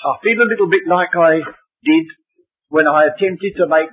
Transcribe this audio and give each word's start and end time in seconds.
I 0.00 0.16
feel 0.24 0.40
a 0.40 0.48
little 0.48 0.70
bit 0.72 0.88
like 0.88 1.12
I 1.12 1.44
did 1.84 2.06
when 2.72 2.88
I 2.88 3.12
attempted 3.12 3.60
to 3.60 3.68
make 3.68 3.92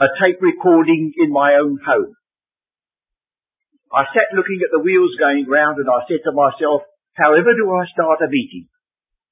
a 0.00 0.08
tape 0.16 0.40
recording 0.40 1.12
in 1.20 1.28
my 1.28 1.60
own 1.60 1.76
home. 1.84 2.16
I 3.92 4.08
sat 4.16 4.32
looking 4.32 4.64
at 4.64 4.72
the 4.72 4.80
wheels 4.80 5.12
going 5.20 5.44
round 5.44 5.76
and 5.76 5.92
I 5.92 6.08
said 6.08 6.24
to 6.24 6.32
myself, 6.32 6.88
however 7.12 7.52
do 7.52 7.68
I 7.68 7.84
start 7.92 8.24
a 8.24 8.32
meeting? 8.32 8.68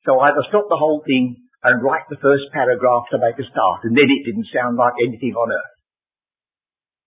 So 0.04 0.20
I 0.20 0.28
either 0.28 0.44
stop 0.48 0.68
the 0.68 0.80
whole 0.80 1.00
thing 1.08 1.40
and 1.64 1.84
write 1.84 2.04
the 2.12 2.20
first 2.20 2.52
paragraph 2.52 3.08
to 3.12 3.22
make 3.22 3.40
a 3.40 3.48
start 3.48 3.88
and 3.88 3.96
then 3.96 4.12
it 4.12 4.28
didn't 4.28 4.52
sound 4.52 4.76
like 4.76 5.00
anything 5.00 5.32
on 5.32 5.56
earth. 5.56 5.76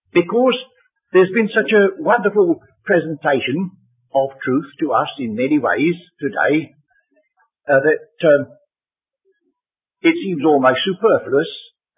Because 0.09 0.57
there's 1.13 1.33
been 1.37 1.53
such 1.53 1.69
a 1.69 2.01
wonderful 2.01 2.65
presentation 2.81 3.77
of 4.09 4.33
truth 4.41 4.69
to 4.81 4.93
us 4.93 5.09
in 5.21 5.37
many 5.37 5.61
ways 5.61 5.97
today 6.17 6.73
uh, 7.69 7.79
that 7.85 8.01
um, 8.25 8.41
it 10.01 10.15
seems 10.17 10.41
almost 10.43 10.81
superfluous, 10.81 11.51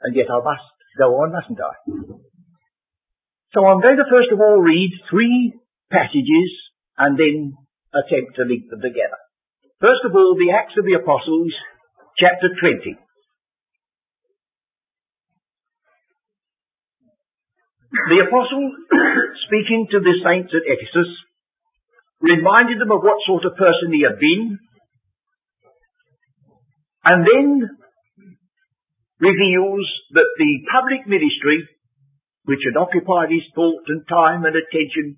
and 0.03 0.16
yet 0.16 0.27
I 0.27 0.44
must 0.44 0.67
go 0.99 1.23
on, 1.23 1.31
mustn't 1.31 1.59
I? 1.63 1.73
So 3.55 3.63
I'm 3.63 3.80
going 3.80 3.99
to 3.99 4.07
first 4.11 4.31
of 4.31 4.39
all 4.39 4.59
read 4.59 4.91
three 5.09 5.55
passages 5.91 6.52
and 6.97 7.16
then 7.20 7.55
attempt 7.95 8.35
to 8.35 8.44
link 8.44 8.67
them 8.70 8.84
together. 8.84 9.20
First 9.80 10.03
of 10.05 10.16
all, 10.16 10.35
the 10.35 10.52
Acts 10.55 10.77
of 10.77 10.85
the 10.85 10.99
Apostles, 10.99 11.52
chapter 12.19 12.52
20. 12.53 12.95
The 17.91 18.23
apostle, 18.23 18.72
speaking 19.47 19.88
to 19.91 19.99
the 19.99 20.16
saints 20.23 20.52
at 20.55 20.63
Ephesus, 20.63 21.11
reminded 22.23 22.80
them 22.80 22.91
of 22.91 23.03
what 23.03 23.19
sort 23.27 23.44
of 23.44 23.59
person 23.59 23.91
he 23.91 24.08
had 24.08 24.16
been, 24.22 24.59
and 27.03 27.25
then 27.25 27.47
reveals 29.21 29.85
that 30.13 30.30
the 30.38 30.52
public 30.69 31.05
ministry, 31.05 31.66
which 32.45 32.66
had 32.66 32.77
occupied 32.77 33.30
his 33.30 33.45
thought 33.53 33.85
and 33.88 34.05
time 34.09 34.45
and 34.45 34.58
attention, 34.58 35.17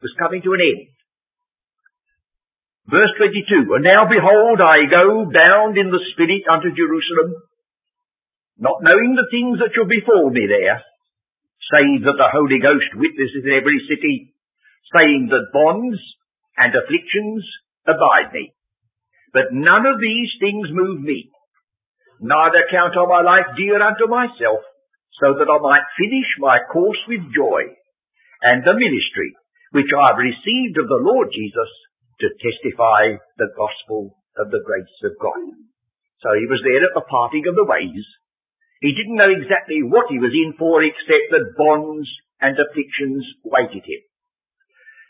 was 0.00 0.12
coming 0.20 0.42
to 0.42 0.52
an 0.52 0.60
end. 0.60 0.92
Verse 2.88 3.12
22, 3.16 3.72
And 3.72 3.86
now 3.88 4.04
behold, 4.10 4.60
I 4.60 4.84
go 4.90 5.24
bound 5.30 5.78
in 5.78 5.88
the 5.88 6.04
Spirit 6.12 6.44
unto 6.50 6.74
Jerusalem, 6.74 7.40
not 8.58 8.84
knowing 8.84 9.16
the 9.16 9.30
things 9.32 9.62
that 9.62 9.72
shall 9.72 9.88
befall 9.88 10.28
me 10.28 10.44
there, 10.44 10.82
save 11.78 12.04
that 12.04 12.18
the 12.18 12.32
Holy 12.34 12.60
Ghost 12.60 12.90
witnesses 12.98 13.48
in 13.48 13.54
every 13.54 13.80
city, 13.88 14.34
saying 14.92 15.30
that 15.30 15.54
bonds 15.54 15.96
and 16.58 16.74
afflictions 16.74 17.46
abide 17.86 18.34
me. 18.34 18.52
But 19.32 19.52
none 19.52 19.86
of 19.88 20.00
these 20.00 20.30
things 20.40 20.68
move 20.70 21.00
me. 21.00 21.32
Neither 22.20 22.68
count 22.70 22.94
I 22.94 23.04
my 23.08 23.22
life 23.24 23.56
dear 23.56 23.80
unto 23.80 24.06
myself, 24.06 24.60
so 25.18 25.34
that 25.34 25.50
I 25.50 25.58
might 25.58 25.96
finish 25.98 26.28
my 26.38 26.58
course 26.70 27.00
with 27.08 27.34
joy, 27.34 27.72
and 28.42 28.62
the 28.62 28.76
ministry 28.76 29.34
which 29.72 29.88
I 29.90 30.12
have 30.12 30.20
received 30.20 30.76
of 30.76 30.86
the 30.86 31.02
Lord 31.02 31.32
Jesus 31.32 31.72
to 32.20 32.28
testify 32.38 33.16
the 33.40 33.50
gospel 33.56 34.20
of 34.36 34.52
the 34.52 34.60
grace 34.60 34.98
of 35.02 35.16
God. 35.18 35.56
So 36.20 36.28
he 36.38 36.46
was 36.46 36.62
there 36.62 36.84
at 36.84 36.94
the 36.94 37.08
parting 37.08 37.48
of 37.48 37.56
the 37.56 37.66
ways. 37.66 38.04
He 38.84 38.94
didn't 38.94 39.18
know 39.18 39.32
exactly 39.32 39.82
what 39.82 40.12
he 40.12 40.20
was 40.20 40.34
in 40.34 40.54
for 40.54 40.84
except 40.84 41.32
that 41.32 41.56
bonds 41.56 42.06
and 42.38 42.54
afflictions 42.54 43.24
waited 43.42 43.82
him. 43.82 44.02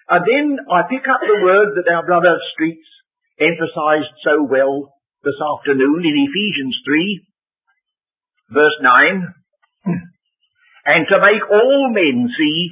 And 0.08 0.22
then 0.24 0.46
I 0.68 0.88
pick 0.88 1.04
up 1.08 1.20
the 1.20 1.40
word 1.42 1.76
that 1.76 1.90
our 1.90 2.04
brother 2.04 2.36
Streets 2.52 2.86
emphasized 3.42 4.14
so 4.22 4.46
well 4.46 4.94
this 5.26 5.38
afternoon 5.38 6.02
in 6.06 6.26
Ephesians 6.30 6.76
3, 6.86 8.54
verse 8.54 8.78
9, 8.82 9.34
and 10.86 11.02
to 11.10 11.16
make 11.18 11.44
all 11.50 11.90
men 11.90 12.30
see 12.38 12.70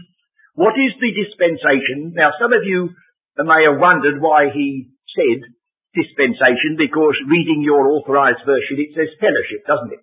what 0.54 0.74
is 0.78 0.94
the 0.98 1.14
dispensation. 1.14 2.14
Now 2.14 2.34
some 2.38 2.52
of 2.52 2.62
you 2.62 2.90
may 3.38 3.66
have 3.70 3.82
wondered 3.82 4.20
why 4.20 4.50
he 4.54 4.90
said 5.14 5.42
dispensation, 5.94 6.78
because 6.78 7.18
reading 7.26 7.62
your 7.66 7.90
authorized 7.90 8.46
version 8.46 8.78
it 8.78 8.94
says 8.94 9.10
fellowship, 9.18 9.66
doesn't 9.66 9.94
it? 9.94 10.02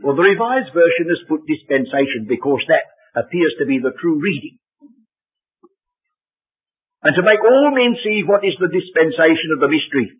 Well, 0.00 0.16
the 0.16 0.24
revised 0.24 0.72
version 0.72 1.12
has 1.12 1.28
put 1.28 1.44
dispensation 1.44 2.24
because 2.24 2.64
that 2.68 2.88
appears 3.12 3.52
to 3.60 3.66
be 3.68 3.76
the 3.76 3.92
true 4.00 4.16
reading 4.20 4.56
and 7.02 7.12
to 7.18 7.26
make 7.26 7.42
all 7.42 7.74
men 7.74 7.98
see 7.98 8.22
what 8.22 8.46
is 8.46 8.54
the 8.62 8.70
dispensation 8.70 9.50
of 9.54 9.60
the 9.60 9.70
mystery, 9.70 10.14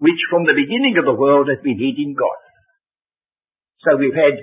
which 0.00 0.20
from 0.32 0.48
the 0.48 0.56
beginning 0.56 0.96
of 0.96 1.04
the 1.04 1.16
world 1.16 1.52
has 1.52 1.60
been 1.60 1.76
hid 1.76 2.00
in 2.00 2.16
God. 2.16 2.40
So 3.84 4.00
we've 4.00 4.16
had 4.16 4.40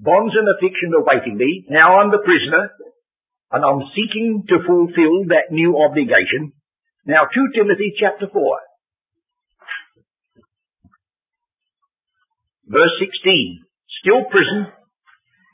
bonds 0.00 0.32
and 0.32 0.48
affliction 0.48 0.96
awaiting 0.96 1.36
me. 1.36 1.68
Now 1.68 2.00
I'm 2.00 2.08
the 2.08 2.24
prisoner, 2.24 2.72
and 3.52 3.60
I'm 3.60 3.84
seeking 3.92 4.48
to 4.48 4.64
fulfill 4.64 5.28
that 5.28 5.52
new 5.52 5.76
obligation. 5.76 6.56
Now 7.04 7.28
2 7.28 7.52
Timothy 7.52 7.92
chapter 8.00 8.26
4. 8.32 8.40
Verse 12.66 12.94
16. 12.98 13.62
Still 14.02 14.24
prison. 14.26 14.72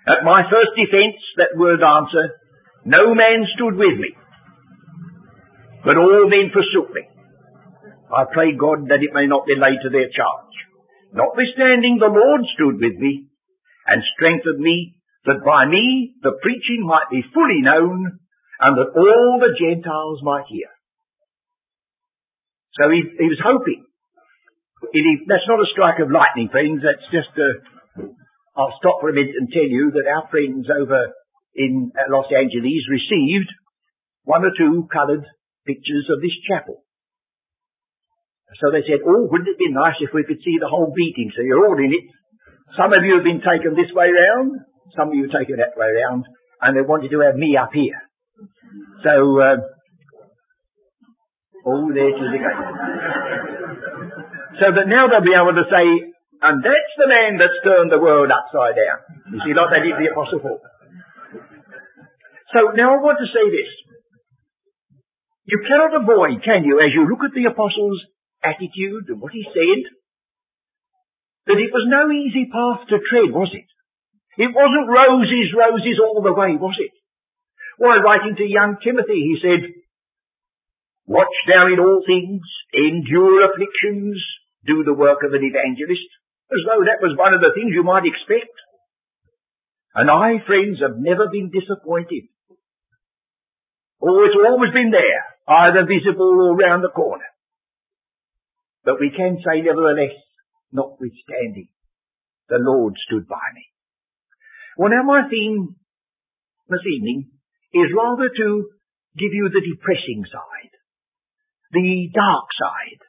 At 0.08 0.24
my 0.24 0.46
first 0.48 0.72
defense, 0.78 1.20
that 1.36 1.58
word 1.58 1.82
answer, 1.82 2.34
no 2.84 3.14
man 3.14 3.46
stood 3.54 3.76
with 3.76 3.98
me. 4.00 4.16
But 5.84 5.98
all 5.98 6.30
men 6.30 6.54
forsook 6.54 6.94
me. 6.94 7.02
I 8.12 8.24
pray 8.30 8.54
God 8.54 8.86
that 8.92 9.02
it 9.02 9.16
may 9.16 9.26
not 9.26 9.46
be 9.46 9.58
laid 9.58 9.82
to 9.82 9.90
their 9.90 10.12
charge. 10.12 10.54
Notwithstanding, 11.12 11.98
the 11.98 12.12
Lord 12.12 12.42
stood 12.54 12.76
with 12.78 12.96
me 13.00 13.26
and 13.86 14.02
strengthened 14.14 14.60
me 14.60 14.96
that 15.24 15.44
by 15.44 15.66
me 15.66 16.14
the 16.22 16.38
preaching 16.42 16.86
might 16.86 17.10
be 17.10 17.24
fully 17.34 17.60
known 17.62 18.18
and 18.60 18.72
that 18.78 18.94
all 18.94 19.40
the 19.40 19.56
Gentiles 19.58 20.20
might 20.22 20.46
hear. 20.48 20.70
So 22.78 22.88
he, 22.88 23.02
he 23.18 23.28
was 23.28 23.42
hoping. 23.42 23.84
It, 24.92 25.04
that's 25.28 25.46
not 25.48 25.60
a 25.62 25.72
strike 25.72 26.00
of 26.00 26.10
lightning, 26.10 26.48
friends. 26.50 26.82
That's 26.82 27.06
just 27.12 27.32
a, 27.38 27.50
I'll 28.56 28.76
stop 28.78 29.00
for 29.00 29.10
a 29.10 29.16
minute 29.16 29.36
and 29.38 29.48
tell 29.50 29.66
you 29.66 29.92
that 29.92 30.08
our 30.08 30.28
friends 30.28 30.68
over 30.68 31.12
in 31.54 31.92
uh, 31.96 32.08
Los 32.08 32.28
Angeles 32.32 32.88
received 32.88 33.50
one 34.24 34.44
or 34.44 34.52
two 34.56 34.88
coloured 34.92 35.24
pictures 35.66 36.06
of 36.10 36.20
this 36.20 36.34
chapel. 36.48 36.82
So 38.60 38.68
they 38.70 38.84
said, 38.84 39.00
oh, 39.06 39.26
wouldn't 39.30 39.48
it 39.48 39.58
be 39.58 39.72
nice 39.72 39.96
if 40.00 40.12
we 40.12 40.28
could 40.28 40.42
see 40.44 40.60
the 40.60 40.68
whole 40.68 40.92
meeting? 40.92 41.32
So 41.32 41.40
you're 41.40 41.64
all 41.64 41.78
in 41.78 41.88
it. 41.88 42.06
Some 42.76 42.92
of 42.92 43.00
you 43.04 43.16
have 43.16 43.24
been 43.24 43.40
taken 43.40 43.72
this 43.72 43.92
way 43.92 44.12
round, 44.12 44.60
some 44.96 45.08
of 45.08 45.14
you 45.14 45.28
taken 45.28 45.56
that 45.56 45.76
way 45.76 45.88
round, 46.04 46.24
and 46.60 46.76
they 46.76 46.84
wanted 46.84 47.10
to 47.10 47.20
have 47.24 47.36
me 47.36 47.56
up 47.56 47.72
here. 47.72 48.00
So, 49.04 49.12
uh, 49.40 49.56
oh, 51.66 51.88
there 51.92 52.12
the 52.12 52.38
gate. 52.38 52.62
So 54.60 54.68
that 54.68 54.86
now 54.88 55.08
they'll 55.08 55.24
be 55.24 55.36
able 55.36 55.56
to 55.56 55.66
say, 55.68 55.84
and 56.42 56.62
that's 56.62 56.94
the 56.98 57.08
man 57.08 57.40
that's 57.40 57.56
turned 57.64 57.90
the 57.90 57.98
world 57.98 58.30
upside 58.30 58.76
down. 58.76 58.98
You 59.32 59.40
see, 59.44 59.54
like 59.56 59.70
they 59.72 59.82
did 59.84 59.96
the 59.96 60.12
Apostle 60.12 60.40
Paul. 60.40 60.60
So 62.52 62.76
now 62.76 62.94
I 62.94 62.98
want 63.00 63.16
to 63.20 63.28
say 63.32 63.48
this. 63.48 63.81
You 65.44 65.58
cannot 65.66 66.02
avoid, 66.02 66.42
can 66.44 66.62
you, 66.62 66.78
as 66.78 66.94
you 66.94 67.08
look 67.08 67.26
at 67.26 67.34
the 67.34 67.50
apostle's 67.50 67.98
attitude 68.42 69.10
and 69.10 69.20
what 69.20 69.32
he 69.34 69.42
said, 69.42 69.82
that 71.50 71.58
it 71.58 71.74
was 71.74 71.90
no 71.90 72.06
easy 72.14 72.46
path 72.46 72.86
to 72.86 73.02
tread, 73.02 73.34
was 73.34 73.50
it? 73.50 73.66
It 74.38 74.54
wasn't 74.54 74.88
roses, 74.88 75.50
roses 75.50 75.98
all 75.98 76.22
the 76.22 76.32
way, 76.32 76.54
was 76.54 76.78
it? 76.78 76.94
Why, 77.78 77.98
writing 77.98 78.38
to 78.38 78.46
young 78.46 78.78
Timothy, 78.78 79.18
he 79.18 79.36
said, 79.42 79.74
Watch 81.06 81.34
thou 81.50 81.66
in 81.66 81.82
all 81.82 82.00
things, 82.06 82.46
endure 82.72 83.50
afflictions, 83.50 84.22
do 84.64 84.84
the 84.84 84.94
work 84.94 85.26
of 85.26 85.34
an 85.34 85.42
evangelist, 85.42 86.06
as 86.54 86.62
though 86.62 86.86
that 86.86 87.02
was 87.02 87.18
one 87.18 87.34
of 87.34 87.42
the 87.42 87.50
things 87.58 87.74
you 87.74 87.82
might 87.82 88.06
expect. 88.06 88.54
And 89.94 90.08
I, 90.08 90.40
friends, 90.46 90.78
have 90.80 90.96
never 90.96 91.28
been 91.28 91.50
disappointed. 91.50 92.31
Oh, 94.02 94.26
it's 94.26 94.34
always 94.34 94.74
been 94.74 94.90
there 94.90 95.22
either 95.46 95.86
visible 95.86 96.50
or 96.50 96.56
round 96.56 96.82
the 96.82 96.90
corner. 96.90 97.26
But 98.84 98.98
we 98.98 99.14
can 99.14 99.38
say 99.46 99.62
nevertheless, 99.62 100.18
notwithstanding, 100.72 101.68
the 102.48 102.58
Lord 102.58 102.94
stood 103.06 103.28
by 103.28 103.46
me. 103.54 103.66
Well 104.76 104.90
now 104.90 105.06
my 105.06 105.28
theme 105.30 105.76
this 106.68 106.82
evening 106.82 107.30
is 107.74 107.94
rather 107.94 108.28
to 108.28 108.48
give 109.16 109.32
you 109.32 109.50
the 109.52 109.62
depressing 109.62 110.24
side, 110.26 110.74
the 111.70 112.10
dark 112.12 112.48
side. 112.58 113.02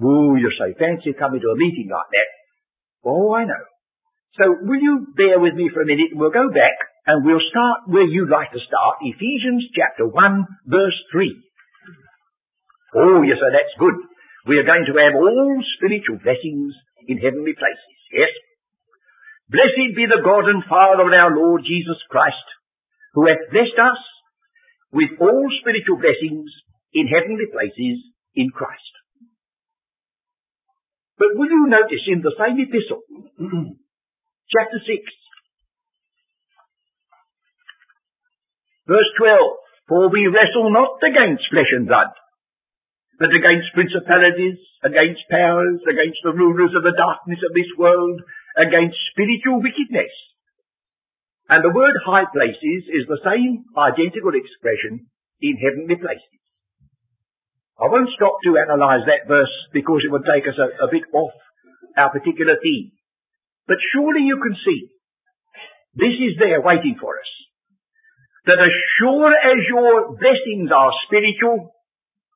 Oh, 0.00 0.36
you're 0.36 0.56
say, 0.56 0.72
fancy 0.78 1.12
coming 1.12 1.40
to 1.40 1.52
a 1.52 1.56
meeting 1.56 1.90
like 1.92 2.08
that. 2.08 2.30
Oh, 3.04 3.34
I 3.34 3.44
know. 3.44 3.64
So 4.38 4.44
will 4.62 4.80
you 4.80 5.12
bear 5.16 5.38
with 5.38 5.54
me 5.54 5.68
for 5.72 5.82
a 5.82 5.86
minute 5.86 6.12
and 6.12 6.20
we'll 6.20 6.30
go 6.32 6.48
back 6.48 6.89
and 7.10 7.26
we'll 7.26 7.42
start 7.50 7.90
where 7.90 8.06
you'd 8.06 8.30
like 8.30 8.54
to 8.54 8.62
start, 8.62 9.02
Ephesians 9.02 9.66
chapter 9.74 10.06
1 10.06 10.14
verse 10.70 10.94
3. 11.10 11.34
Oh, 12.94 13.26
yes, 13.26 13.42
sir, 13.42 13.50
that's 13.50 13.74
good. 13.82 13.98
We 14.46 14.62
are 14.62 14.66
going 14.66 14.86
to 14.86 14.94
have 14.94 15.18
all 15.18 15.58
spiritual 15.74 16.22
blessings 16.22 16.70
in 17.10 17.18
heavenly 17.18 17.58
places. 17.58 17.98
Yes? 18.14 18.30
Blessed 19.50 19.98
be 19.98 20.06
the 20.06 20.22
God 20.22 20.46
and 20.46 20.62
Father 20.70 21.02
of 21.02 21.10
our 21.10 21.34
Lord 21.34 21.66
Jesus 21.66 21.98
Christ, 22.06 22.46
who 23.18 23.26
hath 23.26 23.50
blessed 23.50 23.78
us 23.82 24.00
with 24.94 25.10
all 25.18 25.50
spiritual 25.58 25.98
blessings 25.98 26.46
in 26.94 27.10
heavenly 27.10 27.50
places 27.50 28.06
in 28.38 28.54
Christ. 28.54 28.94
But 31.18 31.34
will 31.34 31.50
you 31.50 31.66
notice 31.66 32.06
in 32.06 32.22
the 32.22 32.38
same 32.38 32.54
epistle, 32.62 33.02
chapter 34.54 34.78
6, 34.78 35.19
verse 38.90 39.10
12, 39.22 39.38
For 39.86 40.10
we 40.10 40.26
wrestle 40.26 40.74
not 40.74 40.98
against 41.06 41.46
flesh 41.46 41.70
and 41.78 41.86
blood, 41.86 42.10
but 43.22 43.30
against 43.30 43.70
principalities, 43.70 44.58
against 44.82 45.30
powers, 45.30 45.78
against 45.86 46.18
the 46.26 46.34
rulers 46.34 46.74
of 46.74 46.82
the 46.82 46.98
darkness 46.98 47.38
of 47.46 47.54
this 47.54 47.70
world, 47.78 48.18
against 48.58 48.98
spiritual 49.14 49.62
wickedness. 49.62 50.10
And 51.46 51.62
the 51.62 51.74
word 51.74 51.94
high 52.02 52.26
places 52.26 52.90
is 52.90 53.06
the 53.06 53.22
same 53.22 53.70
identical 53.78 54.34
expression 54.34 55.06
in 55.38 55.54
heavenly 55.62 55.98
places. 55.98 56.38
I 57.78 57.88
won't 57.88 58.12
stop 58.14 58.42
to 58.44 58.60
analyze 58.60 59.06
that 59.06 59.26
verse 59.26 59.54
because 59.72 60.02
it 60.04 60.12
would 60.12 60.26
take 60.26 60.44
us 60.44 60.58
a, 60.58 60.84
a 60.84 60.88
bit 60.90 61.06
off 61.14 61.32
our 61.96 62.10
particular 62.10 62.58
theme. 62.62 62.92
But 63.66 63.78
surely 63.94 64.26
you 64.26 64.38
can 64.42 64.54
see 64.66 64.90
this 65.94 66.14
is 66.18 66.38
there 66.38 66.60
waiting 66.60 66.96
for 67.00 67.18
us. 67.18 67.30
That 68.46 68.60
as 68.60 68.72
sure 68.96 69.28
as 69.28 69.60
your 69.68 70.16
blessings 70.16 70.72
are 70.72 70.92
spiritual, 71.04 71.76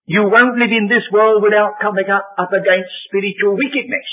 you 0.05 0.29
won't 0.29 0.61
live 0.61 0.73
in 0.73 0.89
this 0.89 1.09
world 1.09 1.41
without 1.41 1.81
coming 1.81 2.09
up, 2.12 2.29
up 2.37 2.53
against 2.53 2.93
spiritual 3.09 3.56
wickedness. 3.56 4.09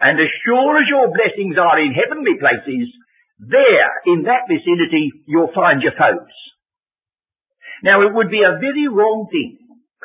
And 0.00 0.20
as 0.20 0.28
sure 0.44 0.76
as 0.76 0.88
your 0.88 1.08
blessings 1.08 1.56
are 1.56 1.80
in 1.80 1.96
heavenly 1.96 2.36
places, 2.36 2.92
there, 3.40 3.92
in 4.04 4.28
that 4.28 4.44
vicinity, 4.44 5.24
you'll 5.24 5.56
find 5.56 5.80
your 5.80 5.96
foes. 5.96 6.36
Now 7.82 8.04
it 8.04 8.12
would 8.12 8.28
be 8.28 8.44
a 8.44 8.60
very 8.60 8.88
wrong 8.88 9.28
thing 9.32 9.56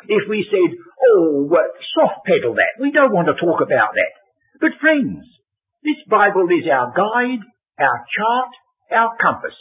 if 0.08 0.24
we 0.28 0.48
said, 0.48 0.76
oh, 0.80 1.48
soft 1.92 2.24
pedal 2.24 2.56
that. 2.56 2.80
We 2.80 2.92
don't 2.92 3.12
want 3.12 3.28
to 3.28 3.36
talk 3.36 3.60
about 3.60 3.92
that. 3.92 4.12
But 4.60 4.80
friends, 4.80 5.28
this 5.84 6.00
Bible 6.08 6.48
is 6.48 6.64
our 6.72 6.92
guide, 6.96 7.44
our 7.78 7.98
chart, 8.08 8.52
our 8.92 9.12
compass. 9.20 9.56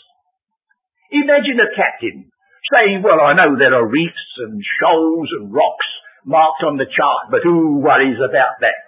Imagine 1.12 1.60
a 1.62 1.70
captain 1.76 2.32
saying, 2.74 3.04
well, 3.06 3.22
I 3.22 3.38
know 3.38 3.54
there 3.58 3.76
are 3.76 3.86
reefs 3.86 4.30
and 4.42 4.58
shoals 4.82 5.30
and 5.40 5.54
rocks 5.54 5.90
marked 6.26 6.66
on 6.66 6.78
the 6.78 6.90
chart, 6.90 7.30
but 7.30 7.46
who 7.46 7.78
worries 7.80 8.18
about 8.18 8.58
that? 8.62 8.82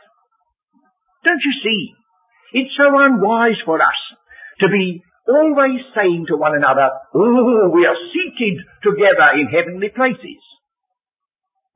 Don't 1.24 1.44
you 1.44 1.56
see? 1.62 1.94
It's 2.54 2.74
so 2.74 2.90
unwise 2.90 3.62
for 3.66 3.78
us 3.78 4.02
to 4.62 4.68
be 4.70 5.04
always 5.28 5.84
saying 5.94 6.26
to 6.30 6.38
one 6.40 6.56
another, 6.56 6.90
oh, 7.14 7.70
we 7.70 7.86
are 7.86 8.00
seated 8.10 8.64
together 8.82 9.38
in 9.38 9.52
heavenly 9.52 9.90
places. 9.94 10.42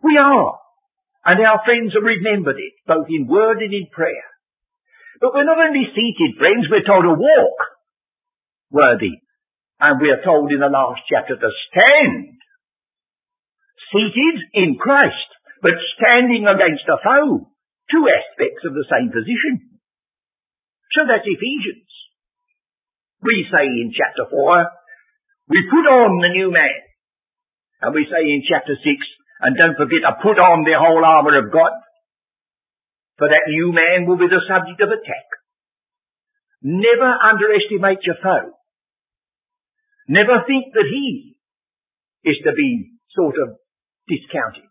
We 0.02 0.18
are. 0.18 0.58
And 1.26 1.38
our 1.46 1.62
friends 1.62 1.94
have 1.94 2.02
remembered 2.02 2.58
it, 2.58 2.74
both 2.88 3.06
in 3.10 3.28
word 3.28 3.62
and 3.62 3.74
in 3.74 3.86
prayer. 3.94 4.26
But 5.20 5.36
we're 5.36 5.46
not 5.46 5.62
only 5.62 5.86
seated, 5.94 6.40
friends, 6.40 6.66
we're 6.66 6.88
told 6.88 7.06
to 7.06 7.14
walk 7.14 7.58
worthy. 8.72 9.22
And 9.82 10.00
we 10.00 10.14
are 10.14 10.22
told 10.24 10.54
in 10.54 10.62
the 10.62 10.70
last 10.70 11.02
chapter 11.10 11.36
to 11.36 11.50
stand. 11.68 12.38
Seated 13.90 14.38
in 14.54 14.78
Christ, 14.78 15.30
but 15.62 15.76
standing 15.98 16.46
against 16.48 16.86
a 16.88 17.02
foe 17.02 17.52
two 17.92 18.08
aspects 18.08 18.64
of 18.64 18.74
the 18.74 18.88
same 18.88 19.12
position. 19.12 19.68
So 20.96 21.04
that's 21.04 21.28
Ephesians. 21.28 21.92
We 23.22 23.46
say 23.52 23.68
in 23.68 23.92
chapter 23.92 24.26
4, 24.32 24.32
we 25.52 25.60
put 25.70 25.86
on 25.86 26.24
the 26.24 26.32
new 26.32 26.50
man. 26.50 26.80
And 27.84 27.94
we 27.94 28.08
say 28.08 28.24
in 28.24 28.48
chapter 28.48 28.74
6, 28.74 28.86
and 29.44 29.60
don't 29.60 29.78
forget 29.78 30.08
to 30.08 30.24
put 30.24 30.40
on 30.40 30.64
the 30.64 30.80
whole 30.80 31.04
armour 31.04 31.38
of 31.38 31.52
God. 31.52 31.76
For 33.20 33.28
that 33.30 33.52
new 33.52 33.76
man 33.76 34.08
will 34.08 34.18
be 34.18 34.32
the 34.32 34.42
subject 34.48 34.82
of 34.82 34.90
attack. 34.90 35.28
Never 36.64 37.06
underestimate 37.06 38.02
your 38.06 38.18
foe. 38.22 38.58
Never 40.12 40.44
think 40.44 40.76
that 40.76 40.92
he 40.92 41.40
is 42.28 42.36
to 42.44 42.52
be 42.52 43.00
sort 43.16 43.40
of 43.40 43.56
discounted. 44.12 44.68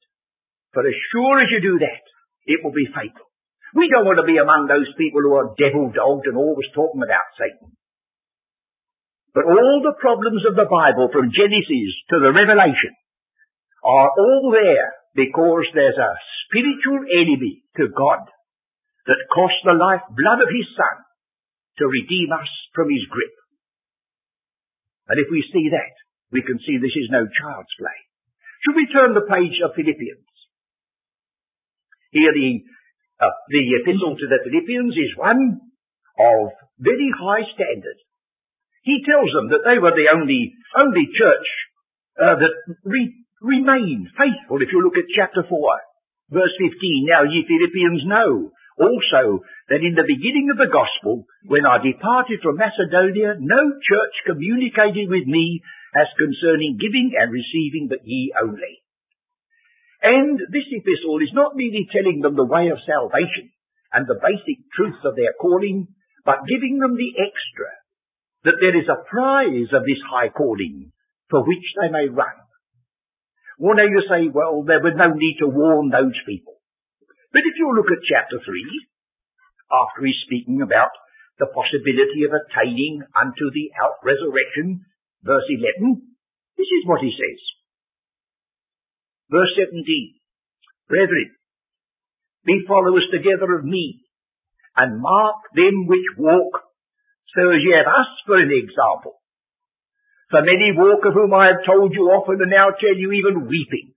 For 0.77 0.85
as 0.85 0.93
sure 1.09 1.41
as 1.41 1.49
you 1.49 1.65
do 1.65 1.77
that, 1.81 2.05
it 2.45 2.61
will 2.61 2.77
be 2.77 2.93
fatal. 2.93 3.25
We 3.73 3.89
don't 3.89 4.05
want 4.05 4.21
to 4.21 4.29
be 4.29 4.37
among 4.37 4.69
those 4.69 4.93
people 5.01 5.25
who 5.25 5.33
are 5.41 5.57
devil-dogged 5.57 6.29
and 6.29 6.37
always 6.37 6.69
talking 6.77 7.01
about 7.01 7.33
Satan. 7.41 7.73
But 9.33 9.49
all 9.49 9.81
the 9.81 9.97
problems 9.97 10.45
of 10.45 10.61
the 10.61 10.69
Bible 10.69 11.09
from 11.09 11.33
Genesis 11.33 11.93
to 12.13 12.21
the 12.21 12.37
Revelation 12.37 12.93
are 13.81 14.11
all 14.13 14.53
there 14.53 14.93
because 15.17 15.65
there's 15.73 15.97
a 15.97 16.21
spiritual 16.45 17.01
enemy 17.17 17.65
to 17.81 17.89
God 17.89 18.29
that 19.09 19.31
cost 19.33 19.57
the 19.65 19.73
life 19.73 20.05
blood 20.13 20.45
of 20.45 20.53
his 20.53 20.69
son 20.77 20.97
to 21.81 21.89
redeem 21.89 22.29
us 22.37 22.51
from 22.77 22.93
his 22.93 23.09
grip. 23.09 23.40
And 25.11 25.19
if 25.19 25.27
we 25.27 25.43
see 25.51 25.75
that, 25.75 25.95
we 26.31 26.47
can 26.47 26.63
see 26.63 26.79
this 26.79 26.95
is 26.95 27.11
no 27.11 27.27
child's 27.27 27.75
play. 27.75 27.99
Should 28.63 28.79
we 28.79 28.87
turn 28.95 29.19
the 29.19 29.27
page 29.27 29.59
of 29.67 29.75
Philippians? 29.75 30.31
Here 32.15 32.31
the, 32.31 32.63
uh, 33.19 33.35
the 33.51 33.65
epistle 33.83 34.15
to 34.15 34.27
the 34.31 34.39
Philippians 34.47 34.95
is 34.95 35.19
one 35.19 35.59
of 36.15 36.55
very 36.79 37.11
high 37.11 37.43
standard. 37.51 37.99
He 38.87 39.03
tells 39.03 39.35
them 39.35 39.51
that 39.51 39.67
they 39.67 39.83
were 39.83 39.93
the 39.93 40.15
only, 40.15 40.55
only 40.79 41.11
church 41.19 41.49
uh, 42.15 42.39
that 42.39 42.55
re- 42.87 43.19
remained 43.43 44.15
faithful. 44.15 44.63
If 44.63 44.71
you 44.71 44.79
look 44.79 44.97
at 44.97 45.11
chapter 45.11 45.43
4, 45.43 45.51
verse 46.31 46.55
15, 46.55 47.11
now 47.11 47.27
ye 47.27 47.43
Philippians 47.51 48.07
know 48.07 48.55
also 48.81 49.45
that 49.69 49.85
in 49.85 49.93
the 49.93 50.09
beginning 50.09 50.49
of 50.49 50.57
the 50.57 50.73
gospel, 50.73 51.29
when 51.45 51.69
I 51.69 51.79
departed 51.85 52.41
from 52.41 52.57
Macedonia, 52.57 53.37
no 53.37 53.63
church 53.85 54.15
communicated 54.25 55.13
with 55.13 55.29
me 55.29 55.61
as 55.93 56.09
concerning 56.17 56.81
giving 56.81 57.13
and 57.13 57.29
receiving, 57.29 57.93
but 57.93 58.01
ye 58.03 58.33
only. 58.41 58.81
And 60.01 60.41
this 60.49 60.65
epistle 60.73 61.21
is 61.21 61.37
not 61.37 61.53
merely 61.55 61.85
telling 61.93 62.25
them 62.25 62.35
the 62.35 62.49
way 62.49 62.73
of 62.73 62.81
salvation 62.89 63.53
and 63.93 64.09
the 64.09 64.17
basic 64.17 64.65
truths 64.73 65.05
of 65.05 65.13
their 65.15 65.37
calling, 65.37 65.93
but 66.25 66.49
giving 66.49 66.79
them 66.81 66.97
the 66.97 67.13
extra, 67.21 67.69
that 68.49 68.57
there 68.65 68.77
is 68.79 68.89
a 68.89 69.05
prize 69.05 69.69
of 69.77 69.85
this 69.85 70.01
high 70.09 70.33
calling 70.33 70.93
for 71.29 71.45
which 71.45 71.67
they 71.77 71.93
may 71.93 72.09
run. 72.09 72.33
Well, 73.59 73.77
now 73.77 73.85
you 73.85 74.01
say, 74.09 74.33
well, 74.33 74.65
there 74.65 74.81
was 74.81 74.97
no 74.97 75.13
need 75.13 75.37
to 75.45 75.53
warn 75.53 75.91
those 75.91 76.17
people. 76.25 76.60
But 77.33 77.47
if 77.47 77.55
you 77.59 77.71
look 77.71 77.91
at 77.91 78.03
chapter 78.11 78.43
3, 78.43 78.47
after 79.71 80.03
he's 80.03 80.19
speaking 80.27 80.63
about 80.63 80.91
the 81.39 81.47
possibility 81.47 82.27
of 82.27 82.35
attaining 82.35 83.07
unto 83.15 83.47
the 83.55 83.71
out 83.79 84.03
resurrection, 84.03 84.85
verse 85.23 85.47
11, 85.47 86.03
this 86.59 86.67
is 86.67 86.83
what 86.91 87.01
he 87.01 87.15
says. 87.15 87.41
Verse 89.31 89.55
17. 89.57 90.19
Brethren, 90.91 91.31
be 92.45 92.67
followers 92.67 93.07
together 93.15 93.55
of 93.55 93.65
me, 93.65 94.03
and 94.77 95.01
mark 95.01 95.55
them 95.55 95.87
which 95.87 96.19
walk, 96.19 96.67
so 97.37 97.47
as 97.55 97.63
ye 97.63 97.79
have 97.79 97.87
us 97.87 98.11
for 98.27 98.43
an 98.43 98.51
example. 98.51 99.23
For 100.31 100.43
many 100.43 100.75
walk 100.75 101.07
of 101.07 101.15
whom 101.15 101.35
I 101.35 101.55
have 101.55 101.67
told 101.67 101.95
you 101.95 102.11
often, 102.11 102.43
and 102.43 102.51
now 102.51 102.75
tell 102.75 102.97
you 102.97 103.13
even 103.13 103.47
weeping, 103.47 103.95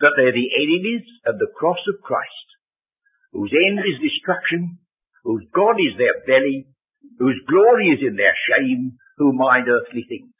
that 0.00 0.16
they're 0.16 0.32
the 0.32 0.52
enemies 0.64 1.04
of 1.26 1.36
the 1.36 1.52
cross 1.52 1.80
of 1.92 2.00
Christ, 2.00 2.48
whose 3.32 3.52
end 3.54 3.78
is 3.80 4.02
destruction, 4.02 4.78
whose 5.24 5.46
God 5.54 5.78
is 5.78 5.94
their 5.96 6.22
belly, 6.26 6.66
whose 7.18 7.38
glory 7.46 7.94
is 7.94 8.00
in 8.02 8.16
their 8.16 8.34
shame, 8.48 8.98
who 9.18 9.32
mind 9.32 9.68
earthly 9.68 10.04
things. 10.08 10.34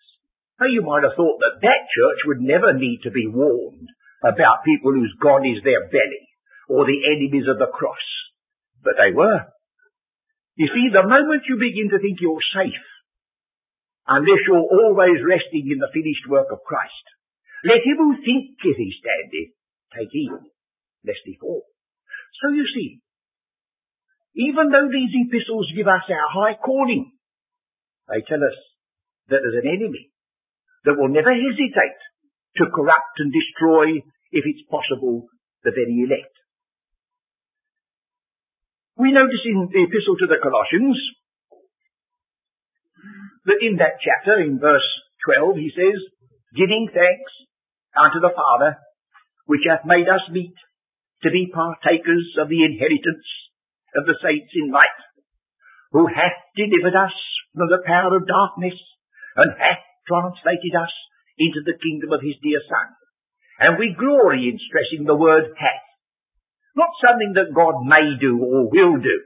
Now 0.61 0.69
you 0.69 0.83
might 0.83 1.05
have 1.05 1.17
thought 1.17 1.41
that 1.41 1.61
that 1.63 1.83
church 1.89 2.21
would 2.27 2.41
never 2.41 2.77
need 2.77 3.01
to 3.05 3.11
be 3.11 3.29
warned 3.29 3.89
about 4.21 4.65
people 4.65 4.93
whose 4.93 5.15
God 5.21 5.47
is 5.49 5.65
their 5.65 5.89
belly 5.89 6.25
or 6.69 6.85
the 6.85 7.01
enemies 7.17 7.49
of 7.49 7.59
the 7.59 7.73
cross. 7.73 8.05
But 8.85 9.01
they 9.01 9.13
were. 9.17 9.49
You 10.57 10.69
see, 10.69 10.93
the 10.93 11.09
moment 11.09 11.49
you 11.49 11.57
begin 11.57 11.89
to 11.91 12.01
think 12.01 12.21
you're 12.21 12.45
safe, 12.53 12.85
unless 14.05 14.45
you're 14.45 14.69
always 14.69 15.25
resting 15.25 15.69
in 15.73 15.81
the 15.81 15.93
finished 15.93 16.29
work 16.29 16.53
of 16.53 16.65
Christ, 16.67 17.07
let 17.65 17.81
him 17.81 17.97
who 17.97 18.21
thinketh 18.21 18.77
he 18.77 18.93
standeth 19.01 19.57
take 19.97 20.13
heed, 20.13 20.45
lest 21.05 21.25
he 21.25 21.37
fall. 21.41 21.65
So 22.41 22.49
you 22.57 22.65
see, 22.75 23.01
even 24.35 24.73
though 24.73 24.89
these 24.89 25.13
epistles 25.13 25.73
give 25.77 25.87
us 25.87 26.09
our 26.09 26.29
high 26.33 26.57
calling, 26.57 27.13
they 28.09 28.25
tell 28.25 28.41
us 28.41 28.59
that 29.29 29.45
there's 29.45 29.63
an 29.63 29.69
enemy 29.69 30.11
that 30.85 30.97
will 30.97 31.13
never 31.13 31.31
hesitate 31.31 32.01
to 32.57 32.73
corrupt 32.73 33.21
and 33.21 33.31
destroy, 33.31 34.01
if 34.33 34.43
it's 34.49 34.65
possible, 34.71 35.29
the 35.63 35.71
very 35.71 36.09
elect. 36.09 36.33
We 38.97 39.13
notice 39.13 39.45
in 39.45 39.69
the 39.73 39.85
epistle 39.85 40.17
to 40.21 40.29
the 40.29 40.41
Colossians 40.43 40.97
that 43.45 43.61
in 43.65 43.77
that 43.77 44.01
chapter, 44.01 44.41
in 44.41 44.59
verse 44.59 44.87
12, 45.25 45.57
he 45.57 45.71
says, 45.73 45.99
giving 46.57 46.89
thanks 46.93 47.33
unto 47.97 48.21
the 48.21 48.35
Father, 48.35 48.77
which 49.47 49.65
hath 49.69 49.85
made 49.85 50.09
us 50.09 50.25
meet 50.31 50.53
to 51.23 51.31
be 51.31 51.53
partakers 51.53 52.37
of 52.41 52.49
the 52.49 52.65
inheritance 52.65 53.29
of 53.97 54.07
the 54.07 54.17
saints 54.23 54.53
in 54.55 54.73
light, 54.73 55.01
who 55.93 56.07
hath 56.07 56.39
delivered 56.57 56.97
us 56.97 57.17
from 57.53 57.69
the 57.69 57.83
power 57.85 58.17
of 58.17 58.29
darkness, 58.31 58.79
and 59.37 59.59
hath 59.59 59.83
translated 60.07 60.75
us 60.79 60.93
into 61.39 61.61
the 61.65 61.79
kingdom 61.79 62.13
of 62.13 62.23
his 62.23 62.39
dear 62.43 62.61
Son. 62.67 62.89
And 63.61 63.79
we 63.79 63.97
glory 63.99 64.49
in 64.49 64.59
stressing 64.59 65.05
the 65.05 65.19
word 65.19 65.53
hath. 65.59 65.87
Not 66.77 66.95
something 67.03 67.35
that 67.35 67.55
God 67.55 67.85
may 67.85 68.17
do 68.17 68.39
or 68.41 68.71
will 68.71 68.97
do, 69.03 69.17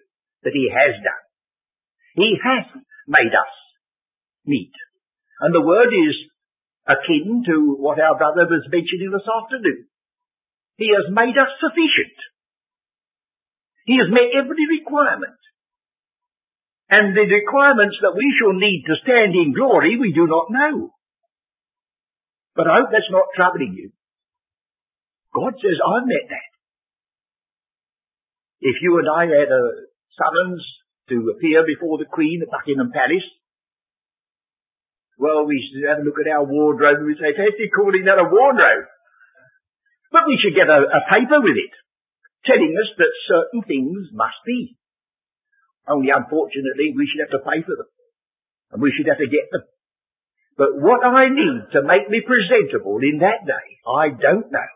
that 0.43 0.57
he 0.57 0.73
has 0.73 0.99
done. 0.99 1.25
He 2.17 2.39
hath 2.43 2.73
made 3.07 3.35
us 3.35 3.55
meet. 4.47 4.73
And 5.41 5.55
the 5.55 5.65
word 5.65 5.93
is 5.93 6.17
akin 6.87 7.45
to 7.47 7.77
what 7.79 8.01
our 8.01 8.17
brother 8.17 8.47
was 8.49 8.69
mentioning 8.71 9.13
this 9.13 9.29
afternoon. 9.29 9.89
He 10.77 10.91
has 10.91 11.07
made 11.15 11.37
us 11.39 11.53
sufficient. 11.63 12.17
He 13.87 14.01
has 14.01 14.11
met 14.11 14.33
every 14.35 14.65
requirement. 14.81 15.39
And 16.91 17.17
the 17.17 17.25
requirements 17.25 17.97
that 18.03 18.17
we 18.17 18.29
shall 18.37 18.53
need 18.53 18.85
to 18.87 19.01
stand 19.03 19.35
in 19.35 19.55
glory, 19.55 19.97
we 19.97 20.13
do 20.13 20.27
not 20.27 20.51
know. 20.51 20.91
But 22.55 22.69
I 22.69 22.81
hope 22.81 22.91
that's 22.93 23.11
not 23.11 23.35
troubling 23.35 23.75
you. 23.75 23.91
God 25.35 25.59
says, 25.59 25.79
I've 25.83 26.07
met 26.07 26.27
that. 26.31 26.51
If 28.63 28.77
you 28.81 28.99
and 28.99 29.09
I 29.11 29.27
had 29.27 29.51
a 29.51 29.65
summons 30.15 30.63
to 31.11 31.35
appear 31.35 31.67
before 31.67 31.99
the 31.99 32.09
Queen 32.09 32.41
at 32.41 32.51
Buckingham 32.51 32.95
Palace, 32.95 33.27
well, 35.19 35.47
we 35.47 35.59
should 35.63 35.87
have 35.89 35.99
a 36.01 36.07
look 36.07 36.19
at 36.19 36.31
our 36.31 36.47
wardrobe 36.47 37.03
and 37.03 37.07
we 37.07 37.15
say, 37.15 37.35
fancy 37.37 37.71
calling 37.75 38.07
that 38.07 38.23
a 38.23 38.27
wardrobe. 38.27 38.87
But 40.15 40.31
we 40.31 40.39
should 40.39 40.55
get 40.55 40.71
a, 40.71 40.79
a 40.79 41.03
paper 41.11 41.43
with 41.43 41.59
it, 41.59 41.75
telling 42.47 42.71
us 42.71 42.91
that 43.03 43.23
certain 43.27 43.67
things 43.67 44.15
must 44.15 44.39
be. 44.47 44.79
Only 45.91 46.15
unfortunately, 46.15 46.95
we 46.95 47.11
should 47.11 47.27
have 47.27 47.35
to 47.35 47.43
pay 47.43 47.67
for 47.67 47.75
them. 47.75 47.91
And 48.71 48.79
we 48.79 48.95
should 48.95 49.11
have 49.11 49.19
to 49.19 49.27
get 49.27 49.51
them. 49.51 49.67
But 50.55 50.79
what 50.79 51.03
I 51.03 51.35
need 51.35 51.67
to 51.75 51.83
make 51.83 52.07
me 52.07 52.23
presentable 52.23 53.03
in 53.03 53.27
that 53.27 53.43
day, 53.43 53.67
I 53.83 54.15
don't 54.15 54.55
know. 54.55 54.71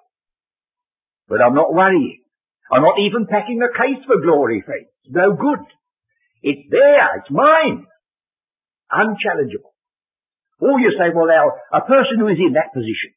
But 1.30 1.38
I'm 1.38 1.54
not 1.54 1.71
worrying. 1.71 2.26
I'm 2.75 2.83
not 2.83 2.99
even 2.99 3.30
packing 3.30 3.62
a 3.62 3.71
case 3.71 4.02
for 4.11 4.18
glory, 4.18 4.66
friends. 4.66 4.90
No 5.07 5.38
good. 5.38 5.62
It's 6.42 6.66
there. 6.66 7.23
It's 7.23 7.30
mine. 7.30 7.87
Unchallengeable. 8.90 9.71
Or 10.59 10.83
you 10.83 10.90
say, 10.99 11.14
well 11.14 11.30
now, 11.30 11.54
a 11.71 11.87
person 11.87 12.18
who 12.18 12.26
is 12.26 12.42
in 12.42 12.59
that 12.59 12.75
position, 12.75 13.14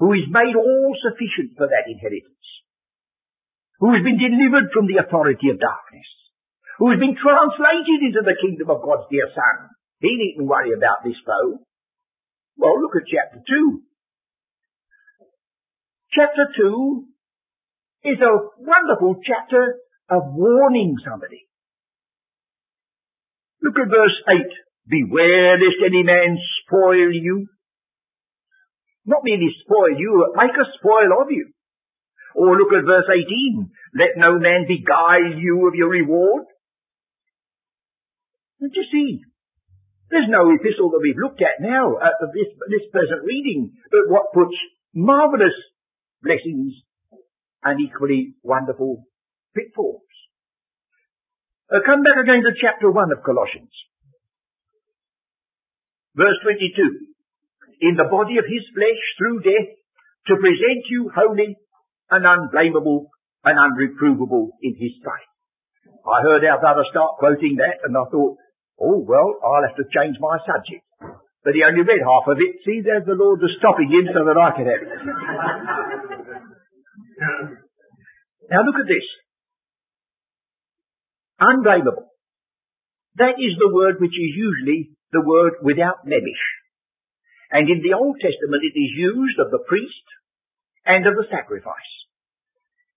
who 0.00 0.16
is 0.16 0.24
made 0.32 0.56
all 0.56 0.96
sufficient 0.96 1.52
for 1.60 1.68
that 1.68 1.84
inheritance, 1.84 2.48
who 3.84 3.92
has 3.92 4.00
been 4.00 4.16
delivered 4.16 4.72
from 4.72 4.88
the 4.88 4.96
authority 4.96 5.52
of 5.52 5.60
darkness, 5.60 6.08
who 6.80 6.88
has 6.88 6.96
been 6.96 7.20
translated 7.20 8.00
into 8.08 8.24
the 8.24 8.40
kingdom 8.40 8.72
of 8.72 8.80
God's 8.80 9.12
dear 9.12 9.28
Son, 9.28 9.68
he 10.00 10.16
needn't 10.16 10.48
worry 10.48 10.72
about 10.72 11.04
this 11.04 11.20
foe. 11.20 11.60
Well, 12.56 12.80
look 12.80 12.96
at 12.96 13.12
chapter 13.12 13.44
2. 13.44 13.84
Chapter 16.16 16.48
2 16.56 17.04
is 18.08 18.18
a 18.24 18.40
wonderful 18.56 19.20
chapter 19.20 19.84
of 20.08 20.32
warning 20.32 20.96
somebody. 21.04 21.44
Look 23.62 23.76
at 23.76 23.92
verse 23.92 24.16
8. 24.32 24.48
Beware 24.88 25.60
lest 25.60 25.84
any 25.84 26.02
man 26.02 26.40
spoil 26.64 27.12
you. 27.12 27.52
Not 29.06 29.24
merely 29.24 29.48
spoil 29.64 29.96
you, 29.96 30.24
but 30.24 30.42
make 30.42 30.56
a 30.56 30.70
spoil 30.78 31.10
of 31.20 31.30
you. 31.30 31.50
Or 32.34 32.56
look 32.56 32.72
at 32.72 32.86
verse 32.86 33.08
18. 33.08 33.70
Let 33.94 34.16
no 34.16 34.38
man 34.38 34.66
beguile 34.68 35.34
you 35.36 35.66
of 35.66 35.74
your 35.74 35.88
reward. 35.88 36.44
Don't 38.60 38.74
you 38.74 38.84
see? 38.92 39.20
There's 40.10 40.28
no 40.28 40.50
epistle 40.50 40.90
that 40.90 41.00
we've 41.02 41.22
looked 41.22 41.40
at 41.40 41.62
now 41.62 41.96
at 41.98 42.18
this, 42.34 42.50
this 42.68 42.90
present 42.92 43.24
reading, 43.24 43.72
but 43.90 44.10
what 44.10 44.34
puts 44.34 44.56
marvellous 44.94 45.54
blessings 46.22 46.74
and 47.62 47.80
equally 47.80 48.34
wonderful 48.42 49.06
pitfalls. 49.54 50.02
Uh, 51.70 51.78
come 51.86 52.02
back 52.02 52.18
again 52.18 52.42
to 52.42 52.50
chapter 52.60 52.90
1 52.90 53.12
of 53.12 53.22
Colossians. 53.24 53.70
Verse 56.16 56.36
22. 56.42 57.14
In 57.80 57.96
the 57.96 58.12
body 58.12 58.36
of 58.36 58.44
his 58.44 58.60
flesh 58.76 59.00
through 59.16 59.40
death 59.40 59.72
to 60.28 60.36
present 60.36 60.84
you 60.92 61.08
holy 61.14 61.56
and 62.10 62.26
unblameable 62.26 63.08
and 63.44 63.56
unreprovable 63.56 64.50
in 64.60 64.74
his 64.76 64.92
sight. 65.00 65.24
I 66.04 66.20
heard 66.28 66.44
our 66.44 66.60
brother 66.60 66.84
start 66.90 67.16
quoting 67.18 67.56
that 67.56 67.80
and 67.84 67.96
I 67.96 68.04
thought, 68.12 68.36
oh 68.80 69.04
well, 69.04 69.38
I'll 69.40 69.64
have 69.64 69.76
to 69.76 69.84
change 69.88 70.16
my 70.20 70.36
subject. 70.44 70.84
But 71.40 71.56
he 71.56 71.64
only 71.64 71.80
read 71.80 72.04
half 72.04 72.28
of 72.28 72.36
it. 72.36 72.60
See, 72.68 72.84
there's 72.84 73.08
the 73.08 73.16
Lord 73.16 73.40
was 73.40 73.56
stopping 73.56 73.88
him 73.88 74.12
so 74.12 74.28
that 74.28 74.36
I 74.36 74.52
could 74.52 74.68
have 74.68 74.84
it. 74.84 74.92
now 78.52 78.60
look 78.60 78.76
at 78.76 78.88
this. 78.88 79.08
Unblameable. 81.40 82.12
That 83.16 83.40
is 83.40 83.56
the 83.56 83.72
word 83.72 83.96
which 84.00 84.12
is 84.12 84.36
usually 84.36 84.92
the 85.12 85.22
word 85.24 85.64
without 85.64 86.04
blemish. 86.04 86.59
And 87.50 87.66
in 87.66 87.82
the 87.82 87.98
Old 87.98 88.16
Testament 88.22 88.62
it 88.62 88.78
is 88.78 88.90
used 88.94 89.38
of 89.42 89.50
the 89.50 89.62
priest 89.66 90.06
and 90.86 91.06
of 91.06 91.18
the 91.18 91.26
sacrifice. 91.30 91.92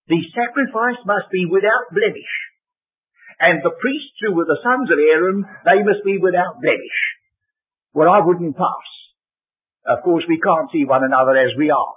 The 0.08 0.22
sacrifice 0.36 1.02
must 1.06 1.32
be 1.32 1.50
without 1.50 1.90
blemish. 1.90 2.34
And 3.40 3.66
the 3.66 3.74
priests 3.74 4.20
who 4.22 4.38
were 4.38 4.46
the 4.46 4.62
sons 4.62 4.94
of 4.94 5.02
Aaron, 5.02 5.44
they 5.66 5.82
must 5.82 6.06
be 6.06 6.22
without 6.22 6.62
blemish. 6.62 7.00
Well, 7.94 8.10
I 8.10 8.22
wouldn't 8.22 8.58
pass. 8.58 8.88
Of 9.86 10.06
course, 10.06 10.24
we 10.30 10.40
can't 10.40 10.72
see 10.72 10.86
one 10.86 11.04
another 11.04 11.36
as 11.36 11.58
we 11.58 11.74
are. 11.74 11.96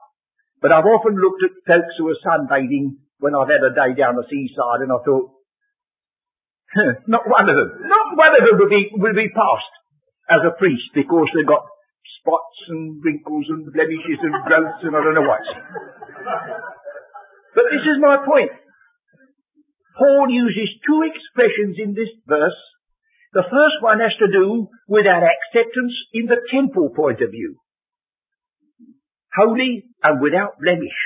But 0.60 0.72
I've 0.72 0.88
often 0.88 1.14
looked 1.14 1.44
at 1.44 1.66
folks 1.68 1.94
who 1.98 2.08
are 2.08 2.24
sunbathing 2.24 2.98
when 3.20 3.36
I've 3.36 3.52
had 3.52 3.62
a 3.62 3.76
day 3.76 3.94
down 3.94 4.16
the 4.16 4.26
seaside 4.28 4.80
and 4.82 4.90
I 4.90 4.98
thought, 5.04 5.36
not 7.06 7.24
one 7.28 7.46
of 7.48 7.56
them, 7.56 7.70
not 7.84 8.16
one 8.16 8.32
of 8.32 8.42
them 8.42 8.56
would 8.58 8.72
be, 8.72 8.90
would 8.96 9.16
be 9.16 9.30
passed 9.30 9.74
as 10.28 10.42
a 10.42 10.56
priest 10.58 10.90
because 10.94 11.28
they've 11.32 11.46
got 11.46 11.64
spots 12.20 12.58
and 12.68 12.98
wrinkles 13.02 13.46
and 13.48 13.70
blemishes 13.72 14.20
and 14.22 14.34
growths 14.44 14.82
and 14.82 14.94
I 14.96 15.00
don't 15.00 15.14
know 15.14 15.28
what. 15.28 15.46
But 17.54 17.66
this 17.72 17.84
is 17.86 17.98
my 18.02 18.20
point. 18.24 18.52
Paul 19.96 20.28
uses 20.28 20.76
two 20.84 21.00
expressions 21.08 21.80
in 21.80 21.96
this 21.96 22.12
verse. 22.28 22.60
The 23.32 23.48
first 23.48 23.78
one 23.80 24.00
has 24.00 24.12
to 24.20 24.28
do 24.28 24.68
with 24.88 25.06
our 25.08 25.24
acceptance 25.24 25.94
in 26.12 26.26
the 26.26 26.40
temple 26.52 26.92
point 26.94 27.20
of 27.24 27.30
view. 27.30 27.56
Holy 29.32 29.88
and 30.02 30.20
without 30.20 30.60
blemish. 30.60 31.00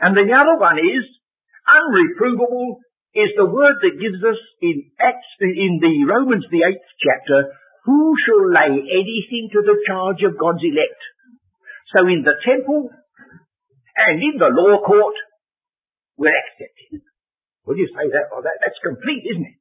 And 0.00 0.16
the 0.16 0.28
other 0.28 0.60
one 0.60 0.78
is 0.78 1.04
unreprovable 1.68 2.80
is 3.16 3.32
the 3.36 3.48
word 3.48 3.80
that 3.82 4.00
gives 4.00 4.20
us 4.22 4.40
in 4.60 4.92
Acts, 5.00 5.32
in 5.40 5.80
the 5.80 6.04
Romans, 6.06 6.44
the 6.50 6.62
eighth 6.68 6.88
chapter, 7.00 7.52
who 7.88 8.12
shall 8.20 8.44
lay 8.52 8.84
anything 8.84 9.48
to 9.56 9.64
the 9.64 9.80
charge 9.88 10.20
of 10.20 10.36
God's 10.36 10.60
elect? 10.60 11.00
So 11.96 12.04
in 12.04 12.20
the 12.20 12.36
temple 12.44 12.92
and 13.96 14.20
in 14.20 14.36
the 14.36 14.52
law 14.52 14.84
court, 14.84 15.16
we're 16.20 16.36
accepted. 16.36 17.00
Would 17.64 17.80
you 17.80 17.88
say 17.88 18.12
that? 18.12 18.28
Well, 18.28 18.44
that, 18.44 18.60
that's 18.60 18.76
complete, 18.84 19.24
isn't 19.32 19.48
it? 19.48 19.58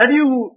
Have 0.00 0.08
you, 0.16 0.56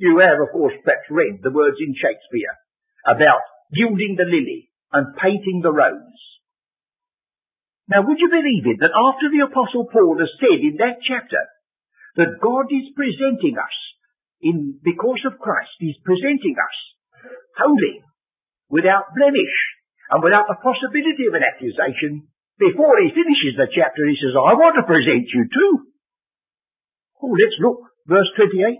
you 0.00 0.16
have 0.24 0.40
of 0.40 0.48
course 0.48 0.72
perhaps 0.80 1.12
read 1.12 1.44
the 1.44 1.52
words 1.52 1.76
in 1.76 1.92
Shakespeare 1.92 2.56
about 3.04 3.44
gilding 3.76 4.16
the 4.16 4.24
lily 4.24 4.72
and 4.96 5.12
painting 5.20 5.60
the 5.60 5.76
rose. 5.76 6.24
Now 7.84 8.00
would 8.00 8.16
you 8.16 8.32
believe 8.32 8.64
it 8.64 8.80
that 8.80 8.96
after 8.96 9.28
the 9.28 9.44
apostle 9.44 9.92
Paul 9.92 10.16
has 10.24 10.32
said 10.40 10.64
in 10.64 10.80
that 10.80 11.04
chapter 11.04 11.44
that 12.16 12.40
God 12.40 12.72
is 12.72 12.96
presenting 12.96 13.60
us 13.60 13.76
in, 14.42 14.78
because 14.84 15.22
of 15.26 15.38
Christ, 15.38 15.72
He's 15.78 15.96
presenting 16.04 16.56
us 16.56 16.76
holy, 17.56 18.04
without 18.68 19.14
blemish, 19.16 19.56
and 20.10 20.22
without 20.22 20.46
the 20.46 20.60
possibility 20.60 21.26
of 21.26 21.34
an 21.34 21.46
accusation. 21.46 22.28
Before 22.58 22.96
he 23.00 23.12
finishes 23.12 23.56
the 23.56 23.68
chapter, 23.68 24.06
he 24.08 24.16
says, 24.16 24.32
I 24.32 24.56
want 24.56 24.80
to 24.80 24.88
present 24.88 25.28
you 25.28 25.44
too. 25.44 25.72
Oh, 27.20 27.32
let's 27.36 27.58
look. 27.60 27.80
Verse 28.06 28.28
28. 28.36 28.78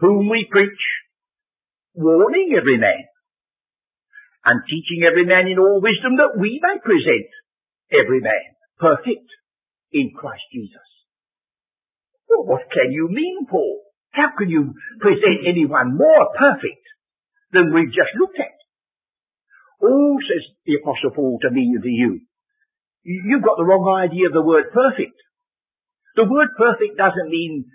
Whom 0.00 0.28
we 0.28 0.46
preach, 0.50 0.82
warning 1.94 2.54
every 2.58 2.78
man, 2.78 3.06
and 4.44 4.62
teaching 4.66 5.06
every 5.06 5.24
man 5.24 5.46
in 5.46 5.58
all 5.58 5.80
wisdom 5.80 6.18
that 6.18 6.34
we 6.38 6.58
may 6.58 6.78
present 6.82 7.30
every 7.90 8.20
man 8.20 8.58
perfect 8.78 9.30
in 9.92 10.10
Christ 10.10 10.42
Jesus. 10.52 10.91
Well, 12.32 12.48
what 12.48 12.64
can 12.72 12.92
you 12.92 13.12
mean, 13.12 13.44
Paul? 13.44 13.84
How 14.12 14.32
can 14.36 14.48
you 14.48 14.72
present 15.00 15.44
anyone 15.44 15.96
more 15.96 16.32
perfect 16.32 16.80
than 17.52 17.72
we've 17.72 17.92
just 17.92 18.16
looked 18.16 18.40
at? 18.40 18.56
Oh, 19.84 20.16
says 20.24 20.48
the 20.64 20.80
Apostle 20.80 21.12
Paul 21.12 21.38
to 21.42 21.50
me 21.50 21.76
and 21.76 21.82
to 21.82 21.88
you, 21.92 22.20
you've 23.04 23.44
got 23.44 23.60
the 23.60 23.68
wrong 23.68 23.84
idea 24.00 24.28
of 24.28 24.32
the 24.32 24.44
word 24.44 24.72
perfect. 24.72 25.16
The 26.16 26.24
word 26.24 26.56
perfect 26.56 26.96
doesn't 26.96 27.28
mean 27.28 27.68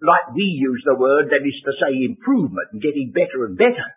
like 0.00 0.30
we 0.34 0.46
use 0.46 0.82
the 0.86 0.94
word, 0.94 1.30
that 1.30 1.42
is 1.42 1.58
to 1.66 1.72
say 1.76 1.90
improvement 2.06 2.70
and 2.72 2.82
getting 2.82 3.10
better 3.10 3.44
and 3.44 3.58
better. 3.58 3.88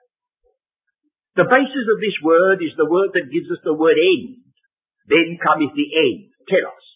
The 1.38 1.48
basis 1.48 1.86
of 1.88 2.02
this 2.02 2.18
word 2.26 2.60
is 2.60 2.76
the 2.76 2.90
word 2.90 3.14
that 3.14 3.32
gives 3.32 3.48
us 3.48 3.62
the 3.64 3.78
word 3.78 3.96
end. 3.96 4.42
Then 5.08 5.38
cometh 5.40 5.72
the 5.78 5.90
end, 5.96 6.34
telos. 6.50 6.91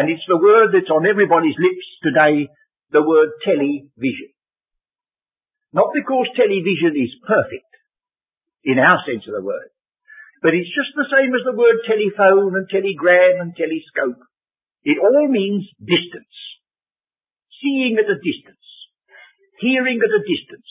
And 0.00 0.08
it's 0.08 0.24
the 0.24 0.40
word 0.40 0.72
that's 0.72 0.88
on 0.88 1.04
everybody's 1.04 1.60
lips 1.60 1.84
today, 2.00 2.48
the 2.88 3.04
word 3.04 3.36
television. 3.44 4.32
Not 5.76 5.92
because 5.92 6.32
television 6.32 6.96
is 6.96 7.12
perfect, 7.20 7.68
in 8.64 8.80
our 8.80 9.04
sense 9.04 9.28
of 9.28 9.36
the 9.36 9.44
word, 9.44 9.68
but 10.40 10.56
it's 10.56 10.72
just 10.72 10.96
the 10.96 11.04
same 11.04 11.36
as 11.36 11.44
the 11.44 11.52
word 11.52 11.84
telephone 11.84 12.56
and 12.56 12.64
telegram 12.72 13.44
and 13.44 13.52
telescope. 13.52 14.24
It 14.88 14.96
all 14.96 15.28
means 15.28 15.68
distance. 15.76 16.32
Seeing 17.60 18.00
at 18.00 18.08
a 18.08 18.16
distance. 18.16 18.64
Hearing 19.60 20.00
at 20.00 20.16
a 20.16 20.24
distance. 20.24 20.70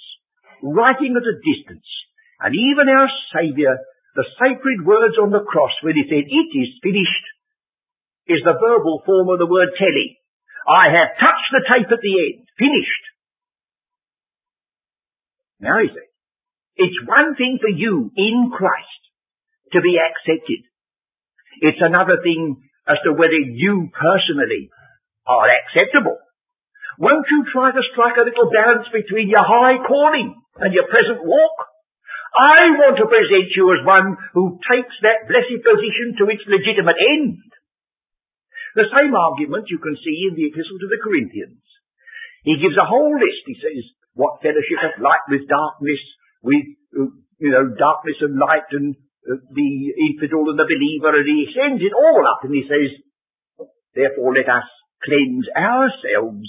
Writing 0.66 1.14
at 1.14 1.22
a 1.22 1.38
distance. 1.38 1.86
And 2.42 2.58
even 2.58 2.90
our 2.90 3.14
Saviour, 3.30 3.78
the 4.18 4.26
sacred 4.42 4.90
words 4.90 5.22
on 5.22 5.30
the 5.30 5.46
cross 5.46 5.78
when 5.86 5.94
he 5.94 6.10
said, 6.10 6.26
it 6.26 6.50
is 6.58 6.82
finished, 6.82 7.26
is 8.30 8.46
the 8.46 8.56
verbal 8.56 9.02
form 9.06 9.28
of 9.34 9.42
the 9.42 9.50
word 9.50 9.74
telly. 9.76 10.22
I 10.70 10.94
have 10.94 11.18
touched 11.18 11.50
the 11.52 11.66
tape 11.66 11.90
at 11.90 12.00
the 12.00 12.16
end. 12.22 12.46
Finished. 12.58 13.06
Now 15.60 15.82
he 15.82 15.90
says, 15.90 16.10
it's 16.78 17.04
one 17.04 17.36
thing 17.36 17.60
for 17.60 17.74
you 17.74 18.12
in 18.16 18.54
Christ 18.56 19.02
to 19.74 19.82
be 19.82 20.00
accepted. 20.00 20.64
It's 21.60 21.84
another 21.84 22.24
thing 22.24 22.64
as 22.88 23.02
to 23.04 23.12
whether 23.12 23.36
you 23.36 23.92
personally 23.92 24.72
are 25.28 25.50
acceptable. 25.50 26.18
Won't 26.98 27.28
you 27.28 27.46
try 27.52 27.72
to 27.72 27.90
strike 27.92 28.16
a 28.16 28.28
little 28.28 28.52
balance 28.52 28.88
between 28.92 29.28
your 29.28 29.44
high 29.44 29.84
calling 29.84 30.36
and 30.60 30.72
your 30.74 30.88
present 30.88 31.24
walk? 31.24 31.58
I 32.30 32.78
want 32.78 32.96
to 33.02 33.10
present 33.10 33.52
you 33.58 33.66
as 33.74 33.84
one 33.84 34.16
who 34.38 34.62
takes 34.64 34.96
that 35.02 35.26
blessed 35.26 35.60
position 35.66 36.16
to 36.22 36.30
its 36.30 36.46
legitimate 36.46 37.00
end. 37.00 37.42
The 38.76 38.92
same 39.00 39.14
argument 39.16 39.72
you 39.72 39.82
can 39.82 39.98
see 39.98 40.30
in 40.30 40.38
the 40.38 40.48
Epistle 40.54 40.78
to 40.78 40.90
the 40.90 41.02
Corinthians. 41.02 41.64
He 42.46 42.56
gives 42.62 42.78
a 42.78 42.88
whole 42.88 43.14
list. 43.18 43.44
He 43.46 43.58
says, 43.58 43.82
what 44.14 44.42
fellowship 44.42 44.80
hath 44.80 45.02
light 45.02 45.26
with 45.30 45.50
darkness, 45.50 46.02
with, 46.44 46.66
uh, 46.96 47.12
you 47.40 47.52
know, 47.52 47.72
darkness 47.76 48.20
and 48.22 48.38
light 48.38 48.70
and 48.72 48.96
uh, 49.26 49.42
the 49.52 49.72
infidel 50.12 50.48
and 50.52 50.60
the 50.60 50.70
believer, 50.70 51.16
and 51.18 51.28
he 51.28 51.52
sends 51.52 51.82
it 51.84 51.96
all 51.96 52.24
up 52.28 52.44
and 52.44 52.54
he 52.56 52.64
says, 52.68 52.90
therefore 53.96 54.36
let 54.36 54.48
us 54.48 54.68
cleanse 55.04 55.48
ourselves, 55.56 56.48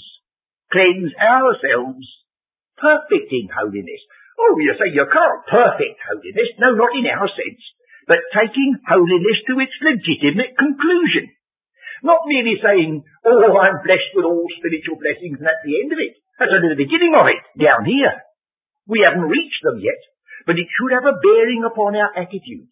cleanse 0.71 1.11
ourselves, 1.15 2.05
perfect 2.77 3.29
in 3.31 3.47
holiness. 3.51 4.01
Oh, 4.39 4.57
you 4.57 4.73
say 4.75 4.89
you 4.91 5.05
can't 5.05 5.43
perfect 5.47 5.97
holiness. 6.01 6.49
No, 6.57 6.73
not 6.73 6.95
in 6.97 7.05
our 7.07 7.29
sense. 7.29 7.61
But 8.07 8.25
taking 8.33 8.79
holiness 8.83 9.39
to 9.47 9.53
its 9.61 9.75
legitimate 9.79 10.57
conclusion. 10.57 11.31
Not 12.01 12.25
merely 12.25 12.57
saying, 12.57 13.05
oh, 13.25 13.53
I'm 13.57 13.85
blessed 13.85 14.13
with 14.17 14.25
all 14.25 14.45
spiritual 14.57 14.97
blessings 14.97 15.37
and 15.37 15.45
that's 15.45 15.61
the 15.61 15.77
end 15.77 15.93
of 15.93 16.01
it. 16.01 16.17
That's 16.41 16.53
only 16.53 16.73
the 16.73 16.83
beginning 16.83 17.13
of 17.13 17.25
it, 17.29 17.41
down 17.61 17.85
here. 17.85 18.17
We 18.89 19.05
haven't 19.05 19.29
reached 19.29 19.61
them 19.61 19.77
yet, 19.77 20.01
but 20.49 20.57
it 20.57 20.65
should 20.65 20.97
have 20.97 21.05
a 21.05 21.21
bearing 21.21 21.61
upon 21.61 21.93
our 21.93 22.09
attitude. 22.17 22.65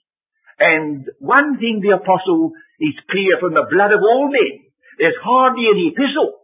And 0.58 1.06
one 1.22 1.62
thing 1.62 1.80
the 1.80 2.02
apostle 2.02 2.58
is 2.82 2.98
clear 3.08 3.38
from 3.38 3.54
the 3.54 3.70
blood 3.70 3.94
of 3.94 4.02
all 4.02 4.28
men. 4.28 4.66
There's 4.98 5.16
hardly 5.22 5.70
any 5.70 5.94
epistle 5.94 6.39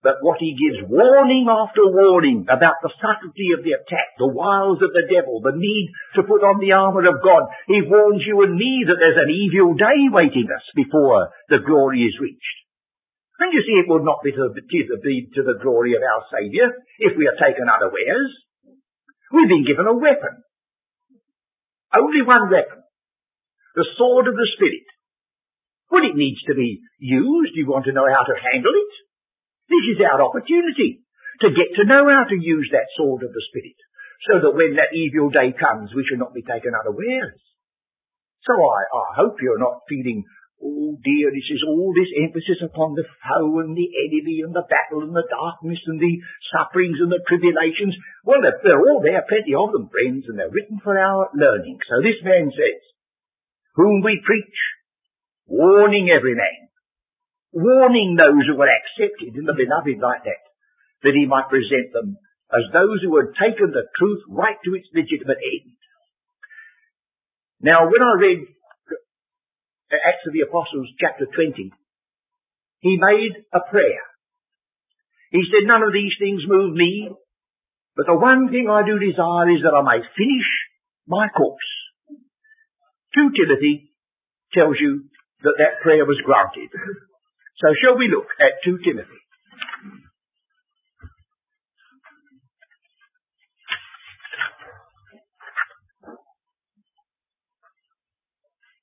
but 0.00 0.24
what 0.24 0.40
he 0.40 0.56
gives 0.56 0.88
warning 0.88 1.44
after 1.44 1.84
warning 1.84 2.48
about 2.48 2.80
the 2.80 2.92
subtlety 2.96 3.52
of 3.52 3.60
the 3.60 3.76
attack, 3.76 4.16
the 4.16 4.32
wiles 4.32 4.80
of 4.80 4.96
the 4.96 5.04
devil, 5.04 5.44
the 5.44 5.52
need 5.52 5.92
to 6.16 6.24
put 6.24 6.40
on 6.40 6.56
the 6.56 6.72
armour 6.72 7.04
of 7.04 7.20
God. 7.20 7.52
He 7.68 7.84
warns 7.84 8.24
you 8.24 8.40
and 8.40 8.56
me 8.56 8.88
that 8.88 8.96
there's 8.96 9.20
an 9.20 9.28
evil 9.28 9.76
day 9.76 10.08
waiting 10.08 10.48
us 10.48 10.64
before 10.72 11.28
the 11.52 11.60
glory 11.60 12.08
is 12.08 12.16
reached. 12.16 12.56
And 13.44 13.52
you 13.52 13.60
see, 13.60 13.76
it 13.76 13.88
would 13.92 14.04
not 14.04 14.24
be 14.24 14.32
to, 14.32 14.52
be 14.56 15.28
to 15.36 15.42
the 15.44 15.60
glory 15.60 15.92
of 15.96 16.04
our 16.04 16.24
Saviour 16.32 16.72
if 17.00 17.16
we 17.16 17.28
are 17.28 17.36
taken 17.36 17.68
unawares. 17.68 18.32
We've 19.32 19.52
been 19.52 19.68
given 19.68 19.84
a 19.84 19.96
weapon. 19.96 20.44
Only 21.92 22.24
one 22.24 22.48
weapon. 22.48 22.84
The 23.76 23.88
sword 23.96 24.28
of 24.28 24.34
the 24.34 24.48
Spirit. 24.56 24.88
Well, 25.92 26.08
it 26.08 26.16
needs 26.16 26.40
to 26.48 26.54
be 26.54 26.80
used. 26.98 27.52
You 27.52 27.68
want 27.68 27.84
to 27.84 27.92
know 27.92 28.08
how 28.08 28.24
to 28.24 28.40
handle 28.40 28.72
it. 28.72 28.92
This 29.70 29.94
is 29.94 30.02
our 30.02 30.18
opportunity 30.18 31.06
to 31.46 31.54
get 31.54 31.70
to 31.78 31.86
know 31.86 32.10
how 32.10 32.26
to 32.26 32.36
use 32.36 32.68
that 32.74 32.90
sword 32.98 33.22
of 33.22 33.30
the 33.30 33.44
Spirit, 33.48 33.78
so 34.26 34.42
that 34.42 34.56
when 34.58 34.74
that 34.76 34.92
evil 34.92 35.30
day 35.30 35.54
comes, 35.54 35.94
we 35.94 36.04
shall 36.04 36.18
not 36.18 36.34
be 36.34 36.42
taken 36.42 36.74
unawares. 36.74 37.38
So 38.44 38.52
I, 38.58 38.80
I 38.90 39.06
hope 39.22 39.38
you're 39.40 39.62
not 39.62 39.86
feeling, 39.86 40.26
oh 40.58 40.98
dear, 41.00 41.30
this 41.30 41.48
is 41.54 41.62
all 41.62 41.92
this 41.94 42.10
emphasis 42.18 42.66
upon 42.66 42.98
the 42.98 43.06
foe 43.22 43.62
and 43.62 43.78
the 43.78 43.90
enemy 44.10 44.42
and 44.42 44.52
the 44.52 44.66
battle 44.66 45.06
and 45.06 45.14
the 45.14 45.28
darkness 45.28 45.80
and 45.86 46.00
the 46.00 46.14
sufferings 46.50 46.98
and 46.98 47.12
the 47.12 47.22
tribulations. 47.30 47.94
Well, 48.24 48.42
they're, 48.42 48.60
they're 48.64 48.84
all 48.84 49.00
there, 49.04 49.22
plenty 49.28 49.54
of 49.54 49.70
them, 49.70 49.92
friends, 49.92 50.26
and 50.28 50.36
they're 50.36 50.52
written 50.52 50.80
for 50.82 50.98
our 50.98 51.30
learning. 51.32 51.78
So 51.86 52.02
this 52.02 52.20
man 52.24 52.50
says, 52.50 52.82
whom 53.76 54.02
we 54.02 54.18
preach, 54.24 54.58
warning 55.46 56.08
every 56.10 56.34
man 56.34 56.69
warning 57.52 58.16
those 58.16 58.46
who 58.46 58.56
were 58.56 58.70
accepted 58.70 59.34
in 59.34 59.44
the 59.44 59.56
beloved 59.56 59.98
like 59.98 60.24
that, 60.24 60.42
that 61.02 61.16
he 61.16 61.26
might 61.26 61.50
present 61.50 61.92
them 61.92 62.16
as 62.50 62.66
those 62.72 62.98
who 63.02 63.14
had 63.18 63.34
taken 63.38 63.70
the 63.70 63.86
truth 63.98 64.22
right 64.28 64.58
to 64.64 64.74
its 64.74 64.90
legitimate 64.94 65.38
end. 65.38 65.74
Now, 67.62 67.86
when 67.86 68.02
I 68.02 68.14
read 68.18 68.40
Acts 69.92 70.26
of 70.26 70.32
the 70.32 70.46
Apostles 70.46 70.88
chapter 70.98 71.26
20, 71.26 71.70
he 72.80 72.98
made 72.98 73.34
a 73.52 73.60
prayer. 73.70 74.02
He 75.30 75.42
said, 75.46 75.66
none 75.66 75.82
of 75.82 75.92
these 75.92 76.14
things 76.18 76.42
move 76.46 76.74
me, 76.74 77.10
but 77.94 78.06
the 78.06 78.18
one 78.18 78.50
thing 78.50 78.66
I 78.70 78.82
do 78.82 78.98
desire 78.98 79.50
is 79.50 79.62
that 79.62 79.76
I 79.76 79.82
may 79.82 80.02
finish 80.02 80.48
my 81.06 81.28
course. 81.28 81.70
2 83.14 83.30
Timothy 83.34 83.92
tells 84.54 84.76
you 84.80 85.10
that 85.42 85.58
that 85.58 85.82
prayer 85.82 86.04
was 86.04 86.18
granted. 86.24 86.70
So 87.60 87.68
shall 87.76 87.98
we 88.00 88.08
look 88.08 88.32
at 88.40 88.64
2 88.64 88.80
Timothy? 88.80 89.20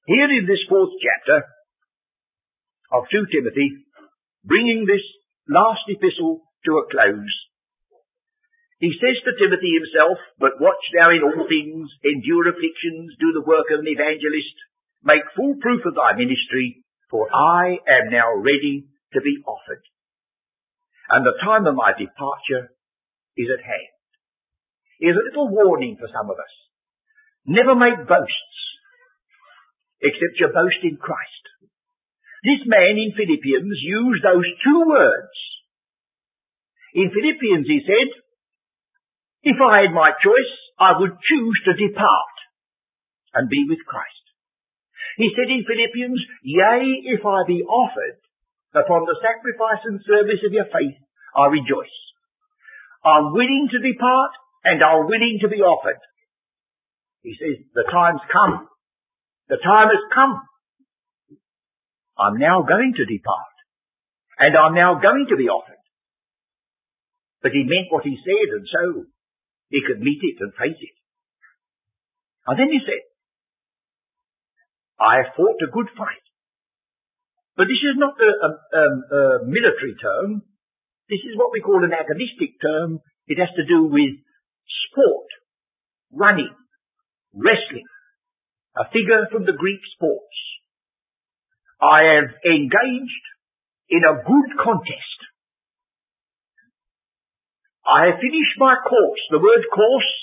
Here 0.05 0.29
in 0.29 0.45
this 0.45 0.61
fourth 0.69 0.93
chapter 1.01 1.43
of 2.93 3.09
2 3.09 3.25
Timothy, 3.33 3.81
bringing 4.45 4.85
this 4.85 5.03
last 5.49 5.81
epistle 5.89 6.45
to 6.63 6.77
a 6.77 6.85
close, 6.87 7.33
he 8.77 8.93
says 9.01 9.17
to 9.25 9.33
Timothy 9.41 9.73
himself, 9.73 10.21
But 10.37 10.61
watch 10.61 10.85
thou 10.93 11.09
in 11.09 11.25
all 11.25 11.49
things, 11.49 11.89
endure 12.05 12.45
afflictions, 12.53 13.17
do 13.17 13.33
the 13.33 13.41
work 13.41 13.73
of 13.73 13.81
an 13.81 13.89
evangelist, 13.89 14.53
make 15.01 15.25
full 15.35 15.57
proof 15.57 15.81
of 15.81 15.97
thy 15.97 16.13
ministry, 16.13 16.85
for 17.09 17.27
I 17.33 17.79
am 17.87 18.11
now 18.11 18.35
ready 18.35 18.87
to 19.13 19.21
be 19.21 19.43
offered. 19.45 19.83
And 21.09 21.23
the 21.23 21.39
time 21.39 21.65
of 21.65 21.75
my 21.75 21.95
departure 21.95 22.75
is 23.37 23.47
at 23.47 23.63
hand. 23.63 23.95
Here's 24.99 25.15
a 25.15 25.27
little 25.29 25.47
warning 25.47 25.95
for 25.99 26.09
some 26.11 26.29
of 26.29 26.35
us. 26.35 26.53
Never 27.45 27.75
make 27.75 28.09
boasts, 28.09 28.59
except 30.01 30.41
your 30.41 30.51
boast 30.51 30.83
in 30.83 30.97
Christ. 30.97 31.43
This 32.43 32.65
man 32.67 32.99
in 32.99 33.15
Philippians 33.15 33.77
used 33.79 34.23
those 34.23 34.49
two 34.63 34.83
words. 34.85 35.37
In 36.93 37.13
Philippians 37.13 37.67
he 37.67 37.81
said, 37.85 38.09
if 39.43 39.57
I 39.61 39.87
had 39.87 39.93
my 39.93 40.11
choice, 40.19 40.53
I 40.79 40.99
would 40.99 41.15
choose 41.23 41.57
to 41.65 41.73
depart 41.73 42.35
and 43.33 43.49
be 43.49 43.65
with 43.69 43.79
Christ. 43.85 44.16
He 45.17 45.33
said 45.33 45.49
in 45.49 45.65
Philippians, 45.65 46.21
Yea, 46.45 47.17
if 47.17 47.25
I 47.25 47.41
be 47.49 47.65
offered 47.65 48.21
upon 48.77 49.09
the 49.09 49.17
sacrifice 49.17 49.81
and 49.89 49.99
service 50.05 50.45
of 50.45 50.53
your 50.53 50.69
faith, 50.69 50.97
I 51.33 51.49
rejoice. 51.49 51.97
I'm 53.01 53.33
willing 53.33 53.67
to 53.73 53.79
depart 53.81 54.31
and 54.63 54.77
I'm 54.81 55.09
willing 55.09 55.41
to 55.41 55.49
be 55.49 55.65
offered. 55.65 55.99
He 57.25 57.33
says, 57.33 57.65
the 57.73 57.89
time's 57.89 58.21
come. 58.31 58.69
The 59.49 59.57
time 59.57 59.89
has 59.89 60.05
come 60.13 60.47
I'm 62.17 62.41
now 62.41 62.65
going 62.65 62.93
to 62.97 63.05
depart. 63.05 63.55
And 64.41 64.57
I'm 64.57 64.73
now 64.73 64.97
going 64.97 65.29
to 65.29 65.37
be 65.37 65.49
offered. 65.49 65.81
But 67.41 67.53
he 67.53 67.65
meant 67.65 67.93
what 67.93 68.03
he 68.03 68.17
said, 68.17 68.49
and 68.57 68.65
so 68.65 69.05
he 69.69 69.81
could 69.85 70.01
meet 70.01 70.21
it 70.21 70.41
and 70.41 70.53
face 70.57 70.77
it. 70.77 70.95
And 72.49 72.57
then 72.57 72.69
he 72.69 72.81
said, 72.81 73.01
I 74.99 75.29
fought 75.37 75.61
a 75.61 75.71
good 75.71 75.89
fight. 75.97 76.25
But 77.55 77.65
this 77.65 77.81
is 77.81 77.97
not 77.97 78.13
a, 78.21 78.31
a, 78.45 78.51
a, 78.77 79.21
military 79.45 79.97
term. 79.97 80.41
This 81.09 81.21
is 81.25 81.37
what 81.37 81.49
we 81.53 81.61
call 81.61 81.81
an 81.83 81.93
agonistic 81.93 82.61
term. 82.61 82.99
It 83.25 83.39
has 83.41 83.49
to 83.57 83.65
do 83.65 83.89
with 83.89 84.13
sport, 84.89 85.29
running, 86.13 86.53
wrestling, 87.33 87.89
a 88.77 88.85
figure 88.93 89.25
from 89.31 89.45
the 89.45 89.57
Greek 89.57 89.81
sports. 89.97 90.37
I 91.81 92.17
have 92.17 92.29
engaged 92.45 93.25
in 93.89 94.01
a 94.05 94.21
good 94.21 94.49
contest. 94.61 95.19
I 97.85 98.11
have 98.11 98.19
finished 98.19 98.57
my 98.57 98.75
course. 98.83 99.23
The 99.31 99.39
word 99.39 99.63
course 99.73 100.13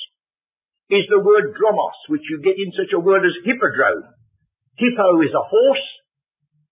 is 0.91 1.07
the 1.09 1.23
word 1.23 1.57
dromos, 1.57 1.99
which 2.13 2.27
you 2.29 2.43
get 2.45 2.61
in 2.61 2.71
such 2.77 2.93
a 2.93 3.01
word 3.01 3.25
as 3.25 3.35
hippodrome. 3.43 4.05
Hippo 4.77 5.23
is 5.23 5.35
a 5.35 5.47
horse, 5.47 5.87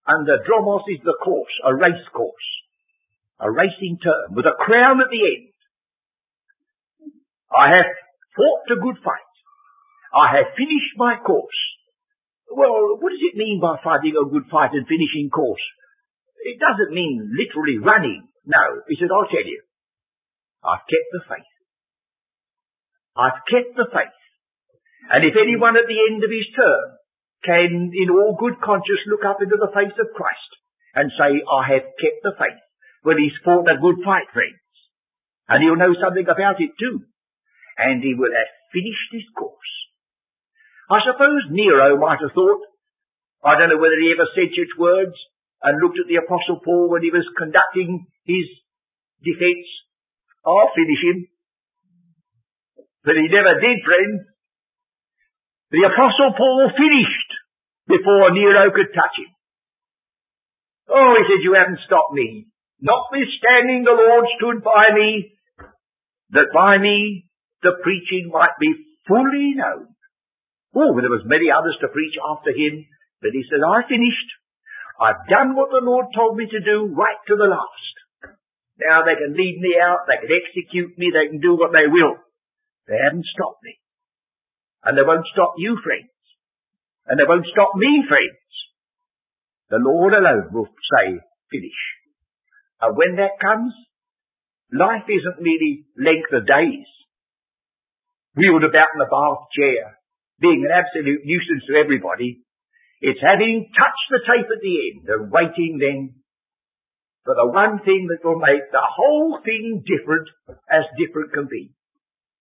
and 0.06 0.26
the 0.26 0.42
dromos 0.42 0.82
is 0.90 1.00
the 1.04 1.14
course, 1.22 1.54
a 1.64 1.74
race 1.74 2.06
course. 2.12 2.48
A 3.38 3.50
racing 3.50 3.98
term, 4.02 4.34
with 4.34 4.46
a 4.46 4.54
crown 4.58 5.02
at 5.02 5.10
the 5.10 5.22
end. 5.22 5.50
I 7.50 7.74
have 7.74 7.90
fought 8.34 8.70
a 8.70 8.78
good 8.78 8.98
fight. 9.02 9.32
I 10.14 10.38
have 10.38 10.54
finished 10.54 10.94
my 10.96 11.18
course. 11.18 11.60
Well, 12.50 13.00
what 13.00 13.10
does 13.10 13.22
it 13.22 13.38
mean 13.38 13.58
by 13.60 13.80
fighting 13.82 14.14
a 14.14 14.30
good 14.30 14.46
fight 14.50 14.76
and 14.76 14.86
finishing 14.86 15.30
course? 15.30 15.62
It 16.42 16.58
doesn't 16.58 16.94
mean 16.94 17.32
literally 17.34 17.78
running. 17.78 18.28
No, 18.46 18.82
he 18.88 18.96
said, 18.98 19.10
I'll 19.10 19.30
tell 19.30 19.46
you. 19.46 19.62
I've 20.62 20.86
kept 20.86 21.08
the 21.14 21.22
faith. 21.26 21.52
I've 23.16 23.40
kept 23.46 23.74
the 23.74 23.88
faith. 23.90 24.20
And 25.10 25.26
if 25.26 25.34
anyone 25.34 25.74
at 25.76 25.86
the 25.86 26.00
end 26.10 26.22
of 26.22 26.30
his 26.30 26.46
term 26.54 27.01
can, 27.44 27.90
in 27.90 28.08
all 28.10 28.38
good 28.38 28.58
conscience, 28.62 29.02
look 29.10 29.26
up 29.26 29.42
into 29.42 29.58
the 29.58 29.74
face 29.74 29.94
of 29.98 30.14
Christ 30.14 30.50
and 30.94 31.10
say, 31.18 31.42
I 31.42 31.62
have 31.74 31.86
kept 31.98 32.20
the 32.22 32.34
faith, 32.38 32.62
well, 33.04 33.18
he's 33.18 33.34
fought 33.42 33.66
a 33.66 33.82
good 33.82 33.98
fight, 34.06 34.30
friends. 34.30 34.62
And 35.50 35.62
he'll 35.62 35.80
know 35.80 35.94
something 35.98 36.26
about 36.26 36.62
it 36.62 36.70
too. 36.78 37.02
And 37.76 38.02
he 38.02 38.14
will 38.14 38.30
have 38.30 38.52
finished 38.70 39.10
his 39.10 39.26
course. 39.34 39.72
I 40.86 41.02
suppose 41.02 41.50
Nero 41.50 41.98
might 41.98 42.22
have 42.22 42.36
thought, 42.36 42.62
I 43.42 43.58
don't 43.58 43.74
know 43.74 43.82
whether 43.82 43.98
he 43.98 44.14
ever 44.14 44.28
said 44.38 44.54
such 44.54 44.78
words, 44.78 45.18
and 45.62 45.78
looked 45.82 45.98
at 45.98 46.06
the 46.06 46.22
Apostle 46.22 46.62
Paul 46.62 46.90
when 46.90 47.02
he 47.02 47.10
was 47.10 47.26
conducting 47.38 48.06
his 48.26 48.46
defence. 49.22 49.66
I'll 50.46 50.70
finish 50.74 51.02
him. 51.02 51.18
But 53.02 53.18
he 53.18 53.26
never 53.30 53.58
did, 53.58 53.82
friends. 53.82 54.26
The 55.70 55.86
Apostle 55.86 56.34
Paul 56.38 56.70
finished 56.74 57.21
before 57.86 58.30
Nero 58.30 58.70
could 58.70 58.94
touch 58.94 59.16
him. 59.18 59.30
Oh, 60.90 61.14
he 61.18 61.24
said, 61.24 61.44
you 61.44 61.54
haven't 61.54 61.82
stopped 61.86 62.12
me. 62.12 62.46
Notwithstanding 62.82 63.86
the 63.86 63.94
Lord 63.94 64.26
stood 64.38 64.58
by 64.62 64.90
me, 64.94 65.38
that 66.34 66.50
by 66.52 66.78
me 66.78 67.30
the 67.62 67.78
preaching 67.82 68.30
might 68.32 68.58
be 68.58 68.74
fully 69.06 69.54
known. 69.54 69.94
Oh, 70.74 70.92
there 70.98 71.12
was 71.12 71.28
many 71.28 71.52
others 71.52 71.76
to 71.80 71.92
preach 71.94 72.16
after 72.18 72.50
him, 72.50 72.86
but 73.20 73.30
he 73.32 73.44
said, 73.46 73.62
I 73.62 73.86
finished. 73.86 74.30
I've 74.98 75.26
done 75.30 75.54
what 75.54 75.70
the 75.70 75.84
Lord 75.84 76.10
told 76.14 76.36
me 76.36 76.46
to 76.46 76.60
do 76.60 76.92
right 76.94 77.20
to 77.28 77.36
the 77.36 77.50
last. 77.50 77.94
Now 78.78 79.02
they 79.04 79.14
can 79.14 79.36
lead 79.36 79.58
me 79.60 79.76
out, 79.78 80.06
they 80.08 80.18
can 80.18 80.32
execute 80.32 80.96
me, 80.98 81.12
they 81.12 81.28
can 81.30 81.40
do 81.40 81.54
what 81.54 81.72
they 81.72 81.86
will. 81.86 82.18
They 82.88 82.98
haven't 82.98 83.28
stopped 83.30 83.62
me. 83.62 83.78
And 84.82 84.98
they 84.98 85.06
won't 85.06 85.28
stop 85.30 85.54
you, 85.58 85.78
friends. 85.82 86.11
And 87.06 87.18
they 87.18 87.26
won't 87.26 87.46
stop 87.50 87.74
me, 87.74 88.04
friends. 88.06 88.42
The 89.70 89.82
Lord 89.82 90.12
alone 90.12 90.52
will 90.52 90.68
say, 90.68 91.18
finish. 91.50 91.80
And 92.80 92.96
when 92.96 93.16
that 93.16 93.40
comes, 93.40 93.72
life 94.70 95.08
isn't 95.08 95.42
merely 95.42 95.86
length 95.96 96.32
of 96.32 96.46
days. 96.46 96.86
Wheeled 98.34 98.64
about 98.64 98.94
in 98.94 99.00
a 99.00 99.10
bath 99.10 99.48
chair, 99.56 99.98
being 100.40 100.64
an 100.64 100.72
absolute 100.72 101.22
nuisance 101.24 101.64
to 101.68 101.76
everybody. 101.76 102.42
It's 103.00 103.20
having 103.20 103.70
touched 103.74 104.08
the 104.10 104.22
tape 104.24 104.46
at 104.46 104.62
the 104.62 104.76
end 104.92 105.02
and 105.08 105.32
waiting 105.32 105.78
then 105.78 106.22
for 107.24 107.34
the 107.34 107.50
one 107.50 107.78
thing 107.84 108.08
that 108.10 108.26
will 108.26 108.38
make 108.38 108.70
the 108.70 108.82
whole 108.82 109.38
thing 109.44 109.82
different 109.86 110.28
as 110.70 110.82
different 110.98 111.32
can 111.32 111.46
be. 111.50 111.70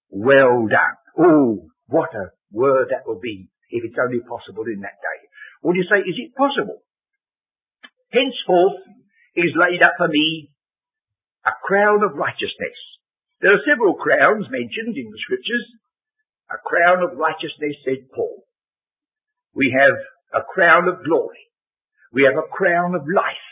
Well 0.09 0.67
done. 0.67 0.97
Oh, 1.17 1.69
what 1.87 2.13
a 2.15 2.31
word 2.51 2.89
that 2.89 3.07
will 3.07 3.19
be 3.19 3.49
if 3.71 3.83
it's 3.83 3.99
only 3.99 4.19
possible 4.27 4.67
in 4.67 4.83
that 4.83 4.99
day. 4.99 5.19
Would 5.63 5.75
you 5.79 5.87
say, 5.87 6.03
is 6.03 6.17
it 6.19 6.35
possible? 6.35 6.83
Henceforth 8.11 8.83
is 9.35 9.55
laid 9.55 9.81
up 9.81 9.95
for 9.97 10.07
me 10.11 10.51
a 11.47 11.55
crown 11.63 12.03
of 12.03 12.19
righteousness. 12.19 12.77
There 13.41 13.53
are 13.55 13.65
several 13.65 13.95
crowns 13.95 14.45
mentioned 14.51 14.93
in 14.97 15.09
the 15.09 15.23
scriptures. 15.25 15.65
A 16.51 16.59
crown 16.61 17.01
of 17.01 17.17
righteousness, 17.17 17.79
said 17.87 18.11
Paul. 18.13 18.43
We 19.55 19.73
have 19.73 19.97
a 20.35 20.45
crown 20.45 20.87
of 20.87 21.03
glory. 21.03 21.49
We 22.13 22.27
have 22.27 22.37
a 22.37 22.51
crown 22.51 22.93
of 22.93 23.07
life. 23.07 23.47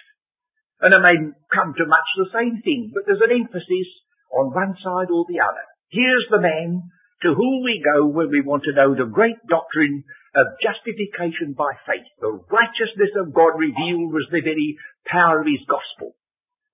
And 0.82 0.93
it 0.93 1.01
may 1.01 1.17
come 1.51 1.73
to 1.73 1.86
much 1.88 2.10
the 2.15 2.32
same 2.36 2.62
thing, 2.62 2.91
but 2.93 3.03
there's 3.08 3.23
an 3.23 3.36
emphasis 3.36 3.89
on 4.32 4.53
one 4.53 4.75
side 4.84 5.12
or 5.12 5.25
the 5.27 5.39
other. 5.39 5.65
Here's 5.89 6.27
the 6.29 6.39
man 6.39 6.91
to 7.23 7.34
whom 7.34 7.63
we 7.63 7.84
go 7.84 8.08
when 8.08 8.29
we 8.29 8.41
want 8.41 8.63
to 8.63 8.75
know 8.75 8.95
the 8.95 9.10
great 9.10 9.39
doctrine 9.47 10.03
of 10.36 10.60
justification 10.62 11.53
by 11.58 11.75
faith. 11.86 12.08
The 12.21 12.39
righteousness 12.47 13.12
of 13.19 13.34
God 13.34 13.60
revealed 13.60 14.13
was 14.13 14.27
the 14.32 14.45
very 14.45 14.77
power 15.05 15.41
of 15.41 15.47
his 15.47 15.65
gospel. 15.67 16.15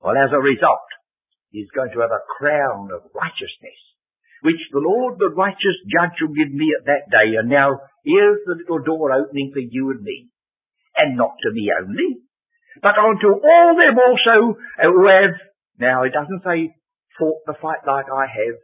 Well, 0.02 0.18
as 0.18 0.30
a 0.34 0.44
result, 0.44 0.90
he's 1.50 1.72
going 1.74 1.92
to 1.94 2.02
have 2.06 2.14
a 2.14 2.28
crown 2.38 2.92
of 2.94 3.10
righteousness 3.16 3.80
which 4.46 4.62
the 4.70 4.78
Lord, 4.78 5.18
the 5.18 5.34
righteous 5.34 5.82
judge, 5.90 6.22
will 6.22 6.38
give 6.38 6.54
me 6.54 6.70
at 6.78 6.86
that 6.86 7.10
day. 7.10 7.34
And 7.34 7.50
now 7.50 7.82
here's 8.06 8.46
the 8.46 8.62
little 8.62 8.86
door 8.86 9.10
opening 9.10 9.50
for 9.50 9.60
you 9.60 9.90
and 9.90 10.06
me. 10.06 10.30
And 10.96 11.18
not 11.18 11.34
to 11.42 11.50
me 11.50 11.74
only, 11.74 12.22
but 12.80 12.94
unto 12.94 13.42
all 13.42 13.74
them 13.74 13.98
also 13.98 14.54
who 14.62 15.08
have, 15.10 15.34
now 15.82 16.04
it 16.04 16.14
doesn't 16.14 16.46
say 16.46 16.78
fought 17.18 17.42
the 17.50 17.58
fight 17.60 17.82
like 17.90 18.06
I 18.06 18.30
have, 18.30 18.56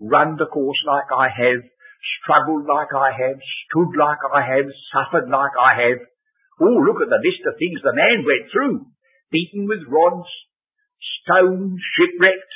run 0.00 0.36
the 0.36 0.46
course 0.46 0.78
like 0.86 1.10
I 1.12 1.28
have, 1.28 1.62
struggled 2.20 2.66
like 2.66 2.92
I 2.94 3.10
have, 3.12 3.38
stood 3.66 3.92
like 3.98 4.22
I 4.32 4.42
have, 4.42 4.68
suffered 4.92 5.28
like 5.30 5.56
I 5.58 5.72
have. 5.88 6.00
Oh, 6.60 6.78
look 6.86 7.02
at 7.02 7.10
the 7.10 7.22
list 7.22 7.42
of 7.46 7.58
things 7.58 7.82
the 7.82 7.94
man 7.94 8.22
went 8.22 8.50
through. 8.50 8.86
Beaten 9.30 9.66
with 9.66 9.90
rods, 9.90 10.30
stoned, 11.22 11.78
shipwrecked, 11.96 12.54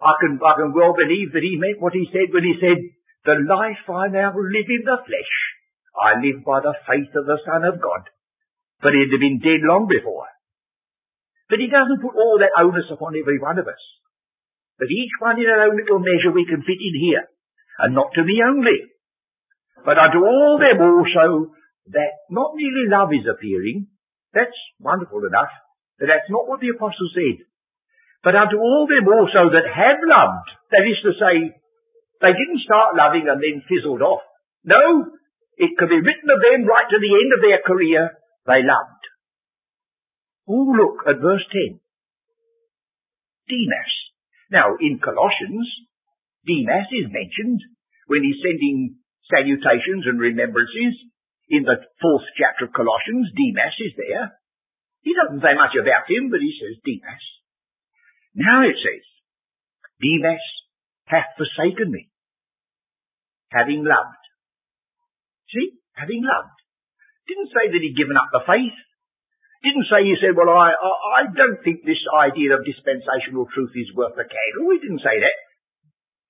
I 0.00 0.12
can, 0.20 0.36
I 0.38 0.52
can 0.60 0.76
well 0.76 0.92
believe 0.92 1.32
that 1.32 1.42
he 1.42 1.56
meant 1.56 1.80
what 1.80 1.96
he 1.96 2.04
said 2.12 2.28
when 2.28 2.44
he 2.44 2.60
said, 2.60 2.78
the 3.24 3.40
life 3.42 3.80
I 3.88 4.12
now 4.12 4.36
live 4.36 4.68
in 4.68 4.84
the 4.84 5.00
flesh, 5.02 5.32
I 5.96 6.20
live 6.20 6.44
by 6.44 6.60
the 6.60 6.76
faith 6.84 7.10
of 7.16 7.24
the 7.24 7.40
Son 7.42 7.64
of 7.64 7.80
God. 7.80 8.04
But 8.84 8.92
he'd 8.92 9.10
have 9.10 9.24
been 9.24 9.40
dead 9.40 9.64
long 9.64 9.88
before. 9.88 10.28
But 11.48 11.64
he 11.64 11.72
doesn't 11.72 12.04
put 12.04 12.14
all 12.14 12.36
that 12.38 12.54
onus 12.60 12.92
upon 12.92 13.16
every 13.16 13.40
one 13.40 13.58
of 13.58 13.66
us. 13.66 13.80
But 14.78 14.92
each 14.92 15.14
one 15.20 15.40
in 15.40 15.48
our 15.48 15.68
own 15.68 15.76
little 15.76 15.98
measure 15.98 16.32
we 16.32 16.44
can 16.46 16.62
fit 16.62 16.80
in 16.80 16.96
here. 17.00 17.24
And 17.78 17.94
not 17.94 18.12
to 18.14 18.24
me 18.24 18.40
only. 18.44 18.92
But 19.84 19.98
unto 19.98 20.24
all 20.24 20.60
them 20.60 20.80
also 20.80 21.52
that 21.92 22.12
not 22.30 22.56
merely 22.56 22.88
love 22.88 23.12
is 23.12 23.28
appearing. 23.28 23.88
That's 24.32 24.56
wonderful 24.80 25.24
enough. 25.24 25.52
But 25.98 26.08
that's 26.12 26.28
not 26.28 26.48
what 26.48 26.60
the 26.60 26.74
apostle 26.76 27.08
said 27.14 27.46
but 28.26 28.34
unto 28.34 28.58
all 28.58 28.90
them 28.90 29.06
also 29.06 29.54
that 29.54 29.70
have 29.70 30.02
loved. 30.02 30.48
That 30.74 30.82
is 30.82 30.98
to 31.06 31.14
say, 31.14 31.54
they 32.18 32.34
didn't 32.34 32.66
start 32.66 32.98
loving 32.98 33.30
and 33.30 33.38
then 33.38 33.62
fizzled 33.70 34.02
off. 34.02 34.26
No, 34.66 35.14
it 35.54 35.78
could 35.78 35.88
be 35.88 36.02
written 36.02 36.26
of 36.34 36.42
them 36.42 36.66
right 36.66 36.90
to 36.90 36.98
the 36.98 37.14
end 37.22 37.30
of 37.30 37.38
their 37.38 37.62
career, 37.62 38.18
they 38.50 38.66
loved. 38.66 39.04
Oh, 40.50 40.74
look 40.74 41.06
at 41.06 41.22
verse 41.22 41.46
10. 41.70 41.78
Demas. 43.46 43.94
Now, 44.50 44.78
in 44.78 45.02
Colossians, 45.02 45.66
Demas 46.46 46.86
is 46.94 47.10
mentioned 47.10 47.60
when 48.06 48.22
he's 48.22 48.38
sending 48.38 49.02
salutations 49.26 50.06
and 50.06 50.22
remembrances. 50.22 50.94
In 51.46 51.62
the 51.62 51.78
fourth 52.02 52.26
chapter 52.34 52.66
of 52.66 52.74
Colossians, 52.74 53.30
Demas 53.34 53.74
is 53.78 53.94
there. 53.94 54.34
He 55.06 55.14
doesn't 55.14 55.42
say 55.42 55.54
much 55.54 55.78
about 55.78 56.10
him, 56.10 56.30
but 56.30 56.42
he 56.42 56.50
says 56.58 56.82
Demas. 56.82 57.24
Now 58.34 58.66
it 58.66 58.74
says, 58.78 59.06
Demas 60.02 60.42
hath 61.06 61.38
forsaken 61.38 61.90
me, 61.94 62.10
having 63.50 63.86
loved. 63.86 64.24
See? 65.54 65.78
Having 65.94 66.26
loved. 66.26 66.58
Didn't 67.30 67.54
say 67.54 67.70
that 67.70 67.82
he'd 67.82 67.96
given 67.96 68.18
up 68.18 68.28
the 68.34 68.44
faith. 68.44 68.76
Didn't 69.66 69.90
say 69.90 70.06
he 70.06 70.14
said, 70.22 70.38
well, 70.38 70.54
I, 70.54 70.70
I, 70.70 71.26
don't 71.26 71.58
think 71.66 71.82
this 71.82 71.98
idea 72.14 72.54
of 72.54 72.62
dispensational 72.62 73.50
truth 73.50 73.74
is 73.74 73.90
worth 73.98 74.14
a 74.14 74.22
candle. 74.22 74.70
He 74.70 74.78
didn't 74.78 75.02
say 75.02 75.18
that. 75.18 75.38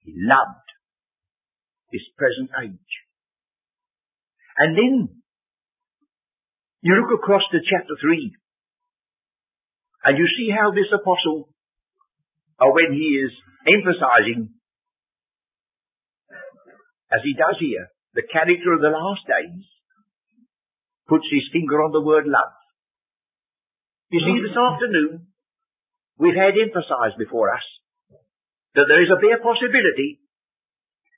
He 0.08 0.16
loved 0.16 0.68
this 1.92 2.00
present 2.16 2.48
age. 2.64 2.92
And 4.56 4.72
then 4.72 5.20
you 6.80 6.96
look 6.96 7.12
across 7.12 7.44
to 7.52 7.60
chapter 7.60 7.92
3 8.00 8.32
and 10.08 10.16
you 10.16 10.24
see 10.32 10.48
how 10.48 10.72
this 10.72 10.88
apostle, 10.88 11.52
uh, 12.56 12.72
when 12.72 12.96
he 12.96 13.20
is 13.20 13.36
emphasizing, 13.68 14.56
as 17.12 17.20
he 17.20 17.36
does 17.36 17.60
here, 17.60 17.92
the 18.14 18.24
character 18.24 18.72
of 18.72 18.80
the 18.80 18.96
last 18.96 19.28
days, 19.28 19.60
puts 21.04 21.28
his 21.28 21.52
finger 21.52 21.84
on 21.84 21.92
the 21.92 22.00
word 22.00 22.24
love. 22.24 22.56
You 24.10 24.22
see, 24.22 24.38
this 24.38 24.54
afternoon, 24.54 25.26
we've 26.14 26.38
had 26.38 26.54
emphasized 26.54 27.18
before 27.18 27.50
us 27.50 27.66
that 28.78 28.86
there 28.86 29.02
is 29.02 29.10
a 29.10 29.18
bare 29.18 29.42
possibility 29.42 30.22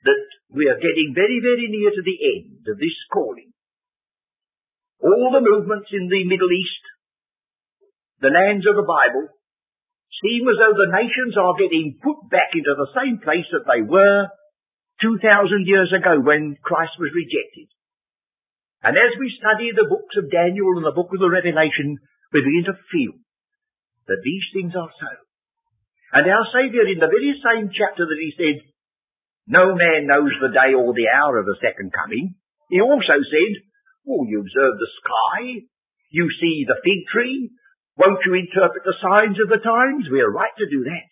that 0.08 0.24
we 0.48 0.72
are 0.72 0.80
getting 0.80 1.12
very, 1.12 1.36
very 1.44 1.68
near 1.68 1.92
to 1.92 2.00
the 2.00 2.18
end 2.38 2.64
of 2.64 2.80
this 2.80 2.96
calling. 3.12 3.52
All 5.04 5.36
the 5.36 5.44
movements 5.44 5.92
in 5.92 6.08
the 6.08 6.24
Middle 6.24 6.48
East, 6.48 6.84
the 8.24 8.32
lands 8.32 8.64
of 8.64 8.80
the 8.80 8.88
Bible, 8.88 9.36
seem 10.24 10.48
as 10.48 10.56
though 10.56 10.72
the 10.72 10.94
nations 10.96 11.36
are 11.36 11.60
getting 11.60 12.00
put 12.00 12.24
back 12.32 12.56
into 12.56 12.72
the 12.72 12.94
same 12.96 13.20
place 13.20 13.46
that 13.52 13.68
they 13.68 13.84
were 13.84 14.32
2,000 15.04 15.20
years 15.68 15.92
ago 15.92 16.24
when 16.24 16.56
Christ 16.64 16.96
was 16.96 17.12
rejected. 17.12 17.68
And 18.80 18.96
as 18.96 19.12
we 19.20 19.28
study 19.36 19.76
the 19.76 19.86
books 19.92 20.16
of 20.16 20.32
Daniel 20.32 20.80
and 20.80 20.86
the 20.88 20.96
book 20.96 21.12
of 21.12 21.20
the 21.20 21.30
Revelation, 21.30 22.00
we 22.32 22.44
begin 22.44 22.68
to 22.68 22.76
feel 22.92 23.14
that 24.08 24.24
these 24.24 24.46
things 24.52 24.72
are 24.76 24.92
so. 24.92 25.12
And 26.12 26.24
our 26.24 26.46
Saviour, 26.52 26.88
in 26.88 27.00
the 27.00 27.12
very 27.12 27.36
same 27.40 27.68
chapter 27.68 28.08
that 28.08 28.20
he 28.20 28.32
said, 28.36 28.64
no 29.48 29.76
man 29.76 30.08
knows 30.08 30.32
the 30.40 30.52
day 30.52 30.72
or 30.76 30.92
the 30.92 31.08
hour 31.12 31.40
of 31.40 31.48
the 31.48 31.60
second 31.60 31.92
coming, 31.92 32.36
he 32.68 32.80
also 32.80 33.16
said, 33.20 33.52
well, 34.04 34.24
you 34.28 34.40
observe 34.40 34.76
the 34.76 34.92
sky, 35.04 35.68
you 36.12 36.28
see 36.40 36.64
the 36.64 36.80
fig 36.80 37.04
tree, 37.12 37.52
won't 37.96 38.24
you 38.24 38.40
interpret 38.40 38.84
the 38.84 38.96
signs 39.00 39.36
of 39.40 39.48
the 39.52 39.60
times? 39.60 40.08
We 40.08 40.20
are 40.20 40.30
right 40.30 40.54
to 40.56 40.68
do 40.68 40.84
that. 40.84 41.06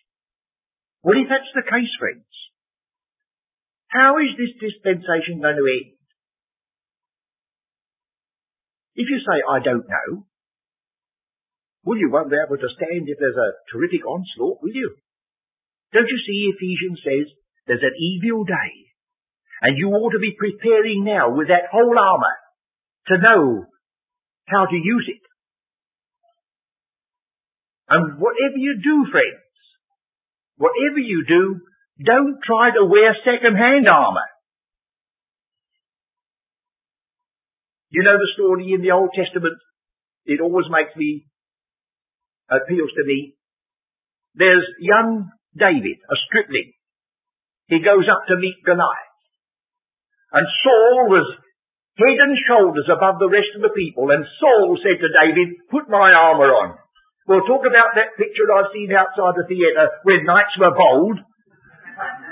Well, 1.03 1.17
if 1.17 1.29
that's 1.29 1.53
the 1.53 1.65
case, 1.65 1.93
friends, 1.99 2.29
how 3.89 4.17
is 4.17 4.33
this 4.37 4.53
dispensation 4.57 5.41
going 5.41 5.57
to 5.57 5.67
end? 5.67 5.93
If 8.97 9.09
you 9.09 9.19
say, 9.21 9.37
I 9.45 9.61
don't 9.61 9.85
know, 9.85 10.25
well, 11.87 11.95
you 11.95 12.11
won't 12.11 12.27
be 12.27 12.35
able 12.35 12.59
to 12.59 12.75
stand 12.75 13.07
if 13.07 13.15
there's 13.15 13.39
a 13.39 13.55
terrific 13.71 14.03
onslaught, 14.03 14.59
will 14.59 14.75
you? 14.75 14.91
Don't 15.95 16.11
you 16.11 16.19
see 16.27 16.51
Ephesians 16.51 16.99
says 16.99 17.31
there's 17.63 17.87
an 17.87 17.95
evil 17.95 18.43
day, 18.43 18.91
and 19.63 19.79
you 19.79 19.87
ought 19.95 20.11
to 20.11 20.19
be 20.19 20.35
preparing 20.35 21.07
now 21.07 21.31
with 21.31 21.47
that 21.47 21.71
whole 21.71 21.95
armour 21.95 22.35
to 23.07 23.23
know 23.23 23.65
how 24.51 24.65
to 24.67 24.75
use 24.75 25.07
it. 25.07 25.23
And 27.87 28.19
whatever 28.19 28.57
you 28.59 28.81
do, 28.83 29.07
friends, 29.09 29.47
whatever 30.57 30.99
you 30.99 31.23
do, 31.23 31.61
don't 32.03 32.43
try 32.43 32.71
to 32.75 32.83
wear 32.83 33.15
second-hand 33.23 33.87
armour. 33.87 34.27
You 37.89 38.03
know 38.03 38.17
the 38.19 38.33
story 38.35 38.73
in 38.75 38.81
the 38.81 38.91
Old 38.91 39.11
Testament? 39.15 39.55
It 40.25 40.41
always 40.41 40.65
makes 40.69 40.93
me, 40.97 41.26
appeals 42.49 42.91
to 42.95 43.03
me. 43.05 43.35
There's 44.35 44.65
young 44.79 45.31
David, 45.57 45.97
a 46.05 46.15
stripling. 46.27 46.73
He 47.67 47.83
goes 47.83 48.07
up 48.07 48.27
to 48.27 48.39
meet 48.39 48.63
Goliath. 48.63 49.15
And 50.31 50.45
Saul 50.63 51.09
was 51.11 51.27
head 51.97 52.19
and 52.21 52.37
shoulders 52.47 52.87
above 52.87 53.19
the 53.19 53.31
rest 53.31 53.51
of 53.57 53.65
the 53.65 53.73
people. 53.73 54.11
And 54.11 54.23
Saul 54.39 54.77
said 54.79 55.01
to 55.01 55.09
David, 55.11 55.67
put 55.71 55.89
my 55.89 56.11
armour 56.13 56.53
on. 56.53 56.77
We'll 57.27 57.43
talk 57.43 57.67
about 57.67 57.97
that 57.99 58.15
picture 58.15 58.47
I've 58.47 58.71
seen 58.71 58.93
outside 58.95 59.35
the 59.35 59.49
theatre 59.49 59.91
where 60.07 60.23
knights 60.23 60.55
were 60.55 60.71
bold. 60.71 61.19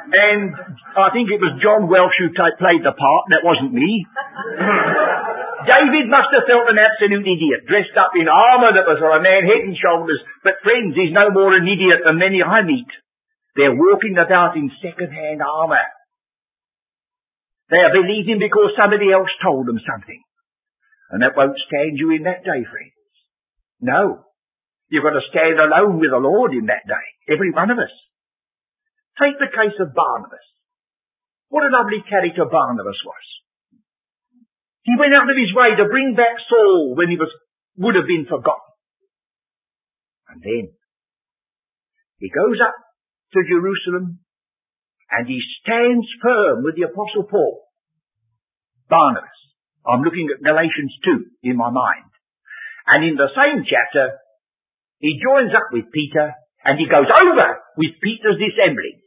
And 0.06 0.54
I 0.94 1.10
think 1.10 1.34
it 1.34 1.42
was 1.42 1.58
John 1.62 1.90
Welsh 1.90 2.14
who 2.22 2.30
t- 2.30 2.60
played 2.62 2.86
the 2.86 2.94
part. 2.94 3.24
That 3.34 3.48
wasn't 3.48 3.74
me. 3.74 4.06
David 5.70 6.06
must 6.14 6.30
have 6.30 6.46
felt 6.46 6.70
an 6.70 6.78
absolute 6.78 7.26
idiot, 7.26 7.66
dressed 7.66 7.98
up 7.98 8.14
in 8.14 8.30
armour 8.30 8.78
that 8.78 8.86
was 8.86 9.02
on 9.02 9.18
a 9.18 9.26
man 9.26 9.50
head 9.50 9.66
and 9.66 9.74
shoulders. 9.74 10.22
But 10.46 10.62
friends, 10.62 10.94
he's 10.94 11.10
no 11.10 11.34
more 11.34 11.58
an 11.58 11.66
idiot 11.66 12.06
than 12.06 12.22
many 12.22 12.46
I 12.46 12.62
meet. 12.62 12.92
They're 13.58 13.74
walking 13.74 14.14
about 14.14 14.54
in 14.54 14.70
second-hand 14.84 15.42
armour. 15.42 15.90
They 17.74 17.82
are 17.82 17.98
believing 17.98 18.38
because 18.38 18.78
somebody 18.78 19.10
else 19.10 19.32
told 19.42 19.66
them 19.66 19.82
something. 19.82 20.22
And 21.10 21.26
that 21.26 21.34
won't 21.34 21.58
stand 21.66 21.98
you 21.98 22.14
in 22.14 22.30
that 22.30 22.46
day, 22.46 22.62
friends. 22.62 22.94
No. 23.82 24.26
You've 24.90 25.04
got 25.04 25.18
to 25.18 25.30
stand 25.34 25.58
alone 25.58 25.98
with 25.98 26.14
the 26.14 26.22
Lord 26.22 26.54
in 26.54 26.70
that 26.70 26.86
day. 26.86 27.06
Every 27.26 27.50
one 27.50 27.72
of 27.72 27.80
us. 27.82 27.94
Take 29.16 29.40
the 29.40 29.52
case 29.52 29.78
of 29.80 29.96
Barnabas. 29.96 30.44
What 31.48 31.64
a 31.64 31.72
lovely 31.72 32.04
character 32.04 32.44
Barnabas 32.44 33.00
was. 33.06 33.26
He 34.84 34.94
went 35.00 35.16
out 35.16 35.30
of 35.30 35.40
his 35.40 35.56
way 35.56 35.74
to 35.78 35.90
bring 35.90 36.14
back 36.14 36.36
Saul 36.46 36.94
when 36.96 37.10
he 37.10 37.18
was, 37.18 37.32
would 37.78 37.96
have 37.96 38.06
been 38.06 38.28
forgotten. 38.28 38.76
And 40.30 40.44
then 40.44 40.76
he 42.20 42.30
goes 42.30 42.60
up 42.60 42.76
to 43.34 43.40
Jerusalem 43.48 44.20
and 45.12 45.28
he 45.28 45.40
stands 45.64 46.06
firm 46.22 46.64
with 46.64 46.76
the 46.76 46.92
apostle 46.92 47.24
Paul. 47.30 47.64
Barnabas. 48.90 49.40
I'm 49.86 50.02
looking 50.02 50.28
at 50.34 50.44
Galatians 50.44 50.94
2 51.42 51.50
in 51.50 51.58
my 51.58 51.70
mind. 51.70 52.10
And 52.88 53.06
in 53.06 53.16
the 53.16 53.30
same 53.34 53.66
chapter, 53.66 54.18
he 55.00 55.22
joins 55.22 55.54
up 55.54 55.70
with 55.72 55.94
Peter 55.94 56.34
and 56.66 56.78
he 56.78 56.90
goes 56.90 57.10
over 57.10 57.48
with 57.78 58.02
Peter's 58.02 58.42
assembly. 58.42 59.05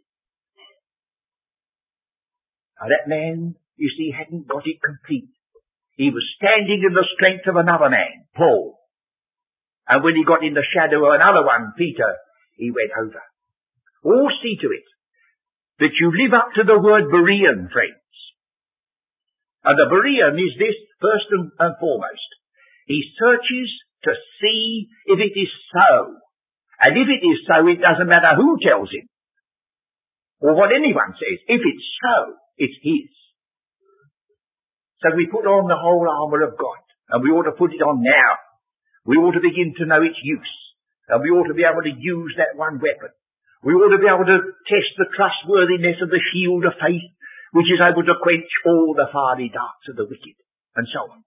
Now 2.81 2.89
that 2.89 3.11
man, 3.11 3.55
you 3.77 3.91
see, 3.91 4.15
hadn't 4.15 4.47
got 4.47 4.67
it 4.67 4.79
complete. 4.83 5.31
He 5.99 6.11
was 6.15 6.23
standing 6.39 6.87
in 6.87 6.95
the 6.95 7.07
strength 7.19 7.47
of 7.51 7.59
another 7.59 7.91
man, 7.91 8.31
Paul. 8.35 8.79
And 9.89 10.05
when 10.05 10.15
he 10.15 10.23
got 10.23 10.47
in 10.47 10.55
the 10.55 10.63
shadow 10.63 11.03
of 11.03 11.19
another 11.19 11.43
one, 11.43 11.75
Peter, 11.77 12.15
he 12.55 12.71
went 12.71 12.95
over. 12.95 13.23
All 14.05 14.31
see 14.43 14.57
to 14.63 14.69
it 14.71 14.87
that 15.81 15.99
you 15.99 16.11
live 16.11 16.35
up 16.35 16.55
to 16.55 16.63
the 16.63 16.79
word 16.79 17.11
Berean, 17.11 17.71
friends. 17.71 18.15
And 19.65 19.75
the 19.79 19.91
Berean 19.91 20.39
is 20.39 20.55
this, 20.59 20.79
first 21.01 21.27
and, 21.31 21.51
and 21.59 21.75
foremost. 21.79 22.31
He 22.87 23.03
searches 23.19 23.71
to 24.05 24.13
see 24.39 24.89
if 25.07 25.19
it 25.19 25.35
is 25.35 25.51
so. 25.75 26.19
And 26.79 26.95
if 26.95 27.09
it 27.11 27.23
is 27.27 27.43
so, 27.47 27.67
it 27.67 27.83
doesn't 27.83 28.07
matter 28.07 28.39
who 28.39 28.59
tells 28.63 28.91
him. 28.91 29.07
Or 30.41 30.55
what 30.55 30.71
anyone 30.71 31.15
says. 31.19 31.39
If 31.47 31.59
it's 31.63 31.89
so, 32.07 32.39
it's 32.59 32.79
his. 32.83 33.11
So 35.01 35.15
we 35.15 35.31
put 35.31 35.47
on 35.47 35.71
the 35.71 35.79
whole 35.79 36.07
armour 36.11 36.43
of 36.43 36.59
God, 36.59 36.83
and 37.15 37.23
we 37.23 37.31
ought 37.31 37.47
to 37.47 37.55
put 37.55 37.71
it 37.71 37.83
on 37.83 38.03
now. 38.03 38.31
We 39.07 39.17
ought 39.17 39.39
to 39.39 39.43
begin 39.43 39.79
to 39.79 39.87
know 39.87 40.03
its 40.03 40.19
use, 40.23 40.55
and 41.09 41.23
we 41.23 41.31
ought 41.31 41.47
to 41.47 41.55
be 41.55 41.63
able 41.63 41.87
to 41.87 41.95
use 41.95 42.35
that 42.37 42.59
one 42.59 42.83
weapon. 42.83 43.15
We 43.63 43.75
ought 43.79 43.95
to 43.95 44.03
be 44.03 44.11
able 44.11 44.27
to 44.27 44.55
test 44.67 44.93
the 44.99 45.11
trustworthiness 45.15 46.03
of 46.03 46.11
the 46.11 46.23
shield 46.35 46.67
of 46.67 46.83
faith, 46.83 47.07
which 47.55 47.71
is 47.71 47.81
able 47.81 48.03
to 48.05 48.21
quench 48.23 48.51
all 48.67 48.95
the 48.99 49.09
fiery 49.11 49.51
darts 49.55 49.87
of 49.89 49.97
the 49.97 50.07
wicked, 50.07 50.37
and 50.75 50.87
so 50.91 51.07
on. 51.15 51.23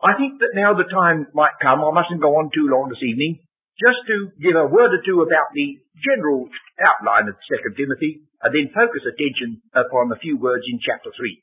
I 0.00 0.16
think 0.16 0.40
that 0.40 0.56
now 0.56 0.72
the 0.72 0.88
time 0.88 1.28
might 1.34 1.60
come, 1.60 1.84
I 1.84 1.92
mustn't 1.92 2.24
go 2.24 2.38
on 2.40 2.48
too 2.54 2.70
long 2.70 2.88
this 2.88 3.04
evening, 3.04 3.44
just 3.76 4.00
to 4.08 4.32
give 4.40 4.56
a 4.56 4.70
word 4.70 4.96
or 4.96 5.02
two 5.04 5.20
about 5.20 5.52
the 5.52 5.76
general 6.00 6.48
outline 6.80 7.28
of 7.28 7.36
2 7.36 7.76
Timothy, 7.76 8.24
and 8.42 8.50
then 8.54 8.72
focus 8.72 9.04
attention 9.04 9.60
upon 9.72 10.10
a 10.10 10.20
few 10.20 10.36
words 10.36 10.64
in 10.66 10.80
chapter 10.80 11.10
3 11.12 11.42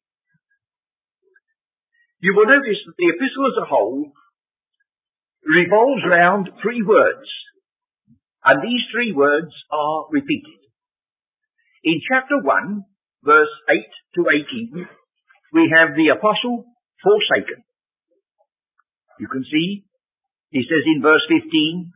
you 2.19 2.33
will 2.35 2.49
notice 2.49 2.81
that 2.85 2.97
the 2.97 3.13
epistle 3.13 3.45
as 3.53 3.61
a 3.61 3.69
whole 3.69 4.11
revolves 5.45 6.01
around 6.03 6.49
three 6.61 6.81
words. 6.81 7.29
And 8.43 8.63
these 8.63 8.81
three 8.91 9.13
words 9.13 9.53
are 9.71 10.05
repeated. 10.09 10.57
In 11.83 12.01
chapter 12.09 12.41
1, 12.41 12.83
verse 13.23 13.53
8 13.69 13.77
to 14.15 14.21
18, 14.73 14.87
we 15.53 15.73
have 15.77 15.95
the 15.95 16.09
apostle 16.09 16.65
forsaken. 17.03 17.63
You 19.19 19.27
can 19.27 19.43
see, 19.43 19.85
he 20.49 20.63
says 20.63 20.83
in 20.85 21.01
verse 21.01 21.25
15, 21.29 21.91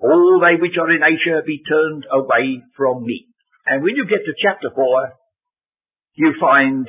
all 0.00 0.40
they 0.40 0.60
which 0.60 0.76
are 0.80 0.92
in 0.92 1.02
Asia 1.02 1.40
be 1.46 1.62
turned 1.64 2.04
away 2.12 2.62
from 2.76 3.04
me. 3.04 3.28
And 3.66 3.82
when 3.82 3.96
you 3.96 4.06
get 4.06 4.22
to 4.24 4.34
chapter 4.38 4.70
4, 4.74 5.12
you 6.14 6.34
find 6.40 6.88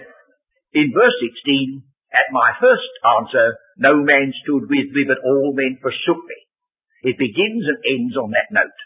in 0.73 0.93
verse 0.93 1.17
16, 1.19 1.83
at 2.13 2.31
my 2.31 2.53
first 2.61 2.93
answer, 3.01 3.57
no 3.77 3.97
man 3.97 4.31
stood 4.43 4.69
with 4.69 4.89
me, 4.93 5.03
but 5.09 5.25
all 5.25 5.53
men 5.57 5.81
forsook 5.81 6.21
me. 6.21 6.39
It 7.03 7.17
begins 7.17 7.65
and 7.65 7.81
ends 7.81 8.15
on 8.15 8.31
that 8.31 8.53
note. 8.53 8.79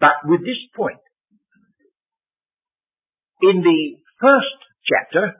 But 0.00 0.24
with 0.24 0.40
this 0.40 0.62
point, 0.74 1.00
in 3.42 3.62
the 3.62 3.82
first 4.20 4.58
chapter, 4.88 5.36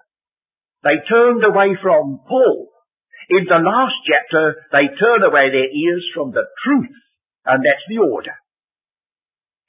they 0.85 1.03
turned 1.09 1.43
away 1.43 1.75
from 1.83 2.21
Paul. 2.29 2.69
In 3.29 3.45
the 3.45 3.61
last 3.61 3.97
chapter, 4.07 4.63
they 4.73 4.89
turn 4.95 5.23
away 5.25 5.51
their 5.51 5.69
ears 5.69 6.07
from 6.15 6.31
the 6.31 6.47
truth, 6.65 6.95
and 7.45 7.65
that's 7.65 7.85
the 7.89 7.99
order. 7.99 8.37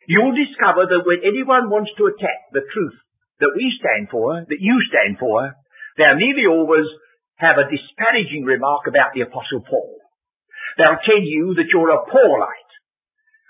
You'll 0.09 0.33
discover 0.33 0.89
that 0.89 1.05
when 1.05 1.21
anyone 1.21 1.69
wants 1.69 1.93
to 2.01 2.09
attack 2.09 2.49
the 2.49 2.65
truth 2.65 2.97
that 3.45 3.53
we 3.53 3.69
stand 3.77 4.09
for, 4.09 4.41
that 4.41 4.57
you 4.57 4.81
stand 4.89 5.21
for, 5.21 5.53
they'll 6.01 6.17
nearly 6.17 6.49
always 6.49 6.89
have 7.37 7.61
a 7.61 7.69
disparaging 7.69 8.41
remark 8.41 8.89
about 8.89 9.13
the 9.13 9.21
Apostle 9.21 9.61
Paul. 9.61 10.01
They'll 10.81 11.05
tell 11.05 11.21
you 11.21 11.53
that 11.61 11.69
you're 11.69 11.93
a 11.93 12.09
Paulite. 12.09 12.73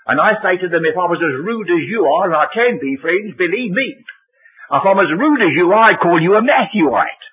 And 0.04 0.20
I 0.20 0.36
say 0.44 0.60
to 0.60 0.68
them, 0.68 0.84
if 0.84 1.00
I 1.00 1.08
was 1.08 1.24
as 1.24 1.40
rude 1.40 1.72
as 1.72 1.84
you 1.88 2.04
are, 2.04 2.28
and 2.28 2.36
I 2.36 2.52
can 2.52 2.76
be, 2.76 3.00
friends, 3.00 3.40
believe 3.40 3.72
me, 3.72 3.88
if 4.70 4.84
I'm 4.84 5.00
as 5.00 5.16
rude 5.16 5.40
as 5.40 5.56
you 5.56 5.64
are, 5.72 5.88
I'd 5.88 6.04
call 6.04 6.20
you 6.20 6.36
a 6.36 6.44
Matthewite. 6.44 7.24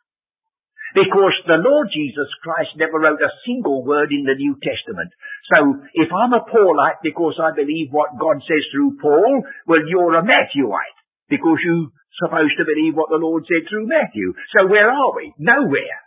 Because 0.96 1.36
the 1.46 1.62
Lord 1.62 1.92
Jesus 1.92 2.32
Christ 2.42 2.80
never 2.80 2.98
wrote 2.98 3.22
a 3.22 3.38
single 3.44 3.84
word 3.84 4.10
in 4.10 4.24
the 4.24 4.40
New 4.40 4.56
Testament. 4.64 5.12
So, 5.48 5.80
if 5.96 6.10
I'm 6.12 6.36
a 6.36 6.44
Paulite 6.44 7.00
because 7.04 7.40
I 7.40 7.56
believe 7.56 7.88
what 7.92 8.20
God 8.20 8.44
says 8.44 8.64
through 8.72 9.00
Paul, 9.00 9.44
well, 9.66 9.84
you're 9.88 10.20
a 10.20 10.24
Matthewite. 10.24 11.00
Because 11.32 11.60
you're 11.64 11.92
supposed 12.20 12.56
to 12.58 12.68
believe 12.68 12.96
what 12.96 13.10
the 13.10 13.22
Lord 13.22 13.46
said 13.48 13.68
through 13.68 13.88
Matthew. 13.88 14.34
So 14.56 14.68
where 14.68 14.90
are 14.90 15.12
we? 15.16 15.34
Nowhere. 15.40 16.04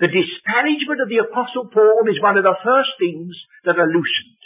The 0.00 0.10
disparagement 0.10 1.00
of 1.00 1.08
the 1.08 1.22
Apostle 1.22 1.70
Paul 1.70 2.04
is 2.10 2.20
one 2.20 2.36
of 2.36 2.44
the 2.44 2.58
first 2.64 2.92
things 2.98 3.32
that 3.64 3.78
are 3.78 3.88
loosened. 3.88 4.42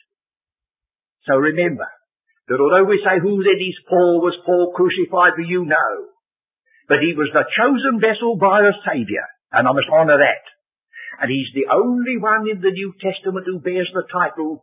So 1.27 1.37
remember 1.37 1.89
that 2.49 2.61
although 2.61 2.89
we 2.89 3.01
say 3.05 3.21
who 3.21 3.41
then 3.45 3.61
is 3.61 3.79
Paul, 3.89 4.21
was 4.25 4.37
Paul 4.45 4.73
crucified 4.77 5.37
for 5.37 5.45
you? 5.45 5.65
No. 5.65 6.13
But 6.89 7.05
he 7.05 7.13
was 7.13 7.29
the 7.33 7.45
chosen 7.53 8.01
vessel 8.01 8.37
by 8.41 8.65
the 8.65 8.73
Saviour, 8.85 9.25
and 9.53 9.69
I 9.69 9.73
must 9.73 9.93
honour 9.93 10.17
that. 10.17 10.45
And 11.19 11.29
he's 11.31 11.51
the 11.55 11.67
only 11.75 12.17
one 12.17 12.47
in 12.47 12.63
the 12.63 12.71
New 12.71 12.95
Testament 13.03 13.47
who 13.47 13.59
bears 13.59 13.91
the 13.91 14.07
title, 14.07 14.63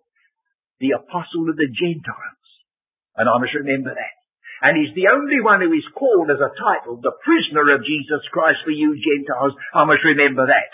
the 0.79 0.95
Apostle 0.95 1.51
of 1.51 1.59
the 1.59 1.67
Gentiles. 1.67 2.47
And 3.15 3.27
I 3.27 3.35
must 3.39 3.55
remember 3.55 3.91
that. 3.91 4.15
And 4.63 4.79
he's 4.79 4.95
the 4.95 5.11
only 5.11 5.43
one 5.43 5.59
who 5.59 5.71
is 5.75 5.85
called 5.91 6.31
as 6.31 6.39
a 6.39 6.55
title, 6.55 7.03
the 7.03 7.15
prisoner 7.27 7.75
of 7.75 7.83
Jesus 7.83 8.23
Christ 8.31 8.63
for 8.63 8.71
you 8.71 8.95
Gentiles. 8.95 9.51
I 9.75 9.83
must 9.83 10.07
remember 10.07 10.47
that. 10.47 10.71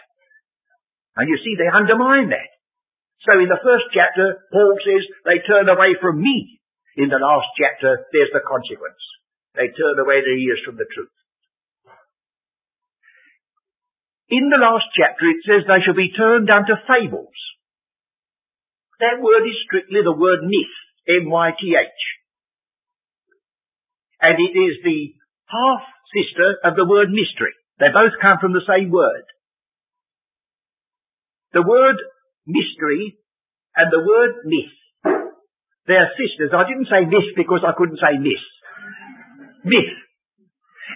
And 1.18 1.26
you 1.26 1.38
see, 1.42 1.58
they 1.58 1.68
undermine 1.68 2.30
that. 2.30 2.52
So 3.26 3.38
in 3.42 3.50
the 3.50 3.62
first 3.62 3.90
chapter, 3.94 4.38
Paul 4.54 4.78
says 4.86 5.04
they 5.26 5.42
turn 5.46 5.70
away 5.70 5.98
from 5.98 6.22
me. 6.22 6.62
In 6.98 7.10
the 7.10 7.22
last 7.22 7.50
chapter, 7.58 8.06
there's 8.14 8.34
the 8.34 8.46
consequence. 8.46 9.02
They 9.58 9.74
turn 9.74 9.98
away 9.98 10.22
their 10.22 10.38
ears 10.38 10.62
from 10.66 10.78
the 10.78 10.90
truth. 10.90 11.14
In 14.32 14.48
the 14.48 14.64
last 14.64 14.88
chapter, 14.96 15.28
it 15.28 15.44
says 15.44 15.68
they 15.68 15.84
shall 15.84 15.94
be 15.94 16.16
turned 16.16 16.50
unto 16.50 16.74
fables. 16.88 17.36
That 19.04 19.20
word 19.20 19.44
is 19.44 19.60
strictly 19.68 20.00
the 20.04 20.16
word 20.16 20.48
myth, 20.48 20.76
M-Y-T-H 21.28 22.02
and 24.22 24.38
it 24.38 24.54
is 24.54 24.78
the 24.86 25.18
half 25.50 25.84
sister 26.14 26.62
of 26.64 26.78
the 26.78 26.86
word 26.86 27.10
mystery. 27.10 27.58
They 27.82 27.90
both 27.90 28.14
come 28.22 28.38
from 28.40 28.54
the 28.54 28.66
same 28.70 28.94
word. 28.94 29.26
The 31.54 31.66
word 31.66 31.98
mystery 32.46 33.18
and 33.76 33.90
the 33.92 34.06
word 34.06 34.46
myth. 34.46 34.78
They're 35.90 36.14
sisters. 36.14 36.54
I 36.54 36.70
didn't 36.70 36.88
say 36.88 37.10
myth 37.10 37.34
because 37.36 37.66
I 37.66 37.74
couldn't 37.76 37.98
say 37.98 38.22
miss. 38.22 38.46
Myth. 39.66 39.98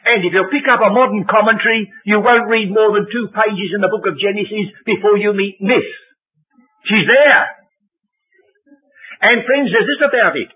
And 0.06 0.22
if 0.22 0.32
you 0.38 0.46
pick 0.54 0.70
up 0.70 0.86
a 0.86 0.94
modern 0.94 1.26
commentary, 1.26 1.89
you 2.06 2.22
won't 2.22 2.46
read 2.50 2.70
more 2.70 2.94
than 2.94 3.10
two 3.10 3.34
pages 3.34 3.74
in 3.74 3.82
the 3.82 3.89
book 3.89 4.06
of 4.06 4.22
Genesis 4.22 4.70
before 4.86 5.18
you 5.18 5.34
meet 5.34 5.58
myth. 5.58 5.91
She's 6.86 7.10
there. 7.10 7.41
And 9.26 9.41
friends, 9.41 9.74
there's 9.74 9.89
this 9.89 10.06
about 10.06 10.38
it. 10.38 10.54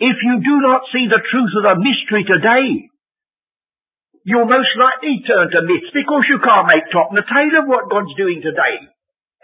If 0.00 0.16
you 0.16 0.40
do 0.40 0.56
not 0.64 0.88
see 0.88 1.12
the 1.12 1.20
truth 1.20 1.52
of 1.60 1.64
the 1.68 1.76
mystery 1.76 2.24
today, 2.24 2.88
you'll 4.24 4.48
most 4.48 4.72
likely 4.80 5.20
turn 5.28 5.52
to 5.52 5.68
myths 5.68 5.92
because 5.92 6.24
you 6.24 6.40
can't 6.40 6.72
make 6.72 6.88
top 6.88 7.12
and 7.12 7.20
the 7.20 7.28
tail 7.28 7.52
of 7.60 7.68
what 7.68 7.92
God's 7.92 8.16
doing 8.16 8.40
today. 8.40 8.88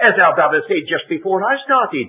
As 0.00 0.16
our 0.16 0.32
brother 0.32 0.64
said 0.64 0.88
just 0.88 1.12
before 1.12 1.44
I 1.44 1.60
started, 1.60 2.08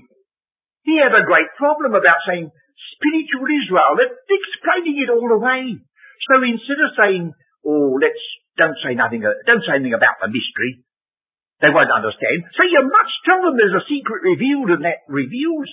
he 0.87 0.95
had 0.95 1.11
a 1.11 1.27
great 1.27 1.51
problem 1.59 1.91
about 1.91 2.23
saying 2.23 2.47
spiritual 2.95 3.47
Israel, 3.51 3.99
and 3.99 4.11
explaining 4.31 5.03
it 5.03 5.11
all 5.11 5.27
away. 5.27 5.81
So 6.25 6.41
instead 6.41 6.79
of 6.81 6.97
saying, 6.97 7.23
oh, 7.65 7.97
let's, 8.01 8.23
don't 8.57 8.77
say 8.81 8.97
nothing, 8.97 9.21
uh, 9.21 9.37
don't 9.45 9.61
say 9.61 9.77
anything 9.77 9.97
about 9.97 10.17
the 10.17 10.33
mystery, 10.33 10.81
they 11.61 11.73
won't 11.73 11.93
understand. 11.93 12.45
So 12.53 12.65
you 12.65 12.85
must 12.85 13.15
tell 13.25 13.41
them 13.41 13.57
there's 13.57 13.81
a 13.81 13.89
secret 13.89 14.21
revealed 14.21 14.69
and 14.77 14.85
that 14.85 15.05
reveals 15.09 15.69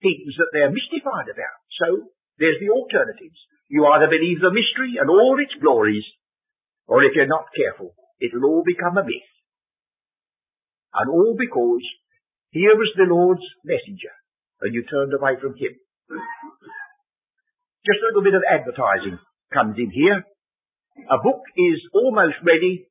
things 0.00 0.32
that 0.40 0.52
they're 0.52 0.72
mystified 0.72 1.28
about. 1.28 1.60
So 1.76 2.08
there's 2.40 2.60
the 2.60 2.72
alternatives. 2.72 3.36
You 3.68 3.84
either 3.84 4.08
believe 4.08 4.40
the 4.40 4.54
mystery 4.54 4.96
and 4.96 5.10
all 5.10 5.36
its 5.40 5.52
glories, 5.60 6.06
or 6.86 7.04
if 7.04 7.12
you're 7.16 7.28
not 7.28 7.52
careful, 7.52 7.92
it'll 8.20 8.46
all 8.46 8.64
become 8.64 8.96
a 8.96 9.04
myth. 9.04 9.30
And 10.94 11.10
all 11.12 11.36
because 11.36 11.84
here 12.56 12.72
was 12.72 12.88
the 12.96 13.04
Lord's 13.04 13.44
messenger, 13.64 14.14
and 14.64 14.72
you 14.72 14.88
turned 14.88 15.12
away 15.12 15.36
from 15.36 15.52
him. 15.58 15.76
Just 17.84 18.00
a 18.00 18.06
little 18.08 18.24
bit 18.24 18.38
of 18.38 18.46
advertising 18.48 19.20
comes 19.52 19.76
in 19.78 19.90
here. 19.90 20.24
A 21.10 21.18
book 21.22 21.42
is 21.56 21.78
almost 21.92 22.40
ready, 22.42 22.88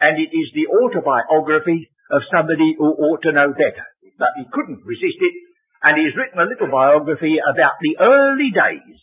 and 0.00 0.18
it 0.20 0.30
is 0.30 0.48
the 0.52 0.68
autobiography 0.68 1.90
of 2.10 2.28
somebody 2.32 2.76
who 2.76 2.92
ought 2.92 3.22
to 3.22 3.32
know 3.32 3.52
better. 3.52 3.86
But 4.18 4.36
he 4.36 4.44
couldn't 4.52 4.84
resist 4.84 5.20
it, 5.20 5.34
and 5.82 5.96
he's 5.96 6.16
written 6.16 6.40
a 6.40 6.50
little 6.50 6.68
biography 6.70 7.38
about 7.38 7.78
the 7.80 7.96
early 8.02 8.50
days 8.50 9.00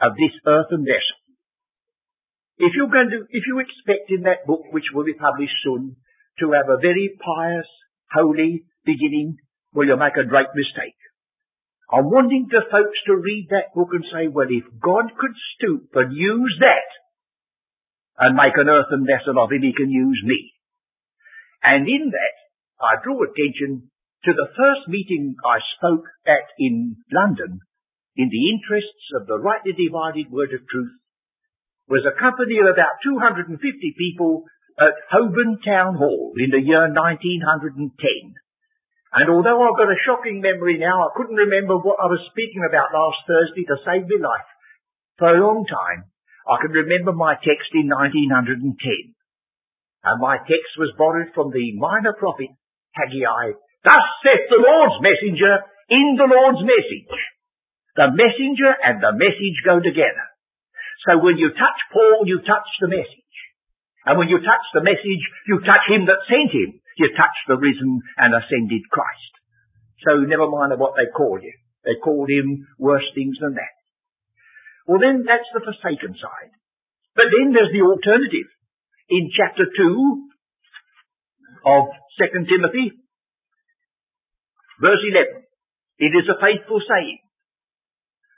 of 0.00 0.14
this 0.14 0.34
earthen 0.46 0.84
vessel. 0.84 1.18
If 2.58 2.74
you're 2.74 2.90
going 2.90 3.10
to, 3.14 3.22
if 3.30 3.46
you 3.46 3.62
expect 3.62 4.10
in 4.10 4.26
that 4.26 4.46
book, 4.46 4.66
which 4.74 4.90
will 4.92 5.06
be 5.06 5.14
published 5.14 5.54
soon, 5.62 5.94
to 6.40 6.52
have 6.52 6.66
a 6.68 6.82
very 6.82 7.14
pious, 7.18 7.70
holy 8.10 8.66
beginning, 8.84 9.38
well, 9.72 9.86
you'll 9.86 10.02
make 10.02 10.18
a 10.18 10.26
great 10.26 10.50
mistake. 10.54 10.97
I'm 11.88 12.10
wanting 12.12 12.48
the 12.50 12.68
folks 12.70 12.98
to 13.06 13.16
read 13.16 13.48
that 13.50 13.72
book 13.74 13.88
and 13.92 14.04
say, 14.12 14.28
well, 14.28 14.48
if 14.50 14.64
God 14.80 15.08
could 15.16 15.32
stoop 15.56 15.88
and 15.94 16.12
use 16.12 16.54
that 16.60 16.88
and 18.18 18.36
make 18.36 18.56
an 18.56 18.68
earthen 18.68 19.08
vessel 19.08 19.40
of 19.40 19.50
him, 19.50 19.62
he 19.62 19.72
can 19.72 19.90
use 19.90 20.20
me. 20.24 20.52
And 21.62 21.88
in 21.88 22.12
that, 22.12 22.36
I 22.80 23.00
draw 23.02 23.16
attention 23.24 23.90
to 24.24 24.32
the 24.32 24.52
first 24.52 24.88
meeting 24.88 25.34
I 25.44 25.58
spoke 25.78 26.04
at 26.26 26.52
in 26.58 26.96
London 27.10 27.60
in 28.16 28.28
the 28.28 28.50
interests 28.50 29.14
of 29.14 29.26
the 29.26 29.38
rightly 29.38 29.72
divided 29.72 30.30
word 30.30 30.52
of 30.52 30.66
truth 30.68 30.92
was 31.88 32.04
a 32.04 32.18
company 32.20 32.58
of 32.60 32.68
about 32.68 33.00
250 33.02 33.56
people 33.96 34.44
at 34.76 34.92
Holborn 35.10 35.58
Town 35.64 35.96
Hall 35.96 36.34
in 36.36 36.50
the 36.50 36.60
year 36.60 36.90
1910. 36.92 38.34
And 39.18 39.26
although 39.34 39.58
I've 39.66 39.74
got 39.74 39.90
a 39.90 40.04
shocking 40.06 40.38
memory 40.38 40.78
now, 40.78 41.02
I 41.02 41.14
couldn't 41.18 41.42
remember 41.42 41.74
what 41.74 41.98
I 41.98 42.06
was 42.06 42.22
speaking 42.30 42.62
about 42.62 42.94
last 42.94 43.18
Thursday 43.26 43.66
to 43.66 43.82
save 43.82 44.06
my 44.06 44.22
life. 44.22 44.46
For 45.18 45.34
a 45.34 45.42
long 45.42 45.66
time, 45.66 46.06
I 46.46 46.62
can 46.62 46.70
remember 46.70 47.10
my 47.10 47.34
text 47.34 47.74
in 47.74 47.90
1910. 47.90 48.78
And 50.06 50.22
my 50.22 50.38
text 50.38 50.72
was 50.78 50.94
borrowed 50.94 51.34
from 51.34 51.50
the 51.50 51.74
minor 51.74 52.14
prophet 52.14 52.54
Haggai 52.94 53.58
Thus 53.82 54.06
saith 54.22 54.46
the 54.54 54.62
Lord's 54.62 55.02
messenger 55.02 55.66
in 55.90 56.14
the 56.14 56.30
Lord's 56.30 56.62
message. 56.62 57.10
The 57.98 58.14
messenger 58.14 58.70
and 58.70 59.02
the 59.02 59.18
message 59.18 59.58
go 59.66 59.82
together. 59.82 60.26
So 61.10 61.18
when 61.18 61.42
you 61.42 61.50
touch 61.50 61.80
Paul, 61.90 62.22
you 62.22 62.38
touch 62.46 62.70
the 62.78 62.90
message. 62.90 63.34
And 64.06 64.14
when 64.14 64.30
you 64.30 64.38
touch 64.38 64.66
the 64.74 64.86
message, 64.86 65.22
you 65.50 65.58
touch 65.66 65.90
him 65.90 66.06
that 66.06 66.22
sent 66.30 66.54
him. 66.54 66.78
You 66.98 67.14
touch 67.14 67.36
the 67.46 67.56
risen 67.56 68.02
and 68.18 68.34
ascended 68.34 68.82
Christ. 68.90 69.32
So 70.02 70.18
never 70.26 70.50
mind 70.50 70.74
what 70.78 70.98
they 70.98 71.10
call 71.10 71.38
you. 71.38 71.54
They 71.86 71.96
called 72.02 72.28
him 72.28 72.66
worse 72.78 73.06
things 73.14 73.38
than 73.40 73.54
that. 73.54 73.74
Well 74.86 74.98
then, 74.98 75.22
that's 75.22 75.48
the 75.54 75.62
forsaken 75.62 76.18
side. 76.18 76.52
But 77.14 77.30
then 77.30 77.54
there's 77.54 77.70
the 77.70 77.86
alternative. 77.86 78.50
In 79.08 79.30
chapter 79.32 79.64
2 79.64 80.28
of 81.64 81.82
2 82.18 82.44
Timothy, 82.50 82.98
Verse 84.78 85.02
11. 85.02 85.42
It 85.98 86.12
is 86.14 86.30
a 86.30 86.38
faithful 86.38 86.78
saying. 86.78 87.18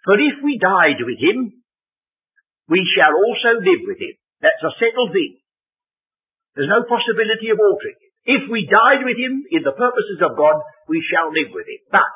For 0.08 0.16
if 0.16 0.40
we 0.40 0.56
died 0.56 0.96
with 1.04 1.20
him, 1.20 1.60
we 2.72 2.80
shall 2.96 3.12
also 3.12 3.60
live 3.60 3.84
with 3.84 4.00
him. 4.00 4.16
That's 4.40 4.64
a 4.64 4.72
settled 4.80 5.12
thing. 5.12 5.36
There's 6.56 6.72
no 6.72 6.88
possibility 6.88 7.52
of 7.52 7.60
altering 7.60 8.00
it. 8.00 8.09
If 8.24 8.48
we 8.52 8.68
died 8.68 9.02
with 9.04 9.16
him 9.16 9.44
in 9.48 9.62
the 9.64 9.72
purposes 9.72 10.20
of 10.20 10.36
God, 10.36 10.60
we 10.88 11.00
shall 11.08 11.32
live 11.32 11.50
with 11.56 11.64
him. 11.64 11.80
But 11.88 12.14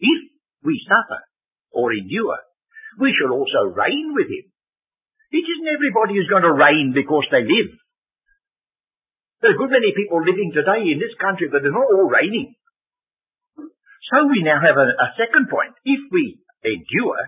if 0.00 0.20
we 0.64 0.80
suffer 0.88 1.20
or 1.72 1.92
endure, 1.92 2.40
we 2.98 3.12
shall 3.12 3.36
also 3.36 3.72
reign 3.72 4.16
with 4.16 4.28
him. 4.32 4.48
It 5.30 5.44
isn't 5.44 5.70
everybody 5.70 6.18
who's 6.18 6.32
going 6.32 6.48
to 6.48 6.56
reign 6.56 6.90
because 6.96 7.28
they 7.30 7.44
live. 7.44 7.70
There 9.40 9.52
are 9.52 9.56
a 9.56 9.60
good 9.60 9.72
many 9.72 9.92
people 9.96 10.20
living 10.20 10.52
today 10.52 10.84
in 10.90 10.98
this 11.00 11.16
country, 11.16 11.48
but 11.48 11.62
they're 11.62 11.72
not 11.72 11.88
all 11.88 12.10
reigning. 12.10 12.56
So 13.56 14.26
we 14.26 14.42
now 14.42 14.58
have 14.58 14.76
a, 14.76 14.88
a 14.90 15.08
second 15.16 15.48
point. 15.48 15.76
If 15.86 16.02
we 16.10 16.42
endure, 16.64 17.20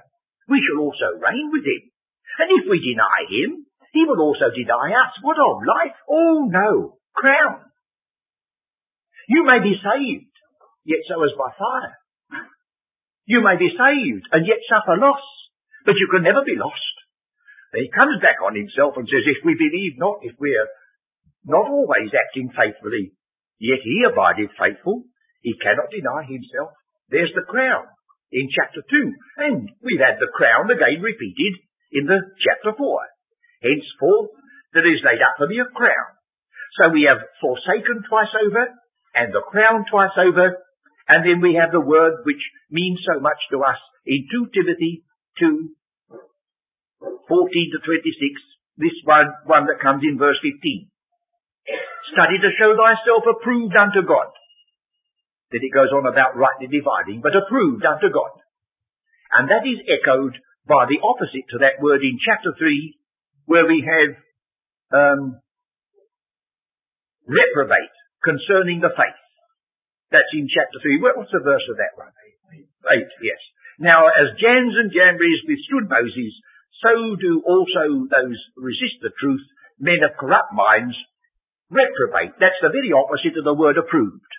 we 0.51 0.61
shall 0.61 0.83
also 0.83 1.17
reign 1.21 1.49
with 1.55 1.65
him. 1.65 1.83
And 2.43 2.49
if 2.59 2.65
we 2.69 2.83
deny 2.83 3.29
him, 3.29 3.65
he 3.93 4.03
will 4.09 4.21
also 4.21 4.49
deny 4.51 4.93
us. 4.97 5.13
What 5.23 5.37
of 5.37 5.63
life? 5.63 5.97
Oh 6.09 6.49
no, 6.49 6.99
crown. 7.15 7.72
You 9.29 9.47
may 9.47 9.63
be 9.63 9.79
saved, 9.79 10.33
yet 10.85 11.03
so 11.07 11.23
as 11.23 11.35
by 11.39 11.51
fire. 11.55 11.95
You 13.27 13.41
may 13.43 13.57
be 13.57 13.71
saved 13.71 14.27
and 14.33 14.47
yet 14.47 14.63
suffer 14.67 14.99
loss, 14.99 15.23
but 15.87 15.99
you 15.99 16.09
can 16.11 16.27
never 16.27 16.43
be 16.43 16.59
lost. 16.59 16.97
Then 17.73 17.87
he 17.87 17.91
comes 17.95 18.21
back 18.21 18.43
on 18.43 18.59
himself 18.59 18.99
and 18.99 19.07
says, 19.09 19.25
if 19.25 19.41
we 19.47 19.55
believe 19.57 19.97
not, 19.97 20.21
if 20.27 20.37
we're 20.37 20.69
not 21.47 21.71
always 21.71 22.13
acting 22.13 22.53
faithfully, 22.53 23.15
yet 23.59 23.81
he 23.81 24.05
abideth 24.05 24.53
faithful, 24.59 25.07
he 25.41 25.55
cannot 25.59 25.91
deny 25.91 26.27
himself. 26.27 26.75
There's 27.09 27.33
the 27.35 27.47
crown 27.49 27.87
in 28.31 28.49
chapter 28.53 28.83
2. 28.83 29.47
And 29.49 29.71
we've 29.81 30.03
had 30.03 30.19
the 30.19 30.33
crown 30.33 30.71
again 30.71 31.01
repeated 31.01 31.63
in 31.93 32.07
the 32.07 32.21
chapter 32.43 32.77
4. 32.77 32.81
Henceforth, 33.63 34.35
there 34.73 34.89
is 34.89 35.05
laid 35.05 35.23
up 35.23 35.37
for 35.39 35.47
me 35.47 35.61
a 35.61 35.69
crown. 35.69 36.11
So 36.81 36.89
we 36.89 37.05
have 37.05 37.21
forsaken 37.39 38.03
twice 38.09 38.33
over, 38.33 38.73
and 39.15 39.33
the 39.33 39.45
crown 39.45 39.85
twice 39.91 40.17
over, 40.17 40.57
and 41.09 41.21
then 41.27 41.41
we 41.41 41.59
have 41.61 41.73
the 41.73 41.85
word 41.85 42.25
which 42.25 42.41
means 42.71 43.01
so 43.05 43.21
much 43.21 43.39
to 43.51 43.61
us 43.63 43.79
in 44.07 44.27
2 44.31 44.51
Timothy 44.55 45.05
2, 45.39 45.71
14 47.29 47.73
to 47.73 47.79
26, 47.85 48.53
this 48.79 48.97
one, 49.05 49.29
one 49.45 49.67
that 49.69 49.83
comes 49.83 50.03
in 50.03 50.19
verse 50.19 50.39
15. 50.41 50.89
Study 52.13 52.37
to 52.43 52.51
show 52.59 52.75
thyself 52.75 53.25
approved 53.29 53.77
unto 53.77 54.03
God, 54.03 54.33
Then 55.53 55.63
it 55.63 55.73
goes 55.73 55.93
on 55.93 56.09
about 56.09 56.37
rightly 56.37 56.67
dividing, 56.67 57.21
but 57.23 57.37
approved 57.37 57.85
unto 57.85 58.11
God. 58.11 58.33
And 59.33 59.49
that 59.49 59.65
is 59.65 59.81
echoed 59.89 60.37
by 60.67 60.87
the 60.89 61.01
opposite 61.01 61.47
to 61.53 61.63
that 61.65 61.81
word 61.81 62.03
in 62.03 62.19
chapter 62.21 62.53
3, 62.59 62.99
where 63.47 63.67
we 63.67 63.85
have 63.87 64.11
um, 64.93 65.41
reprobate 67.27 67.97
concerning 68.25 68.81
the 68.81 68.95
faith. 68.95 69.23
That's 70.11 70.33
in 70.33 70.47
chapter 70.47 70.79
3. 70.79 71.03
What's 71.03 71.35
the 71.35 71.43
verse 71.43 71.67
of 71.69 71.77
that 71.79 71.95
one? 71.99 72.13
8, 72.55 73.07
yes. 73.23 73.41
Now, 73.79 74.07
as 74.11 74.39
Jannes 74.39 74.77
and 74.79 74.93
Jambres 74.93 75.47
withstood 75.49 75.89
Moses, 75.89 76.33
so 76.83 77.17
do 77.17 77.43
also 77.47 78.07
those 78.11 78.39
resist 78.59 79.01
the 79.01 79.15
truth, 79.17 79.43
men 79.79 80.03
of 80.05 80.19
corrupt 80.19 80.53
minds, 80.53 80.95
reprobate. 81.71 82.37
That's 82.37 82.61
the 82.61 82.75
very 82.75 82.93
opposite 82.93 83.39
of 83.39 83.47
the 83.49 83.57
word 83.57 83.81
approved. 83.81 84.33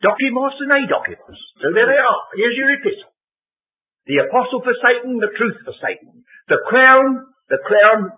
Dokimos 0.00 0.56
and 0.64 0.72
adokimos. 0.72 1.40
So 1.60 1.72
there 1.74 1.88
they 1.88 2.00
are. 2.00 2.20
Here's 2.34 2.56
your 2.56 2.72
epistle. 2.72 3.12
The 4.06 4.22
apostle 4.24 4.62
for 4.62 4.74
Satan, 4.80 5.18
the 5.18 5.34
truth 5.34 5.58
for 5.66 5.74
Satan. 5.82 6.24
The 6.48 6.62
crown, 6.70 7.26
the 7.50 7.60
crown, 7.66 8.14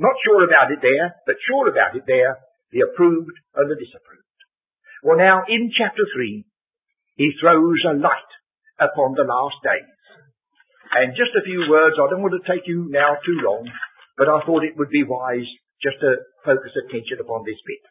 not 0.00 0.16
sure 0.24 0.42
about 0.48 0.72
it 0.72 0.80
there, 0.80 1.14
but 1.28 1.36
sure 1.44 1.68
about 1.68 1.94
it 1.94 2.04
there, 2.08 2.40
the 2.72 2.88
approved 2.88 3.36
and 3.54 3.70
the 3.70 3.76
disapproved. 3.76 4.25
Well 5.02 5.18
now, 5.18 5.44
in 5.48 5.70
chapter 5.76 6.02
3, 6.14 6.44
he 7.16 7.32
throws 7.40 7.80
a 7.88 7.96
light 7.96 8.32
upon 8.80 9.14
the 9.16 9.28
last 9.28 9.56
days. 9.64 9.92
And 10.92 11.16
just 11.16 11.34
a 11.36 11.44
few 11.44 11.66
words, 11.68 11.96
I 11.98 12.08
don't 12.08 12.22
want 12.22 12.36
to 12.38 12.46
take 12.46 12.66
you 12.66 12.88
now 12.88 13.16
too 13.24 13.38
long, 13.42 13.68
but 14.16 14.28
I 14.28 14.44
thought 14.46 14.64
it 14.64 14.76
would 14.76 14.90
be 14.90 15.04
wise 15.04 15.48
just 15.82 16.00
to 16.00 16.24
focus 16.44 16.72
attention 16.76 17.20
upon 17.20 17.44
this 17.44 17.60
bit. 17.66 17.84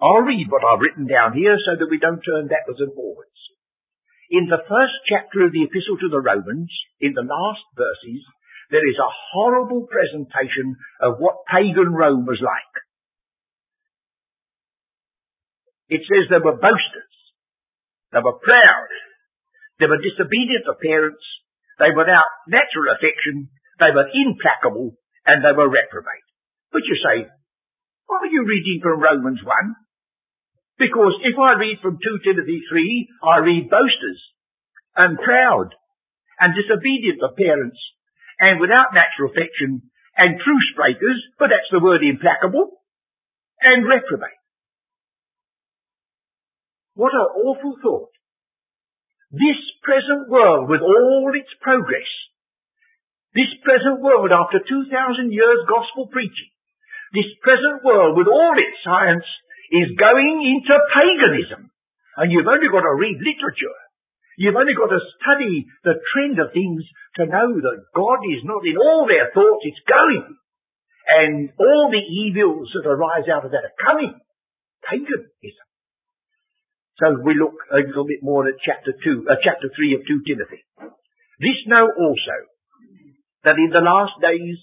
I'll 0.00 0.26
read 0.26 0.50
what 0.50 0.64
I've 0.64 0.80
written 0.80 1.06
down 1.06 1.36
here 1.36 1.56
so 1.60 1.76
that 1.78 1.90
we 1.90 1.98
don't 1.98 2.22
turn 2.22 2.48
backwards 2.48 2.80
and 2.80 2.94
forwards. 2.94 3.30
In 4.30 4.48
the 4.48 4.64
first 4.66 4.96
chapter 5.08 5.44
of 5.44 5.52
the 5.52 5.64
Epistle 5.64 6.00
to 6.00 6.08
the 6.08 6.24
Romans, 6.24 6.72
in 7.00 7.12
the 7.12 7.26
last 7.26 7.64
verses, 7.76 8.24
there 8.70 8.84
is 8.88 8.96
a 8.96 9.14
horrible 9.32 9.86
presentation 9.86 10.76
of 11.00 11.20
what 11.20 11.44
pagan 11.46 11.92
Rome 11.92 12.24
was 12.24 12.40
like. 12.40 12.74
It 15.88 16.02
says 16.08 16.30
they 16.30 16.40
were 16.40 16.56
boasters. 16.56 17.14
They 18.12 18.22
were 18.22 18.40
proud. 18.40 18.90
They 19.80 19.90
were 19.90 20.00
disobedient 20.00 20.64
to 20.64 20.78
parents. 20.80 21.24
They 21.78 21.90
were 21.90 22.06
without 22.06 22.30
natural 22.46 22.94
affection. 22.94 23.50
They 23.82 23.90
were 23.90 24.08
implacable 24.08 24.96
and 25.26 25.42
they 25.42 25.52
were 25.52 25.68
reprobate. 25.68 26.28
But 26.70 26.86
you 26.86 26.96
say, 27.02 27.26
are 27.26 28.30
you 28.30 28.46
reading 28.46 28.80
from 28.80 29.02
Romans 29.02 29.42
1? 29.42 29.50
Because 30.78 31.14
if 31.22 31.36
I 31.38 31.58
read 31.58 31.78
from 31.82 31.98
2 31.98 32.26
Timothy 32.26 32.62
3, 32.70 33.08
I 33.22 33.36
read 33.42 33.70
boasters 33.70 34.20
and 34.96 35.18
proud 35.18 35.74
and 36.40 36.54
disobedient 36.54 37.18
to 37.20 37.34
parents 37.34 37.78
and 38.38 38.60
without 38.60 38.94
natural 38.94 39.30
affection 39.30 39.90
and 40.16 40.38
truce 40.38 40.70
breakers, 40.74 41.18
but 41.38 41.50
that's 41.50 41.70
the 41.70 41.82
word 41.82 42.02
implacable, 42.02 42.82
and 43.62 43.86
reprobate. 43.86 44.43
What 46.94 47.12
an 47.14 47.28
awful 47.42 47.74
thought. 47.82 48.14
This 49.34 49.58
present 49.82 50.30
world 50.30 50.70
with 50.70 50.80
all 50.80 51.30
its 51.34 51.50
progress, 51.58 52.06
this 53.34 53.50
present 53.66 53.98
world 53.98 54.30
after 54.30 54.62
2,000 54.62 54.94
years 55.34 55.60
gospel 55.66 56.06
preaching, 56.06 56.54
this 57.10 57.26
present 57.42 57.82
world 57.82 58.14
with 58.14 58.30
all 58.30 58.54
its 58.54 58.78
science 58.86 59.26
is 59.74 59.98
going 59.98 60.38
into 60.46 60.74
paganism. 60.94 61.70
And 62.14 62.30
you've 62.30 62.46
only 62.46 62.70
got 62.70 62.86
to 62.86 62.94
read 62.94 63.18
literature. 63.18 63.78
You've 64.38 64.58
only 64.58 64.74
got 64.74 64.90
to 64.94 65.02
study 65.18 65.66
the 65.82 65.98
trend 66.14 66.38
of 66.38 66.54
things 66.54 66.82
to 67.18 67.26
know 67.26 67.50
that 67.58 67.90
God 67.94 68.22
is 68.34 68.42
not 68.46 68.62
in 68.66 68.78
all 68.78 69.06
their 69.06 69.34
thoughts, 69.34 69.66
it's 69.66 69.82
going. 69.82 70.30
And 71.06 71.50
all 71.58 71.90
the 71.90 72.02
evils 72.02 72.70
that 72.74 72.86
arise 72.86 73.26
out 73.30 73.46
of 73.46 73.50
that 73.50 73.66
are 73.66 73.82
coming. 73.82 74.14
Paganism. 74.86 75.63
So 77.02 77.18
we 77.24 77.34
look 77.34 77.58
a 77.74 77.82
little 77.82 78.06
bit 78.06 78.22
more 78.22 78.46
at 78.46 78.62
chapter 78.62 78.94
2, 78.94 79.26
uh, 79.26 79.34
chapter 79.42 79.66
3 79.74 79.98
of 79.98 80.06
2 80.06 80.22
Timothy. 80.26 80.62
This 81.42 81.58
know 81.66 81.90
also, 81.90 82.36
that 83.42 83.58
in 83.58 83.70
the 83.74 83.82
last 83.82 84.14
days, 84.22 84.56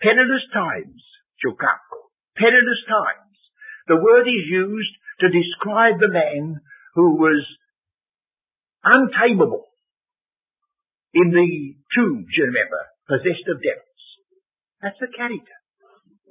perilous 0.00 0.44
times 0.52 1.00
shall 1.38 1.54
come. 1.54 1.84
Perilous 2.36 2.82
times. 2.88 3.36
The 3.86 4.00
word 4.00 4.26
is 4.26 4.48
used 4.48 4.94
to 5.20 5.28
describe 5.28 6.00
the 6.00 6.10
man 6.10 6.60
who 6.96 7.20
was 7.20 7.44
untamable 8.82 9.68
in 11.14 11.30
the 11.30 11.48
tombs, 11.94 12.32
you 12.32 12.44
remember, 12.48 12.80
possessed 13.06 13.46
of 13.46 13.62
devils. 13.62 14.04
That's 14.82 14.98
the 14.98 15.12
character. 15.14 15.56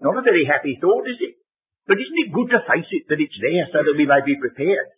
Not 0.02 0.20
a 0.20 0.28
very 0.28 0.44
happy 0.44 0.76
thought, 0.82 1.08
is 1.08 1.22
it? 1.22 1.40
But 1.88 2.02
isn't 2.02 2.24
it 2.28 2.36
good 2.36 2.52
to 2.52 2.68
face 2.68 2.90
it 2.92 3.08
that 3.08 3.22
it's 3.22 3.40
there 3.40 3.70
so 3.72 3.80
that 3.86 3.96
we 3.96 4.04
may 4.10 4.20
be 4.26 4.36
prepared? 4.36 4.92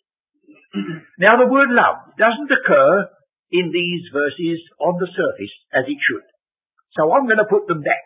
now 1.20 1.40
the 1.40 1.52
word 1.52 1.72
love 1.72 2.16
doesn't 2.18 2.52
occur 2.52 3.08
in 3.52 3.72
these 3.72 4.10
verses 4.12 4.60
on 4.80 5.00
the 5.00 5.10
surface 5.12 5.54
as 5.72 5.86
it 5.88 6.00
should. 6.02 6.26
So 6.98 7.12
I'm 7.12 7.28
going 7.28 7.44
to 7.44 7.52
put 7.52 7.68
them 7.68 7.84
back. 7.84 8.06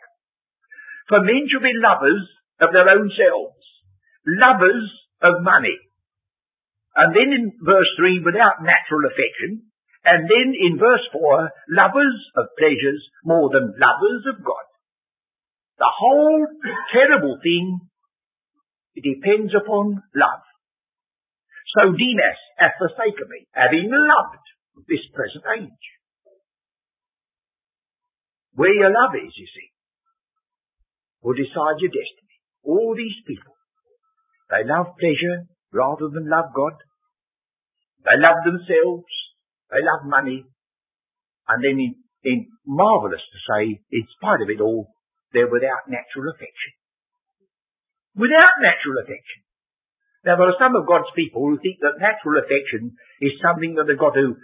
For 1.07 1.21
men 1.21 1.49
should 1.49 1.65
be 1.65 1.73
lovers 1.77 2.25
of 2.61 2.69
their 2.73 2.89
own 2.89 3.09
selves, 3.13 3.63
lovers 4.25 4.89
of 5.21 5.41
money. 5.41 5.77
And 6.95 7.15
then 7.15 7.29
in 7.33 7.53
verse 7.63 7.89
3, 7.97 8.21
without 8.25 8.61
natural 8.61 9.07
affection. 9.09 9.69
And 10.05 10.25
then 10.25 10.53
in 10.57 10.79
verse 10.79 11.05
4, 11.11 11.49
lovers 11.69 12.17
of 12.35 12.55
pleasures 12.57 13.03
more 13.23 13.49
than 13.53 13.77
lovers 13.77 14.23
of 14.31 14.43
God. 14.43 14.65
The 15.77 15.91
whole 15.91 16.47
terrible 16.91 17.39
thing 17.41 17.79
depends 18.95 19.53
upon 19.55 20.03
love. 20.15 20.43
So 21.77 21.91
Demas 21.93 22.39
hath 22.57 22.79
forsaken 22.79 23.27
me, 23.29 23.45
having 23.53 23.89
loved 23.89 24.45
this 24.87 25.05
present 25.13 25.45
age. 25.59 25.85
Where 28.55 28.73
your 28.73 28.91
love 28.91 29.13
is, 29.15 29.33
you 29.37 29.45
see, 29.45 29.69
will 31.21 31.37
decide 31.37 31.79
your 31.79 31.93
destiny. 31.93 32.37
All 32.63 32.95
these 32.97 33.15
people 33.27 33.53
they 34.49 34.65
love 34.65 34.97
pleasure 34.97 35.45
rather 35.71 36.09
than 36.09 36.27
love 36.27 36.49
God. 36.55 36.73
They 38.01 38.17
love 38.17 38.41
themselves. 38.43 39.13
They 39.69 39.77
love 39.85 40.09
money. 40.09 40.43
And 41.47 41.63
then 41.63 41.77
in, 41.77 41.95
in 42.23 42.47
marvellous 42.65 43.21
to 43.21 43.39
say, 43.45 43.79
in 43.91 44.03
spite 44.17 44.41
of 44.41 44.49
it 44.49 44.61
all, 44.61 44.89
they're 45.33 45.49
without 45.49 45.85
natural 45.85 46.33
affection. 46.33 46.73
without 48.15 48.57
natural 48.59 48.97
affection. 49.05 49.45
Now 50.25 50.35
there 50.35 50.51
are 50.51 50.59
some 50.59 50.75
of 50.75 50.87
God's 50.87 51.09
people 51.15 51.47
who 51.47 51.57
think 51.63 51.79
that 51.79 52.01
natural 52.01 52.43
affection 52.43 52.95
is 53.23 53.39
something 53.39 53.75
that 53.79 53.87
they've 53.87 53.99
got 53.99 54.19
to 54.19 54.35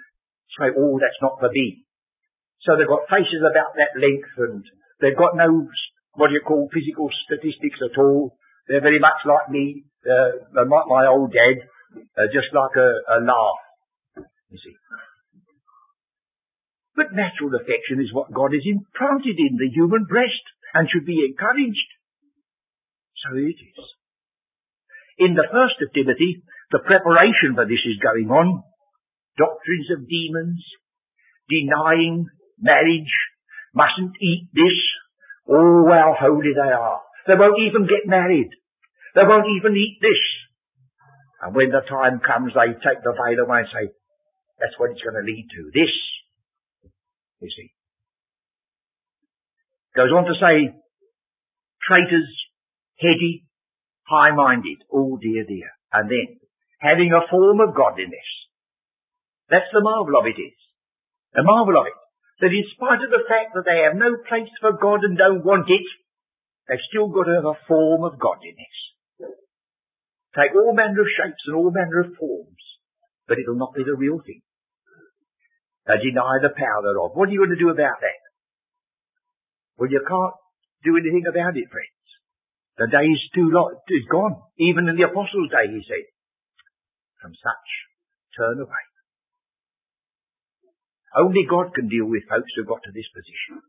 say, 0.55 0.71
oh, 0.71 0.95
that's 0.99 1.19
not 1.19 1.39
for 1.39 1.51
me. 1.51 1.83
So 2.63 2.79
they've 2.79 2.89
got 2.89 3.11
faces 3.11 3.43
about 3.43 3.75
that 3.75 3.99
length 3.99 4.31
and 4.39 4.63
they've 5.03 5.17
got 5.17 5.35
no, 5.35 5.67
what 6.15 6.31
do 6.31 6.33
you 6.33 6.45
call, 6.47 6.71
physical 6.71 7.11
statistics 7.27 7.83
at 7.83 7.99
all. 7.99 8.39
They're 8.67 8.81
very 8.81 8.99
much 8.99 9.19
like 9.27 9.51
me, 9.51 9.85
uh, 10.07 10.47
like 10.55 10.87
my 10.87 11.05
old 11.05 11.35
dad, 11.35 11.67
uh, 12.17 12.31
just 12.31 12.49
like 12.55 12.75
a, 12.79 12.89
a 13.11 13.17
laugh, 13.21 13.61
you 14.49 14.57
see. 14.57 14.73
But 16.95 17.11
natural 17.11 17.51
affection 17.59 17.99
is 17.99 18.15
what 18.15 18.31
God 18.31 18.55
has 18.55 18.63
implanted 18.63 19.35
in 19.35 19.59
the 19.59 19.69
human 19.75 20.07
breast 20.07 20.41
and 20.73 20.87
should 20.87 21.05
be 21.05 21.27
encouraged. 21.27 21.89
So 23.21 23.35
it 23.35 23.59
is. 23.59 23.85
In 25.17 25.33
the 25.33 25.47
first 25.47 25.79
of 25.79 25.93
Timothy, 25.93 26.43
the 26.71 26.83
preparation 26.83 27.55
for 27.55 27.65
this 27.65 27.83
is 27.87 28.03
going 28.03 28.27
on. 28.29 28.63
Doctrines 29.37 29.87
of 29.91 30.07
demons, 30.07 30.63
denying 31.47 32.27
marriage, 32.59 33.13
mustn't 33.73 34.15
eat 34.21 34.49
this. 34.53 34.77
Oh, 35.47 35.87
how 35.91 36.15
holy 36.19 36.53
they 36.55 36.71
are. 36.71 37.01
They 37.27 37.35
won't 37.35 37.59
even 37.59 37.87
get 37.87 38.07
married. 38.07 38.49
They 39.13 39.23
won't 39.23 39.47
even 39.59 39.75
eat 39.75 39.99
this. 40.01 40.23
And 41.41 41.55
when 41.55 41.69
the 41.69 41.81
time 41.87 42.19
comes, 42.19 42.53
they 42.53 42.73
take 42.73 43.03
the 43.03 43.13
veil 43.13 43.45
away 43.45 43.59
and 43.59 43.71
say, 43.71 43.93
that's 44.59 44.75
what 44.79 44.91
it's 44.91 45.03
going 45.03 45.19
to 45.19 45.25
lead 45.27 45.47
to. 45.51 45.61
This, 45.73 45.93
you 47.39 47.49
see. 47.49 47.71
Goes 49.95 50.11
on 50.11 50.25
to 50.25 50.35
say, 50.35 50.75
traitors, 51.87 52.31
heady, 52.99 53.44
high-minded. 54.07 54.85
Oh 54.91 55.17
dear, 55.17 55.45
dear. 55.45 55.69
And 55.93 56.09
then, 56.09 56.39
having 56.79 57.11
a 57.13 57.27
form 57.29 57.61
of 57.61 57.75
godliness. 57.75 58.29
That's 59.49 59.69
the 59.73 59.81
marvel 59.81 60.17
of 60.17 60.25
it 60.25 60.39
is. 60.39 60.57
The 61.33 61.43
marvel 61.43 61.77
of 61.77 61.87
it. 61.87 61.97
That 62.41 62.51
in 62.51 62.65
spite 62.75 63.01
of 63.05 63.11
the 63.13 63.25
fact 63.29 63.55
that 63.55 63.63
they 63.63 63.85
have 63.85 63.95
no 63.95 64.17
place 64.27 64.51
for 64.59 64.75
God 64.75 65.05
and 65.07 65.17
don't 65.17 65.45
want 65.45 65.69
it, 65.71 65.87
they've 66.67 66.87
still 66.91 67.07
got 67.07 67.31
to 67.31 67.35
have 67.39 67.47
a 67.47 67.61
form 67.67 68.03
of 68.03 68.19
godliness. 68.19 68.75
Take 70.35 70.51
all 70.51 70.75
manner 70.75 70.99
of 70.99 71.07
shapes 71.15 71.47
and 71.47 71.55
all 71.55 71.71
manner 71.71 72.03
of 72.03 72.19
forms, 72.19 72.63
but 73.27 73.39
it'll 73.39 73.55
not 73.55 73.73
be 73.73 73.87
the 73.87 73.95
real 73.95 74.19
thing. 74.19 74.43
They 75.87 75.95
deny 76.11 76.43
the 76.43 76.51
power 76.51 76.83
thereof. 76.83 77.15
What 77.15 77.29
are 77.29 77.31
you 77.31 77.39
going 77.39 77.55
to 77.55 77.61
do 77.61 77.71
about 77.71 78.03
that? 78.03 78.21
Well, 79.77 79.87
you 79.87 80.03
can't 80.03 80.35
do 80.83 80.97
anything 80.99 81.23
about 81.29 81.55
it, 81.55 81.71
friends. 81.71 81.94
The 82.77 82.91
day 82.91 83.07
is 83.07 83.23
too 83.31 83.47
long, 83.51 83.79
is 83.87 84.07
gone. 84.11 84.35
Even 84.59 84.87
in 84.91 84.99
the 84.99 85.07
Apostles' 85.07 85.51
day, 85.51 85.71
he 85.71 85.79
said, 85.87 86.05
from 87.21 87.31
such, 87.31 87.69
turn 88.35 88.59
away. 88.59 88.85
Only 91.15 91.47
God 91.47 91.71
can 91.71 91.87
deal 91.87 92.05
with 92.05 92.27
folks 92.27 92.51
who've 92.55 92.67
got 92.67 92.83
to 92.83 92.91
this 92.91 93.07
position. 93.15 93.63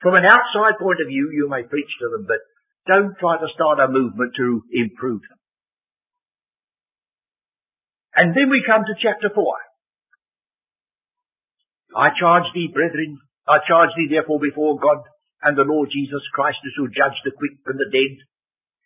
From 0.00 0.16
an 0.16 0.24
outside 0.24 0.80
point 0.80 1.04
of 1.04 1.12
view, 1.12 1.28
you 1.36 1.48
may 1.50 1.68
preach 1.68 1.92
to 2.00 2.08
them, 2.08 2.24
but 2.24 2.40
don't 2.88 3.12
try 3.20 3.36
to 3.36 3.52
start 3.52 3.84
a 3.84 3.92
movement 3.92 4.32
to 4.40 4.64
improve 4.72 5.20
them. 5.28 5.38
And 8.16 8.32
then 8.32 8.48
we 8.48 8.64
come 8.64 8.82
to 8.88 8.96
chapter 8.96 9.28
4. 9.28 9.36
I 11.94 12.08
charge 12.16 12.48
thee, 12.54 12.72
brethren, 12.72 13.20
I 13.46 13.60
charge 13.68 13.92
thee 13.96 14.08
therefore 14.08 14.40
before 14.40 14.80
God 14.80 15.04
and 15.42 15.56
the 15.56 15.68
Lord 15.68 15.88
Jesus 15.92 16.22
Christ, 16.34 16.58
who 16.64 16.72
shall 16.74 16.90
judge 16.90 17.18
the 17.22 17.36
quick 17.36 17.60
and 17.66 17.78
the 17.78 17.90
dead, 17.92 18.14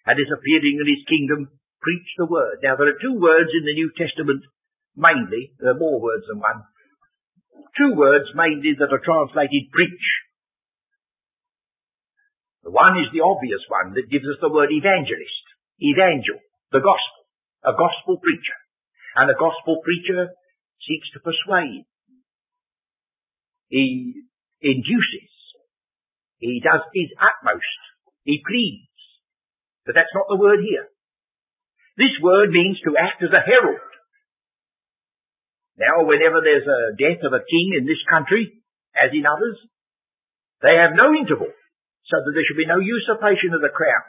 and 0.07 0.19
is 0.19 0.31
appearing 0.31 0.83
in 0.83 0.89
his 0.89 1.05
kingdom, 1.07 1.51
preach 1.81 2.09
the 2.19 2.27
word. 2.27 2.63
Now 2.63 2.77
there 2.77 2.91
are 2.91 3.03
two 3.03 3.19
words 3.19 3.51
in 3.55 3.65
the 3.67 3.79
New 3.79 3.91
Testament, 3.95 4.43
mainly, 4.97 5.55
there 5.59 5.75
are 5.75 5.83
more 5.83 6.01
words 6.01 6.27
than 6.27 6.43
one, 6.43 6.67
two 7.79 7.95
words 7.95 8.31
mainly 8.35 8.75
that 8.79 8.93
are 8.93 9.03
translated 9.03 9.71
preach. 9.73 10.07
The 12.63 12.71
one 12.71 12.95
is 13.03 13.11
the 13.11 13.27
obvious 13.27 13.63
one 13.67 13.95
that 13.99 14.11
gives 14.11 14.27
us 14.27 14.39
the 14.39 14.53
word 14.53 14.71
evangelist, 14.71 15.45
evangel, 15.83 16.39
the 16.71 16.79
gospel, 16.79 17.23
a 17.67 17.75
gospel 17.75 18.23
preacher. 18.23 18.59
And 19.19 19.29
a 19.29 19.37
gospel 19.37 19.83
preacher 19.83 20.33
seeks 20.87 21.11
to 21.13 21.21
persuade. 21.21 21.85
He 23.69 24.25
induces. 24.63 25.33
He 26.39 26.63
does 26.63 26.87
his 26.95 27.11
utmost. 27.19 27.81
He 28.25 28.41
pleads. 28.47 28.92
But 29.87 29.95
that's 29.99 30.15
not 30.15 30.31
the 30.31 30.39
word 30.39 30.63
here. 30.63 30.87
This 31.99 32.15
word 32.23 32.51
means 32.51 32.81
to 32.83 32.97
act 32.97 33.21
as 33.23 33.35
a 33.35 33.45
herald. 33.45 33.83
Now, 35.77 36.05
whenever 36.05 36.41
there's 36.41 36.69
a 36.69 36.97
death 36.97 37.25
of 37.25 37.33
a 37.33 37.45
king 37.45 37.77
in 37.81 37.85
this 37.85 38.01
country, 38.09 38.63
as 38.95 39.11
in 39.13 39.27
others, 39.27 39.59
they 40.61 40.79
have 40.79 40.95
no 40.95 41.11
interval, 41.13 41.51
so 41.51 42.17
that 42.23 42.33
there 42.33 42.45
should 42.47 42.61
be 42.61 42.71
no 42.71 42.79
usurpation 42.79 43.53
of 43.57 43.65
the 43.65 43.73
crown. 43.73 44.05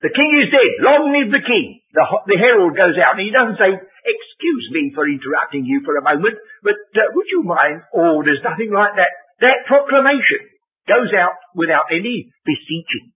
The 0.00 0.14
king 0.14 0.30
is 0.38 0.54
dead. 0.54 0.72
Long 0.78 1.10
live 1.10 1.34
the 1.34 1.42
king. 1.42 1.82
The, 1.90 2.06
the 2.30 2.38
herald 2.38 2.78
goes 2.78 2.94
out 3.02 3.18
and 3.18 3.26
he 3.26 3.34
doesn't 3.34 3.58
say, 3.58 3.74
excuse 3.74 4.66
me 4.70 4.94
for 4.94 5.10
interrupting 5.10 5.66
you 5.66 5.82
for 5.82 5.98
a 5.98 6.06
moment, 6.06 6.38
but 6.62 6.78
uh, 6.94 7.10
would 7.18 7.26
you 7.34 7.42
mind? 7.42 7.82
Oh, 7.90 8.22
there's 8.22 8.44
nothing 8.46 8.70
like 8.70 8.94
that. 8.94 9.10
That 9.42 9.66
proclamation 9.66 10.46
goes 10.86 11.10
out 11.18 11.34
without 11.58 11.90
any 11.90 12.30
beseeching. 12.46 13.10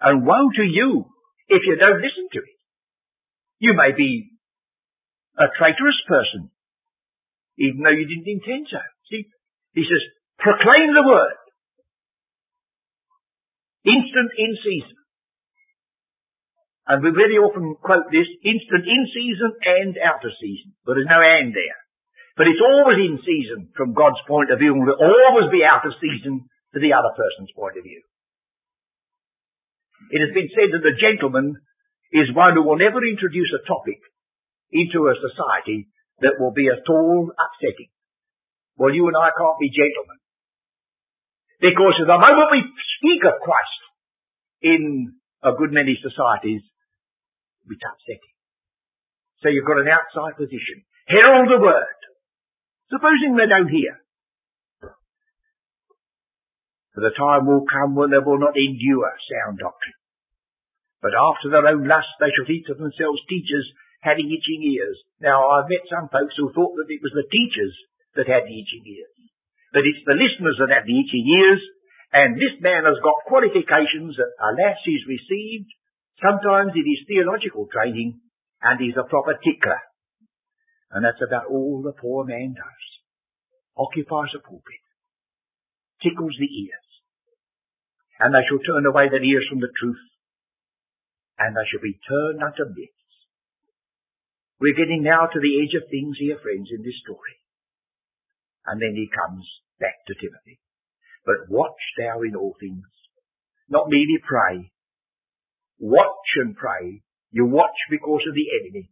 And 0.00 0.26
woe 0.26 0.50
to 0.54 0.62
you 0.62 1.06
if 1.48 1.62
you 1.66 1.76
don't 1.76 2.02
listen 2.02 2.28
to 2.32 2.38
it. 2.38 2.58
You 3.58 3.74
may 3.74 3.96
be 3.96 4.30
a 5.36 5.50
traitorous 5.58 5.98
person, 6.06 6.50
even 7.58 7.82
though 7.82 7.94
you 7.94 8.06
didn't 8.06 8.30
intend 8.30 8.66
so. 8.70 8.78
See, 9.10 9.26
he 9.74 9.82
says, 9.82 10.02
proclaim 10.38 10.94
the 10.94 11.06
word. 11.06 11.38
Instant 13.86 14.30
in 14.38 14.52
season. 14.62 14.98
And 16.88 17.04
we 17.04 17.10
very 17.12 17.36
often 17.36 17.76
quote 17.82 18.08
this, 18.08 18.28
instant 18.42 18.86
in 18.86 19.02
season 19.12 19.50
and 19.60 19.92
out 20.00 20.24
of 20.24 20.32
season. 20.40 20.72
But 20.86 20.96
there's 20.96 21.10
no 21.10 21.20
and 21.20 21.52
there. 21.52 21.78
But 22.38 22.46
it's 22.46 22.62
always 22.62 23.02
in 23.02 23.18
season 23.20 23.74
from 23.76 23.98
God's 23.98 24.22
point 24.24 24.54
of 24.54 24.62
view 24.62 24.72
and 24.72 24.86
will 24.86 24.96
always 24.96 25.50
be 25.50 25.66
out 25.66 25.84
of 25.84 25.98
season 26.00 26.46
to 26.72 26.78
the 26.78 26.94
other 26.94 27.12
person's 27.12 27.52
point 27.52 27.76
of 27.76 27.84
view. 27.84 28.00
It 30.10 30.20
has 30.24 30.32
been 30.32 30.50
said 30.54 30.70
that 30.72 30.84
the 30.86 30.96
gentleman 30.96 31.58
is 32.14 32.32
one 32.32 32.54
who 32.56 32.64
will 32.64 32.80
never 32.80 33.04
introduce 33.04 33.52
a 33.52 33.66
topic 33.68 34.00
into 34.72 35.08
a 35.08 35.18
society 35.18 35.88
that 36.20 36.40
will 36.40 36.52
be 36.52 36.68
at 36.68 36.84
all 36.88 37.32
upsetting. 37.32 37.92
Well, 38.76 38.94
you 38.94 39.06
and 39.06 39.18
I 39.18 39.34
can't 39.34 39.60
be 39.60 39.74
gentlemen. 39.74 40.18
Because 41.58 41.98
the 41.98 42.14
moment 42.14 42.54
we 42.54 42.62
speak 43.02 43.26
of 43.26 43.42
Christ 43.42 43.80
in 44.62 45.18
a 45.42 45.52
good 45.58 45.74
many 45.74 45.98
societies, 45.98 46.62
it's 47.66 47.82
upsetting. 47.82 48.34
So 49.42 49.50
you've 49.50 49.66
got 49.66 49.82
an 49.82 49.90
outside 49.90 50.38
position. 50.38 50.86
Herald 51.06 51.50
the 51.50 51.60
word. 51.62 51.98
Supposing 52.90 53.36
they 53.36 53.50
don't 53.50 53.70
hear. 53.70 54.00
For 56.98 57.06
the 57.06 57.14
time 57.14 57.46
will 57.46 57.62
come 57.62 57.94
when 57.94 58.10
they 58.10 58.18
will 58.18 58.42
not 58.42 58.58
endure 58.58 59.06
sound 59.30 59.62
doctrine. 59.62 59.94
But 60.98 61.14
after 61.14 61.46
their 61.46 61.70
own 61.70 61.86
lust 61.86 62.10
they 62.18 62.34
shall 62.34 62.50
heap 62.50 62.66
to 62.66 62.74
themselves 62.74 63.22
teachers 63.30 63.70
having 64.02 64.26
itching 64.26 64.66
ears. 64.66 64.98
Now 65.22 65.46
I've 65.46 65.70
met 65.70 65.86
some 65.86 66.10
folks 66.10 66.34
who 66.34 66.50
thought 66.50 66.74
that 66.74 66.90
it 66.90 66.98
was 66.98 67.14
the 67.14 67.30
teachers 67.30 67.74
that 68.18 68.26
had 68.26 68.50
the 68.50 68.58
itching 68.58 68.82
ears. 68.82 69.14
But 69.70 69.86
it's 69.86 70.02
the 70.02 70.18
listeners 70.18 70.58
that 70.58 70.74
have 70.74 70.90
the 70.90 70.98
itching 70.98 71.22
ears, 71.22 71.62
and 72.10 72.34
this 72.34 72.58
man 72.58 72.82
has 72.82 72.98
got 72.98 73.30
qualifications 73.30 74.18
that, 74.18 74.34
alas, 74.42 74.82
he's 74.82 75.06
received 75.06 75.70
Sometimes 76.18 76.74
it 76.74 76.82
is 76.82 77.06
theological 77.06 77.68
training 77.70 78.18
and 78.62 78.80
he's 78.80 78.98
a 78.98 79.06
proper 79.06 79.38
tickler. 79.38 79.78
And 80.90 81.04
that's 81.04 81.22
about 81.22 81.46
all 81.46 81.82
the 81.82 81.94
poor 81.94 82.24
man 82.24 82.54
does. 82.58 82.84
Occupies 83.76 84.34
a 84.34 84.42
pulpit. 84.42 84.82
Tickles 86.02 86.34
the 86.38 86.50
ears. 86.50 86.87
And 88.18 88.34
they 88.34 88.42
shall 88.46 88.62
turn 88.62 88.86
away 88.86 89.08
their 89.08 89.22
ears 89.22 89.46
from 89.48 89.60
the 89.60 89.70
truth. 89.78 90.02
And 91.38 91.54
they 91.54 91.66
shall 91.70 91.82
be 91.82 91.98
turned 92.02 92.42
unto 92.42 92.66
myths. 92.74 93.14
We're 94.58 94.78
getting 94.78 95.06
now 95.06 95.30
to 95.30 95.38
the 95.38 95.54
edge 95.62 95.78
of 95.78 95.86
things 95.86 96.18
here, 96.18 96.38
friends, 96.42 96.74
in 96.74 96.82
this 96.82 96.98
story. 97.06 97.38
And 98.66 98.82
then 98.82 98.98
he 98.98 99.06
comes 99.06 99.46
back 99.78 100.02
to 100.10 100.18
Timothy. 100.18 100.58
But 101.22 101.46
watch 101.46 101.78
thou 101.94 102.26
in 102.26 102.34
all 102.34 102.58
things. 102.58 102.82
Not 103.70 103.86
merely 103.86 104.18
pray, 104.26 104.72
Watch 105.78 106.30
and 106.42 106.56
pray. 106.56 107.02
You 107.30 107.46
watch 107.46 107.78
because 107.90 108.22
of 108.26 108.34
the 108.34 108.50
enemy. 108.62 108.90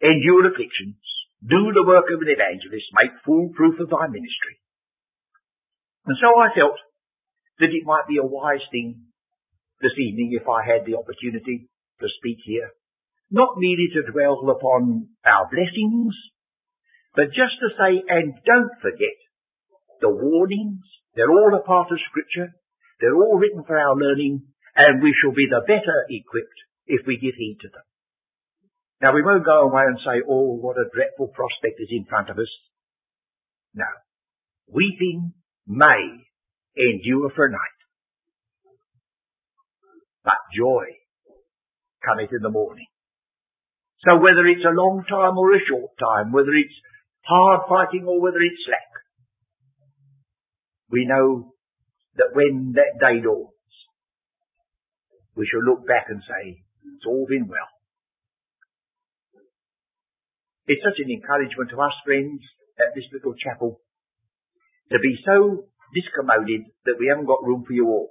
Endure 0.00 0.46
afflictions. 0.46 1.02
Do 1.42 1.74
the 1.74 1.86
work 1.86 2.06
of 2.14 2.22
an 2.22 2.30
evangelist. 2.30 2.86
Make 2.94 3.22
full 3.26 3.50
proof 3.54 3.82
of 3.82 3.90
thy 3.90 4.06
ministry. 4.06 4.62
And 6.06 6.16
so 6.22 6.38
I 6.38 6.54
felt 6.54 6.78
that 7.58 7.74
it 7.74 7.86
might 7.86 8.06
be 8.08 8.18
a 8.18 8.26
wise 8.26 8.64
thing 8.70 9.08
this 9.80 9.94
evening 9.98 10.34
if 10.34 10.46
I 10.48 10.66
had 10.66 10.86
the 10.86 10.98
opportunity 10.98 11.68
to 12.00 12.06
speak 12.18 12.38
here. 12.44 12.70
Not 13.30 13.58
merely 13.58 13.90
to 13.94 14.10
dwell 14.10 14.40
upon 14.48 15.08
our 15.26 15.50
blessings, 15.50 16.14
but 17.14 17.34
just 17.34 17.58
to 17.60 17.68
say, 17.76 18.02
and 18.08 18.34
don't 18.46 18.74
forget, 18.80 19.18
the 20.00 20.10
warnings, 20.10 20.86
they're 21.14 21.30
all 21.30 21.52
a 21.54 21.66
part 21.66 21.90
of 21.90 21.98
scripture, 22.08 22.54
they're 23.00 23.16
all 23.16 23.38
written 23.38 23.64
for 23.66 23.78
our 23.78 23.94
learning, 23.94 24.46
and 24.76 25.02
we 25.02 25.14
shall 25.20 25.34
be 25.34 25.46
the 25.50 25.66
better 25.66 26.06
equipped 26.08 26.60
if 26.86 27.06
we 27.06 27.18
give 27.18 27.34
heed 27.36 27.58
to 27.62 27.68
them. 27.68 27.82
Now 29.02 29.14
we 29.14 29.22
won't 29.22 29.44
go 29.44 29.66
away 29.66 29.82
and 29.86 29.98
say, 29.98 30.22
oh, 30.26 30.58
what 30.58 30.78
a 30.78 30.90
dreadful 30.94 31.28
prospect 31.28 31.78
is 31.78 31.90
in 31.90 32.06
front 32.06 32.30
of 32.30 32.38
us. 32.38 32.50
No. 33.74 33.86
Weeping 34.66 35.34
may 35.66 36.27
endure 36.78 37.30
for 37.34 37.46
a 37.46 37.50
night. 37.50 37.78
But 40.24 40.38
joy 40.56 40.98
cometh 42.04 42.30
in 42.30 42.42
the 42.42 42.50
morning. 42.50 42.86
So 44.06 44.16
whether 44.16 44.46
it's 44.46 44.64
a 44.64 44.74
long 44.74 45.02
time 45.08 45.36
or 45.36 45.54
a 45.54 45.66
short 45.66 45.90
time, 45.98 46.32
whether 46.32 46.54
it's 46.54 46.74
hard 47.26 47.66
fighting 47.68 48.06
or 48.06 48.20
whether 48.22 48.38
it's 48.38 48.62
slack, 48.64 48.88
we 50.90 51.04
know 51.04 51.52
that 52.16 52.30
when 52.32 52.74
that 52.76 52.98
day 53.00 53.20
dawns, 53.20 53.52
we 55.34 55.46
shall 55.46 55.62
look 55.62 55.86
back 55.86 56.06
and 56.08 56.22
say, 56.22 56.62
it's 56.96 57.06
all 57.06 57.26
been 57.28 57.48
well. 57.48 57.70
It's 60.66 60.82
such 60.84 61.00
an 61.02 61.10
encouragement 61.10 61.70
to 61.70 61.80
us 61.80 61.96
friends 62.04 62.40
at 62.78 62.94
this 62.94 63.04
little 63.12 63.34
chapel 63.34 63.80
to 64.92 64.98
be 65.00 65.16
so 65.24 65.66
discommoded 65.94 66.68
that 66.84 66.98
we 66.98 67.08
haven't 67.08 67.26
got 67.26 67.44
room 67.44 67.64
for 67.66 67.72
you 67.72 67.86
all. 67.86 68.10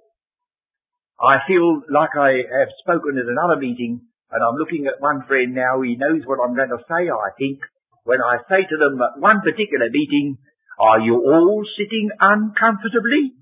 I 1.17 1.41
feel 1.47 1.81
like 1.89 2.13
I 2.13 2.45
have 2.45 2.69
spoken 2.85 3.17
at 3.17 3.25
another 3.25 3.57
meeting 3.57 4.05
and 4.29 4.41
I'm 4.43 4.59
looking 4.59 4.85
at 4.87 5.01
one 5.01 5.23
friend 5.25 5.55
now, 5.55 5.81
he 5.81 5.95
knows 5.95 6.21
what 6.27 6.43
I'm 6.43 6.55
going 6.55 6.69
to 6.69 6.83
say, 6.83 7.07
I 7.07 7.31
think, 7.39 7.63
when 8.03 8.19
I 8.19 8.43
say 8.47 8.67
to 8.67 8.77
them 8.77 8.99
at 8.99 9.19
one 9.19 9.39
particular 9.41 9.87
meeting, 9.91 10.37
are 10.79 10.99
you 10.99 11.15
all 11.15 11.63
sitting 11.79 12.11
uncomfortably? 12.19 13.33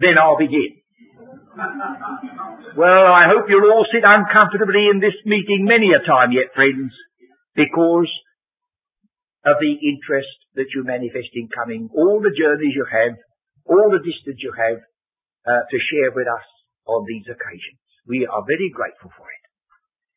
Then 0.00 0.18
I'll 0.18 0.40
begin. 0.40 0.82
well, 2.76 3.06
I 3.12 3.28
hope 3.28 3.46
you'll 3.48 3.70
all 3.70 3.86
sit 3.92 4.02
uncomfortably 4.04 4.88
in 4.90 5.00
this 5.00 5.16
meeting 5.24 5.68
many 5.68 5.92
a 5.92 6.00
time 6.04 6.32
yet, 6.32 6.50
friends, 6.56 6.92
because 7.54 8.10
of 9.44 9.56
the 9.60 9.74
interest 9.84 10.32
that 10.56 10.72
you 10.74 10.84
manifest 10.84 11.32
in 11.34 11.48
coming, 11.52 11.88
all 11.94 12.20
the 12.20 12.32
journeys 12.32 12.74
you 12.74 12.86
have, 12.88 13.20
all 13.66 13.90
the 13.90 14.02
distance 14.02 14.40
you 14.42 14.52
have 14.52 14.80
uh, 15.46 15.62
to 15.66 15.78
share 15.90 16.10
with 16.14 16.26
us 16.26 16.46
on 16.86 17.06
these 17.06 17.26
occasions. 17.26 17.82
We 18.06 18.26
are 18.26 18.42
very 18.46 18.70
grateful 18.74 19.10
for 19.14 19.26
it. 19.26 19.44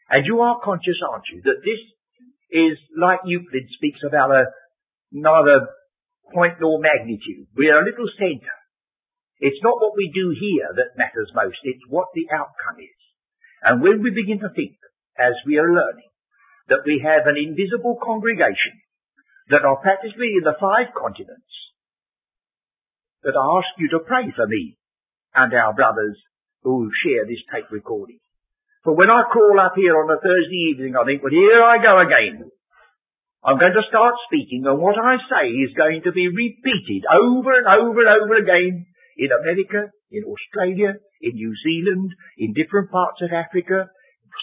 And 0.09 0.25
you 0.25 0.41
are 0.41 0.61
conscious, 0.61 1.01
aren't 1.01 1.29
you, 1.33 1.41
that 1.45 1.65
this 1.65 1.81
is 2.53 2.77
like 2.93 3.25
Euclid 3.25 3.65
speaks 3.77 4.01
about 4.05 4.31
a 4.31 4.45
neither 5.11 5.69
point 6.33 6.57
nor 6.61 6.79
magnitude. 6.79 7.49
We 7.57 7.69
are 7.69 7.81
a 7.81 7.85
little 7.85 8.09
centre. 8.17 8.59
It's 9.39 9.61
not 9.61 9.81
what 9.81 9.97
we 9.97 10.09
do 10.13 10.31
here 10.31 10.69
that 10.77 10.97
matters 10.97 11.29
most, 11.35 11.59
it's 11.63 11.83
what 11.89 12.07
the 12.15 12.25
outcome 12.31 12.79
is. 12.79 12.99
And 13.61 13.81
when 13.81 14.01
we 14.01 14.13
begin 14.13 14.39
to 14.39 14.53
think, 14.53 14.77
as 15.17 15.33
we 15.45 15.57
are 15.57 15.67
learning, 15.67 16.11
that 16.69 16.85
we 16.85 17.01
have 17.03 17.27
an 17.27 17.37
invisible 17.37 17.97
congregation 18.01 18.81
that 19.49 19.65
are 19.65 19.77
practically 19.77 20.33
in 20.37 20.43
the 20.43 20.57
five 20.57 20.93
continents, 20.97 21.51
that 23.25 23.33
I 23.33 23.45
ask 23.57 23.73
you 23.81 23.89
to 23.97 24.05
pray 24.05 24.29
for 24.37 24.45
me 24.45 24.77
and 25.33 25.51
our 25.53 25.73
brothers 25.73 26.15
who 26.61 26.89
share 27.01 27.25
this 27.25 27.41
tape 27.49 27.69
recording. 27.73 28.21
For 28.85 28.93
when 28.93 29.09
I 29.09 29.25
crawl 29.33 29.57
up 29.57 29.73
here 29.73 29.97
on 29.97 30.13
a 30.13 30.21
Thursday 30.21 30.61
evening, 30.69 30.93
I 30.93 31.03
think, 31.09 31.25
well, 31.25 31.33
here 31.33 31.61
I 31.61 31.81
go 31.81 31.97
again. 32.05 32.53
I'm 33.41 33.61
going 33.61 33.77
to 33.77 33.89
start 33.89 34.13
speaking, 34.25 34.65
and 34.65 34.81
what 34.81 34.97
I 34.97 35.17
say 35.21 35.49
is 35.49 35.77
going 35.77 36.01
to 36.05 36.13
be 36.13 36.29
repeated 36.29 37.05
over 37.05 37.53
and 37.53 37.69
over 37.69 38.01
and 38.01 38.13
over 38.13 38.35
again 38.41 38.85
in 39.17 39.29
America, 39.29 39.93
in 40.09 40.25
Australia, 40.25 40.97
in 41.21 41.33
New 41.33 41.53
Zealand, 41.61 42.09
in 42.37 42.57
different 42.57 42.89
parts 42.89 43.21
of 43.21 43.29
Africa. 43.33 43.89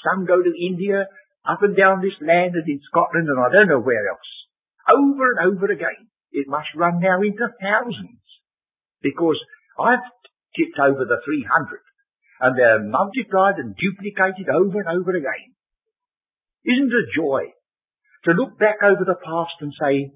Some 0.07 0.27
go 0.27 0.39
to 0.39 0.55
India, 0.55 1.07
up 1.47 1.63
and 1.63 1.77
down 1.77 2.03
this 2.03 2.19
land, 2.23 2.55
and 2.55 2.67
in 2.67 2.79
Scotland, 2.91 3.27
and 3.27 3.39
I 3.39 3.51
don't 3.51 3.71
know 3.71 3.83
where 3.83 4.07
else. 4.07 4.31
Over 4.87 5.35
and 5.35 5.51
over 5.51 5.67
again. 5.71 6.11
It 6.31 6.47
must 6.49 6.73
run 6.75 6.99
now 6.99 7.21
into 7.21 7.47
thousands. 7.61 8.22
Because 9.03 9.39
I've 9.79 10.05
tipped 10.57 10.79
over 10.79 11.05
the 11.05 11.21
300 11.25 11.81
and 12.43 12.59
they're 12.59 12.83
multiplied 12.83 13.59
and 13.59 13.77
duplicated 13.77 14.49
over 14.49 14.81
and 14.81 14.91
over 14.91 15.15
again. 15.15 15.55
Isn't 16.65 16.91
it 16.91 17.07
a 17.07 17.15
joy 17.15 17.55
to 18.25 18.39
look 18.39 18.59
back 18.59 18.83
over 18.83 19.03
the 19.03 19.19
past 19.19 19.59
and 19.61 19.73
say, 19.75 20.15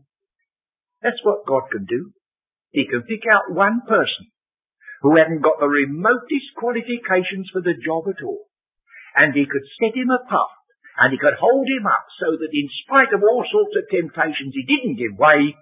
that's 1.02 1.22
what 1.22 1.46
God 1.46 1.70
can 1.70 1.84
do. 1.84 2.12
He 2.70 2.86
can 2.86 3.02
pick 3.02 3.26
out 3.30 3.54
one 3.54 3.82
person 3.86 4.30
who 5.02 5.16
hadn't 5.16 5.42
got 5.42 5.58
the 5.60 5.70
remotest 5.70 6.54
qualifications 6.56 7.50
for 7.52 7.62
the 7.62 7.78
job 7.78 8.10
at 8.10 8.22
all. 8.22 8.46
And 9.14 9.34
he 9.34 9.46
could 9.46 9.64
set 9.80 9.96
him 9.96 10.10
apart 10.10 10.56
and 10.98 11.12
he 11.12 11.18
could 11.20 11.36
hold 11.38 11.66
him 11.68 11.86
up 11.86 12.06
so 12.20 12.36
that 12.36 12.52
in 12.52 12.68
spite 12.84 13.12
of 13.12 13.22
all 13.22 13.44
sorts 13.48 13.74
of 13.76 13.88
temptations 13.88 14.52
he 14.54 14.64
didn't 14.64 15.00
give 15.00 15.18
way 15.18 15.54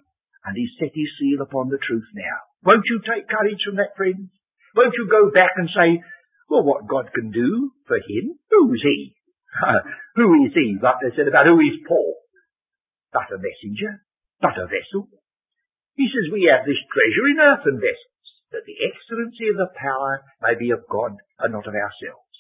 and 0.44 0.54
he 0.56 0.68
set 0.78 0.94
his 0.94 1.10
seal 1.18 1.42
upon 1.42 1.68
the 1.68 1.82
truth 1.82 2.06
now. 2.14 2.38
Won't 2.64 2.88
you 2.88 3.00
take 3.04 3.28
courage 3.28 3.60
from 3.64 3.76
that, 3.76 3.92
friends? 3.96 4.32
Won't 4.74 4.96
you 4.96 5.06
go 5.06 5.30
back 5.30 5.54
and 5.60 5.68
say, 5.68 6.00
well, 6.48 6.64
what 6.64 6.88
God 6.88 7.12
can 7.14 7.30
do 7.30 7.70
for 7.86 7.96
him, 7.96 8.40
who's 8.50 8.82
he? 8.82 9.14
who 10.16 10.48
is 10.48 10.52
he? 10.56 10.76
Like 10.80 10.98
they 11.04 11.14
said 11.14 11.28
about 11.28 11.46
who 11.46 11.60
is 11.60 11.84
Paul? 11.86 12.16
But 13.12 13.30
a 13.30 13.38
messenger, 13.38 14.02
but 14.40 14.58
a 14.58 14.66
vessel. 14.66 15.12
He 15.94 16.10
says 16.10 16.32
we 16.32 16.50
have 16.50 16.66
this 16.66 16.80
treasure 16.90 17.26
in 17.30 17.38
earthen 17.38 17.78
vessels, 17.78 18.26
that 18.50 18.66
the 18.66 18.80
excellency 18.82 19.46
of 19.52 19.60
the 19.60 19.70
power 19.78 20.26
may 20.42 20.58
be 20.58 20.74
of 20.74 20.90
God 20.90 21.14
and 21.38 21.52
not 21.54 21.68
of 21.68 21.74
ourselves. 21.74 22.38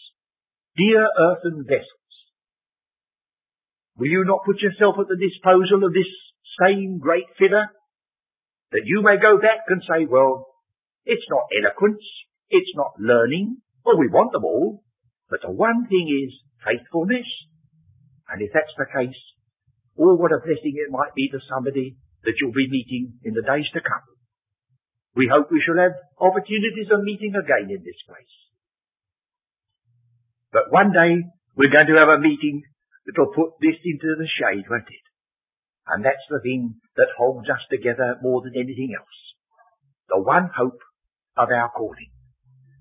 Dear 0.74 1.06
earthen 1.06 1.62
vessels, 1.62 2.12
will 3.94 4.10
you 4.10 4.24
not 4.26 4.42
put 4.42 4.58
yourself 4.58 4.96
at 4.98 5.06
the 5.06 5.20
disposal 5.20 5.86
of 5.86 5.94
this 5.94 6.10
same 6.58 6.98
great 6.98 7.30
fitter? 7.38 7.70
That 8.74 8.90
you 8.90 9.06
may 9.06 9.22
go 9.22 9.38
back 9.38 9.70
and 9.70 9.78
say, 9.86 10.10
well, 10.10 10.50
it's 11.06 11.30
not 11.30 11.46
eloquence, 11.62 12.02
it's 12.50 12.74
not 12.74 12.98
learning, 12.98 13.62
well, 13.86 14.00
we 14.00 14.10
want 14.10 14.32
them 14.32 14.42
all, 14.42 14.82
but 15.30 15.46
the 15.46 15.52
one 15.54 15.86
thing 15.86 16.10
is 16.10 16.34
faithfulness. 16.64 17.28
And 18.26 18.42
if 18.42 18.50
that's 18.50 18.74
the 18.74 18.90
case, 18.90 19.20
oh, 19.94 20.18
what 20.18 20.34
a 20.34 20.42
blessing 20.42 20.74
it 20.74 20.90
might 20.90 21.14
be 21.14 21.30
to 21.30 21.38
somebody 21.46 21.94
that 22.24 22.34
you'll 22.40 22.56
be 22.56 22.66
meeting 22.66 23.20
in 23.22 23.36
the 23.36 23.46
days 23.46 23.68
to 23.76 23.80
come. 23.84 24.08
We 25.14 25.30
hope 25.30 25.52
we 25.52 25.62
shall 25.62 25.78
have 25.78 25.94
opportunities 26.18 26.90
of 26.90 27.06
meeting 27.06 27.38
again 27.38 27.70
in 27.70 27.84
this 27.86 28.00
place. 28.08 28.34
But 30.50 30.72
one 30.74 30.90
day 30.90 31.30
we're 31.54 31.70
going 31.70 31.86
to 31.92 32.00
have 32.02 32.10
a 32.10 32.18
meeting 32.18 32.66
that'll 33.06 33.30
put 33.30 33.60
this 33.60 33.78
into 33.84 34.18
the 34.18 34.26
shade, 34.26 34.66
won't 34.66 34.90
it? 34.90 35.06
And 35.86 36.04
that's 36.04 36.24
the 36.30 36.40
thing 36.40 36.80
that 36.96 37.12
holds 37.16 37.48
us 37.48 37.60
together 37.68 38.16
more 38.22 38.40
than 38.40 38.56
anything 38.56 38.96
else. 38.96 39.18
The 40.08 40.20
one 40.20 40.48
hope 40.48 40.80
of 41.36 41.48
our 41.52 41.70
calling. 41.76 42.12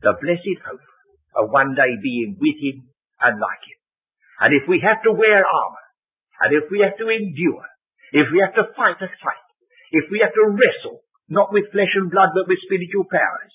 The 0.01 0.15
blessed 0.19 0.59
hope 0.63 0.87
of 1.35 1.51
one 1.51 1.75
day 1.75 1.99
being 1.99 2.37
with 2.39 2.59
him 2.59 2.87
and 3.19 3.39
like 3.39 3.63
him. 3.63 3.79
And 4.39 4.51
if 4.55 4.67
we 4.67 4.79
have 4.83 5.03
to 5.03 5.11
wear 5.11 5.43
armor, 5.43 5.87
and 6.43 6.51
if 6.55 6.71
we 6.71 6.83
have 6.83 6.97
to 6.99 7.07
endure, 7.07 7.67
if 8.11 8.27
we 8.31 8.43
have 8.43 8.55
to 8.55 8.71
fight 8.75 8.99
a 8.99 9.09
fight, 9.19 9.47
if 9.91 10.11
we 10.11 10.19
have 10.23 10.33
to 10.35 10.51
wrestle, 10.51 11.03
not 11.29 11.53
with 11.53 11.71
flesh 11.71 11.93
and 11.95 12.11
blood, 12.11 12.35
but 12.35 12.47
with 12.47 12.59
spiritual 12.65 13.07
powers, 13.07 13.53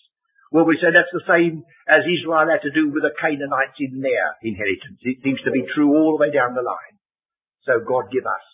well, 0.49 0.64
we 0.64 0.80
say 0.80 0.88
that's 0.88 1.12
the 1.12 1.28
same 1.28 1.61
as 1.84 2.09
Israel 2.09 2.49
had 2.49 2.64
to 2.64 2.72
do 2.72 2.88
with 2.88 3.05
the 3.05 3.12
Canaanites 3.20 3.76
in 3.84 4.01
their 4.01 4.28
inheritance. 4.40 4.96
It 5.05 5.20
seems 5.20 5.44
to 5.44 5.53
be 5.53 5.68
true 5.76 5.92
all 5.92 6.16
the 6.16 6.24
way 6.24 6.32
down 6.32 6.57
the 6.57 6.64
line. 6.64 6.96
So 7.68 7.84
God 7.84 8.09
give 8.09 8.24
us 8.24 8.46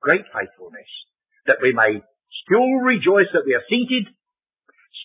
great 0.00 0.24
faithfulness 0.32 0.90
that 1.46 1.62
we 1.62 1.72
may 1.72 2.02
still 2.44 2.84
rejoice 2.84 3.30
that 3.32 3.46
we 3.46 3.54
are 3.54 3.66
seated, 3.68 4.12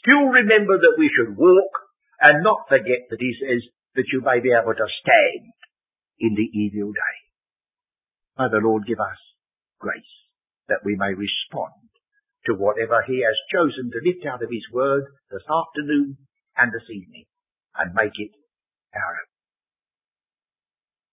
still 0.03 0.29
remember 0.29 0.77
that 0.77 0.99
we 0.99 1.09
should 1.09 1.37
walk, 1.37 1.71
and 2.19 2.43
not 2.43 2.67
forget 2.69 3.09
that 3.09 3.19
he 3.19 3.33
says 3.39 3.63
that 3.95 4.09
you 4.11 4.21
may 4.21 4.39
be 4.39 4.51
able 4.51 4.73
to 4.73 4.87
stand 5.01 5.53
in 6.19 6.35
the 6.35 6.49
evil 6.55 6.91
day. 6.91 7.17
May 8.37 8.49
the 8.49 8.63
Lord 8.63 8.85
give 8.87 8.99
us 8.99 9.19
grace 9.79 10.15
that 10.67 10.85
we 10.85 10.95
may 10.95 11.13
respond 11.13 11.83
to 12.45 12.55
whatever 12.55 13.03
he 13.05 13.23
has 13.23 13.37
chosen 13.51 13.91
to 13.91 14.03
lift 14.03 14.25
out 14.25 14.43
of 14.43 14.49
his 14.51 14.65
word 14.71 15.03
this 15.31 15.43
afternoon 15.47 16.17
and 16.57 16.71
this 16.71 16.87
evening 16.89 17.25
and 17.75 17.93
make 17.93 18.15
it 18.15 18.31
our 18.95 19.15
own. 19.15 19.32